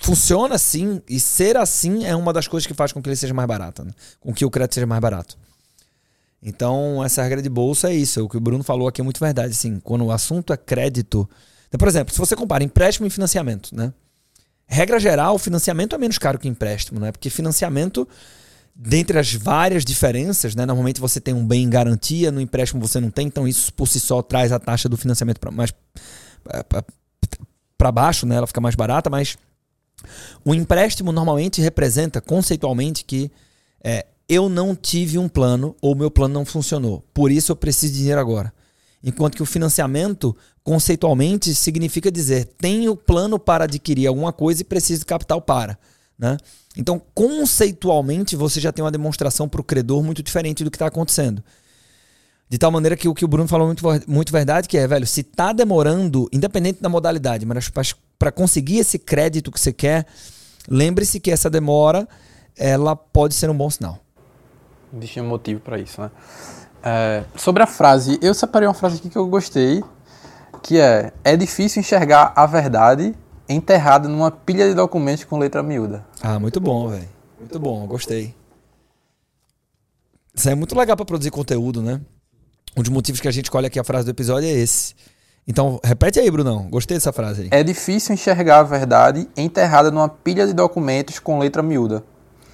funciona 0.00 0.54
assim 0.54 1.00
e 1.08 1.20
ser 1.20 1.56
assim 1.56 2.04
é 2.04 2.16
uma 2.16 2.32
das 2.32 2.48
coisas 2.48 2.66
que 2.66 2.74
faz 2.74 2.92
com 2.92 3.02
que 3.02 3.08
ele 3.08 3.16
seja 3.16 3.32
mais 3.34 3.46
barato, 3.46 3.84
né? 3.84 3.92
com 4.20 4.32
que 4.32 4.44
o 4.44 4.50
crédito 4.50 4.74
seja 4.74 4.86
mais 4.86 5.00
barato. 5.00 5.38
Então, 6.42 7.04
essa 7.04 7.22
regra 7.22 7.42
de 7.42 7.50
bolsa 7.50 7.90
é 7.90 7.94
isso. 7.94 8.24
O 8.24 8.28
que 8.28 8.38
o 8.38 8.40
Bruno 8.40 8.64
falou 8.64 8.88
aqui 8.88 9.02
é 9.02 9.04
muito 9.04 9.20
verdade. 9.20 9.52
Assim, 9.52 9.78
quando 9.78 10.06
o 10.06 10.10
assunto 10.10 10.54
é 10.54 10.56
crédito. 10.56 11.28
Então, 11.68 11.78
por 11.78 11.86
exemplo, 11.86 12.14
se 12.14 12.18
você 12.18 12.34
compara 12.34 12.64
empréstimo 12.64 13.06
e 13.06 13.10
financiamento, 13.10 13.76
né? 13.76 13.92
Regra 14.72 15.00
geral, 15.00 15.36
financiamento 15.36 15.96
é 15.96 15.98
menos 15.98 16.16
caro 16.16 16.38
que 16.38 16.46
empréstimo, 16.46 17.00
né? 17.00 17.10
Porque 17.10 17.28
financiamento, 17.28 18.08
dentre 18.72 19.18
as 19.18 19.34
várias 19.34 19.84
diferenças, 19.84 20.54
né? 20.54 20.64
Normalmente 20.64 21.00
você 21.00 21.20
tem 21.20 21.34
um 21.34 21.44
bem 21.44 21.64
em 21.64 21.68
garantia, 21.68 22.30
no 22.30 22.40
empréstimo 22.40 22.80
você 22.80 23.00
não 23.00 23.10
tem, 23.10 23.26
então 23.26 23.48
isso 23.48 23.74
por 23.74 23.88
si 23.88 23.98
só 23.98 24.22
traz 24.22 24.52
a 24.52 24.60
taxa 24.60 24.88
do 24.88 24.96
financiamento 24.96 25.40
para 25.40 25.50
mais 25.50 25.72
para 27.76 27.90
baixo, 27.90 28.24
né? 28.24 28.36
Ela 28.36 28.46
fica 28.46 28.60
mais 28.60 28.76
barata, 28.76 29.10
mas 29.10 29.36
o 30.44 30.54
empréstimo 30.54 31.10
normalmente 31.10 31.60
representa 31.60 32.20
conceitualmente 32.20 33.04
que 33.04 33.28
é, 33.82 34.06
eu 34.28 34.48
não 34.48 34.76
tive 34.76 35.18
um 35.18 35.28
plano 35.28 35.74
ou 35.82 35.96
meu 35.96 36.12
plano 36.12 36.34
não 36.34 36.44
funcionou. 36.44 37.04
Por 37.12 37.32
isso 37.32 37.50
eu 37.50 37.56
preciso 37.56 37.92
de 37.92 37.98
dinheiro 37.98 38.20
agora. 38.20 38.52
Enquanto 39.02 39.36
que 39.36 39.42
o 39.42 39.46
financiamento, 39.46 40.36
conceitualmente, 40.62 41.54
significa 41.54 42.10
dizer 42.10 42.44
tenho 42.58 42.94
plano 42.94 43.38
para 43.38 43.64
adquirir 43.64 44.06
alguma 44.06 44.32
coisa 44.32 44.60
e 44.62 44.64
preciso 44.64 45.00
de 45.00 45.06
capital 45.06 45.40
para. 45.40 45.78
Né? 46.18 46.36
Então, 46.76 47.00
conceitualmente, 47.14 48.36
você 48.36 48.60
já 48.60 48.70
tem 48.70 48.84
uma 48.84 48.90
demonstração 48.90 49.48
para 49.48 49.60
o 49.60 49.64
credor 49.64 50.02
muito 50.02 50.22
diferente 50.22 50.62
do 50.62 50.70
que 50.70 50.76
está 50.76 50.86
acontecendo. 50.86 51.42
De 52.48 52.58
tal 52.58 52.70
maneira 52.70 52.96
que 52.96 53.08
o 53.08 53.14
que 53.14 53.24
o 53.24 53.28
Bruno 53.28 53.48
falou 53.48 53.68
muito, 53.68 53.82
muito 54.06 54.32
verdade, 54.32 54.68
que 54.68 54.76
é, 54.76 54.86
velho, 54.86 55.06
se 55.06 55.20
está 55.20 55.52
demorando, 55.52 56.28
independente 56.32 56.82
da 56.82 56.88
modalidade, 56.88 57.46
mas 57.46 57.70
para 58.18 58.32
conseguir 58.32 58.78
esse 58.78 58.98
crédito 58.98 59.50
que 59.50 59.58
você 59.58 59.72
quer, 59.72 60.04
lembre-se 60.68 61.20
que 61.20 61.30
essa 61.30 61.48
demora 61.48 62.08
ela 62.56 62.94
pode 62.94 63.34
ser 63.34 63.48
um 63.48 63.56
bom 63.56 63.70
sinal. 63.70 63.98
Existia 64.94 65.22
um 65.22 65.28
motivo 65.28 65.60
para 65.60 65.78
isso, 65.78 66.00
né? 66.00 66.10
É, 66.82 67.24
sobre 67.36 67.62
a 67.62 67.66
frase, 67.66 68.18
eu 68.22 68.32
separei 68.32 68.66
uma 68.66 68.74
frase 68.74 68.96
aqui 68.96 69.10
que 69.10 69.18
eu 69.18 69.26
gostei, 69.26 69.82
que 70.62 70.78
é: 70.78 71.12
é 71.22 71.36
difícil 71.36 71.80
enxergar 71.80 72.32
a 72.34 72.46
verdade 72.46 73.14
enterrada 73.48 74.08
numa 74.08 74.30
pilha 74.30 74.68
de 74.68 74.74
documentos 74.74 75.24
com 75.24 75.38
letra 75.38 75.62
miúda. 75.62 76.04
Ah, 76.22 76.38
muito 76.38 76.60
bom, 76.60 76.88
velho. 76.88 77.08
Muito 77.38 77.58
bom, 77.58 77.86
gostei. 77.86 78.34
Isso 80.34 80.48
é 80.48 80.54
muito 80.54 80.76
legal 80.78 80.96
para 80.96 81.04
produzir 81.04 81.30
conteúdo, 81.30 81.82
né? 81.82 82.00
Um 82.76 82.82
dos 82.82 82.90
motivos 82.90 83.20
que 83.20 83.26
a 83.26 83.30
gente 83.30 83.46
escolhe 83.46 83.66
aqui 83.66 83.78
a 83.78 83.84
frase 83.84 84.04
do 84.04 84.10
episódio 84.10 84.48
é 84.48 84.52
esse. 84.52 84.94
Então, 85.46 85.80
repete 85.82 86.20
aí, 86.20 86.30
Brunão. 86.30 86.68
Gostei 86.70 86.96
dessa 86.96 87.12
frase 87.12 87.42
aí. 87.42 87.48
É 87.50 87.64
difícil 87.64 88.14
enxergar 88.14 88.60
a 88.60 88.62
verdade 88.62 89.28
enterrada 89.36 89.90
numa 89.90 90.08
pilha 90.08 90.46
de 90.46 90.52
documentos 90.52 91.18
com 91.18 91.38
letra 91.38 91.62
miúda. 91.62 92.04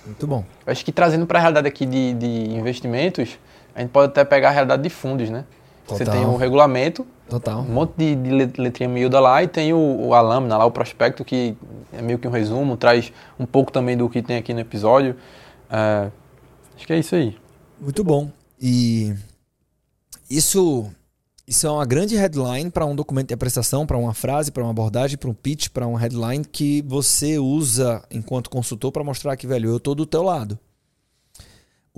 Muito 0.07 0.27
bom. 0.27 0.45
Acho 0.67 0.85
que 0.85 0.93
trazendo 0.93 1.27
para 1.27 1.39
a 1.39 1.43
realidade 1.43 1.69
aqui 1.69 1.85
de, 1.85 2.15
de 2.15 2.27
investimentos, 2.55 3.39
a 3.77 3.81
gente 3.81 3.91
pode 3.91 4.09
até 4.09 4.25
pegar 4.25 4.49
a 4.49 4.53
realidade 4.53 4.83
de 4.83 4.89
fundos, 4.89 5.29
né? 5.29 5.45
Total. 5.87 5.99
Você 5.99 6.11
tem 6.11 6.25
o 6.25 6.35
regulamento, 6.37 7.07
Total. 7.29 7.61
um 7.61 7.65
monte 7.65 7.93
de, 7.97 8.15
de 8.17 8.31
letrinha 8.61 8.89
miúda 8.89 9.21
lá, 9.21 9.43
e 9.43 9.47
tem 9.47 9.73
o, 9.73 10.07
o, 10.07 10.15
a 10.15 10.21
lâmina 10.21 10.57
lá, 10.57 10.65
o 10.65 10.71
prospecto, 10.71 11.25
que 11.25 11.57
é 11.93 12.01
meio 12.01 12.19
que 12.19 12.27
um 12.27 12.31
resumo, 12.31 12.77
traz 12.77 13.13
um 13.39 13.45
pouco 13.45 13.71
também 13.71 13.97
do 13.97 14.09
que 14.09 14.23
tem 14.23 14.39
aqui 14.39 14.53
no 14.55 14.61
episódio. 14.61 15.15
É, 15.71 16.11
acho 16.75 16.87
que 16.87 16.93
é 16.93 16.99
isso 16.99 17.15
aí. 17.15 17.37
Muito 17.79 18.03
bom. 18.03 18.31
E 18.61 19.15
isso 20.29 20.91
isso 21.47 21.65
é 21.67 21.71
uma 21.71 21.85
grande 21.87 22.17
headline 22.17 22.71
para 22.71 22.85
um 22.85 22.97
documento 22.97 23.29
de 23.29 23.35
apreciação, 23.35 23.87
para 23.87 23.97
uma 23.97 24.13
frase, 24.13 24.51
para 24.51 24.65
uma 24.65 24.71
abordagem, 24.71 25.17
para 25.17 25.31
um 25.31 25.35
pitch, 25.35 25.69
para 25.69 25.87
um 25.87 25.95
headline 25.95 26.45
que 26.45 26.83
você 26.83 27.39
usa 27.39 28.03
enquanto 28.11 28.51
consultor 28.51 28.91
para 28.91 29.05
mostrar 29.05 29.37
que, 29.37 29.47
velho, 29.47 29.71
eu 29.71 29.77
estou 29.77 29.95
do 29.95 30.05
teu 30.05 30.23
lado. 30.23 30.59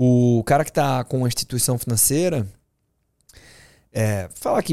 O 0.01 0.45
cara 0.45 0.63
que 0.63 0.71
está 0.71 1.03
com 1.03 1.19
uma 1.19 1.27
instituição 1.27 1.77
financeira, 1.77 2.47
é, 3.93 4.29
falar 4.33 4.61
aqui 4.61 4.73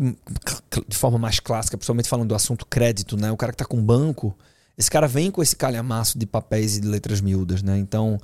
de 0.87 0.95
forma 0.95 1.17
mais 1.17 1.39
clássica, 1.39 1.75
principalmente 1.75 2.07
falando 2.07 2.29
do 2.29 2.35
assunto 2.35 2.63
crédito, 2.63 3.17
né? 3.17 3.31
O 3.31 3.37
cara 3.37 3.51
que 3.51 3.55
está 3.55 3.65
com 3.65 3.83
banco, 3.83 4.37
esse 4.77 4.91
cara 4.91 5.07
vem 5.07 5.31
com 5.31 5.41
esse 5.41 5.55
calhamaço 5.55 6.19
de 6.19 6.27
papéis 6.27 6.77
e 6.77 6.81
de 6.81 6.87
letras 6.87 7.21
miúdas, 7.21 7.63
né? 7.63 7.75
Então, 7.79 8.19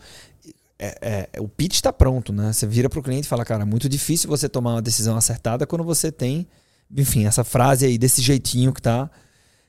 é, 0.78 1.28
é, 1.34 1.41
o 1.41 1.47
pitch 1.47 1.74
está 1.74 1.91
pronto, 1.91 2.32
né? 2.32 2.54
Você 2.54 2.68
vira 2.68 2.88
para 2.88 2.99
o 2.99 3.02
cliente 3.02 3.26
e 3.26 3.28
fala, 3.28 3.43
cara, 3.43 3.66
muito 3.66 3.89
difícil 3.89 4.30
você 4.30 4.47
tomar 4.47 4.76
uma 4.76 4.82
decisão 4.84 5.18
acertada 5.18 5.66
quando 5.66 5.84
você 5.84 6.12
tem, 6.12 6.47
enfim, 6.95 7.26
essa 7.26 7.43
frase 7.43 7.84
aí 7.84 7.97
desse 7.97 8.22
jeitinho 8.22 8.72
que 8.72 8.82
tá. 8.82 9.10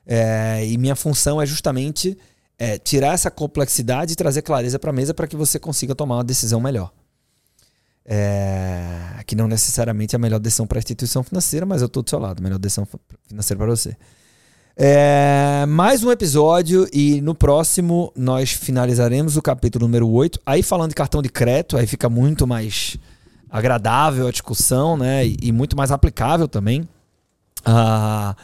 É, 0.07 0.67
e 0.67 0.77
minha 0.77 0.95
função 0.95 1.41
é 1.41 1.47
justamente 1.47 2.15
é, 2.59 2.77
tirar 2.77 3.15
essa 3.15 3.31
complexidade 3.31 4.13
e 4.13 4.17
trazer 4.17 4.43
clareza 4.43 4.79
para 4.79 4.91
a 4.91 4.93
mesa 4.93 5.15
para 5.15 5.27
que 5.27 5.35
você 5.35 5.59
consiga 5.59 5.95
tomar 5.95 6.17
uma 6.17 6.25
decisão 6.25 6.61
melhor. 6.61 6.93
É, 8.05 9.23
que 9.27 9.37
não 9.37 9.47
necessariamente 9.47 10.15
é 10.15 10.17
a 10.17 10.19
melhor 10.19 10.41
decisão 10.41 10.67
para 10.67 10.79
a 10.79 10.81
instituição 10.81 11.23
financeira, 11.23 11.65
mas 11.65 11.83
eu 11.83 11.87
estou 11.87 12.03
do 12.03 12.11
seu 12.11 12.19
lado, 12.19 12.43
melhor 12.43 12.59
decisão 12.59 12.87
financeira 13.29 13.59
para 13.59 13.71
você. 13.71 13.97
É, 14.75 15.67
mais 15.69 16.03
um 16.03 16.11
episódio 16.11 16.89
e 16.93 17.21
no 17.21 17.35
próximo 17.35 18.11
nós 18.17 18.53
finalizaremos 18.53 19.37
o 19.37 19.43
capítulo 19.43 19.87
número 19.87 20.09
8. 20.09 20.41
Aí 20.47 20.63
falando 20.63 20.89
de 20.89 20.95
cartão 20.95 21.21
de 21.21 21.29
crédito, 21.29 21.77
aí 21.77 21.87
fica 21.87 22.09
muito 22.09 22.47
mais 22.47 22.97
agradável 23.51 24.27
a 24.27 24.31
discussão, 24.31 24.97
né? 24.97 25.27
E, 25.27 25.37
e 25.43 25.53
muito 25.53 25.77
mais 25.77 25.91
aplicável 25.91 26.49
também. 26.49 26.89
Ah, 27.65 28.35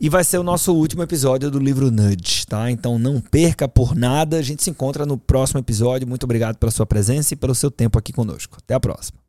e 0.00 0.08
vai 0.08 0.24
ser 0.24 0.38
o 0.38 0.42
nosso 0.42 0.72
último 0.74 1.02
episódio 1.02 1.50
do 1.50 1.58
livro 1.58 1.90
Nudge, 1.90 2.46
tá? 2.46 2.70
Então 2.70 2.98
não 2.98 3.20
perca 3.20 3.68
por 3.68 3.94
nada. 3.94 4.38
A 4.38 4.42
gente 4.42 4.62
se 4.62 4.70
encontra 4.70 5.06
no 5.06 5.16
próximo 5.18 5.60
episódio. 5.60 6.06
Muito 6.06 6.24
obrigado 6.24 6.56
pela 6.56 6.70
sua 6.70 6.86
presença 6.86 7.34
e 7.34 7.36
pelo 7.36 7.54
seu 7.54 7.70
tempo 7.70 7.98
aqui 7.98 8.12
conosco. 8.12 8.58
Até 8.60 8.74
a 8.74 8.80
próxima. 8.80 9.25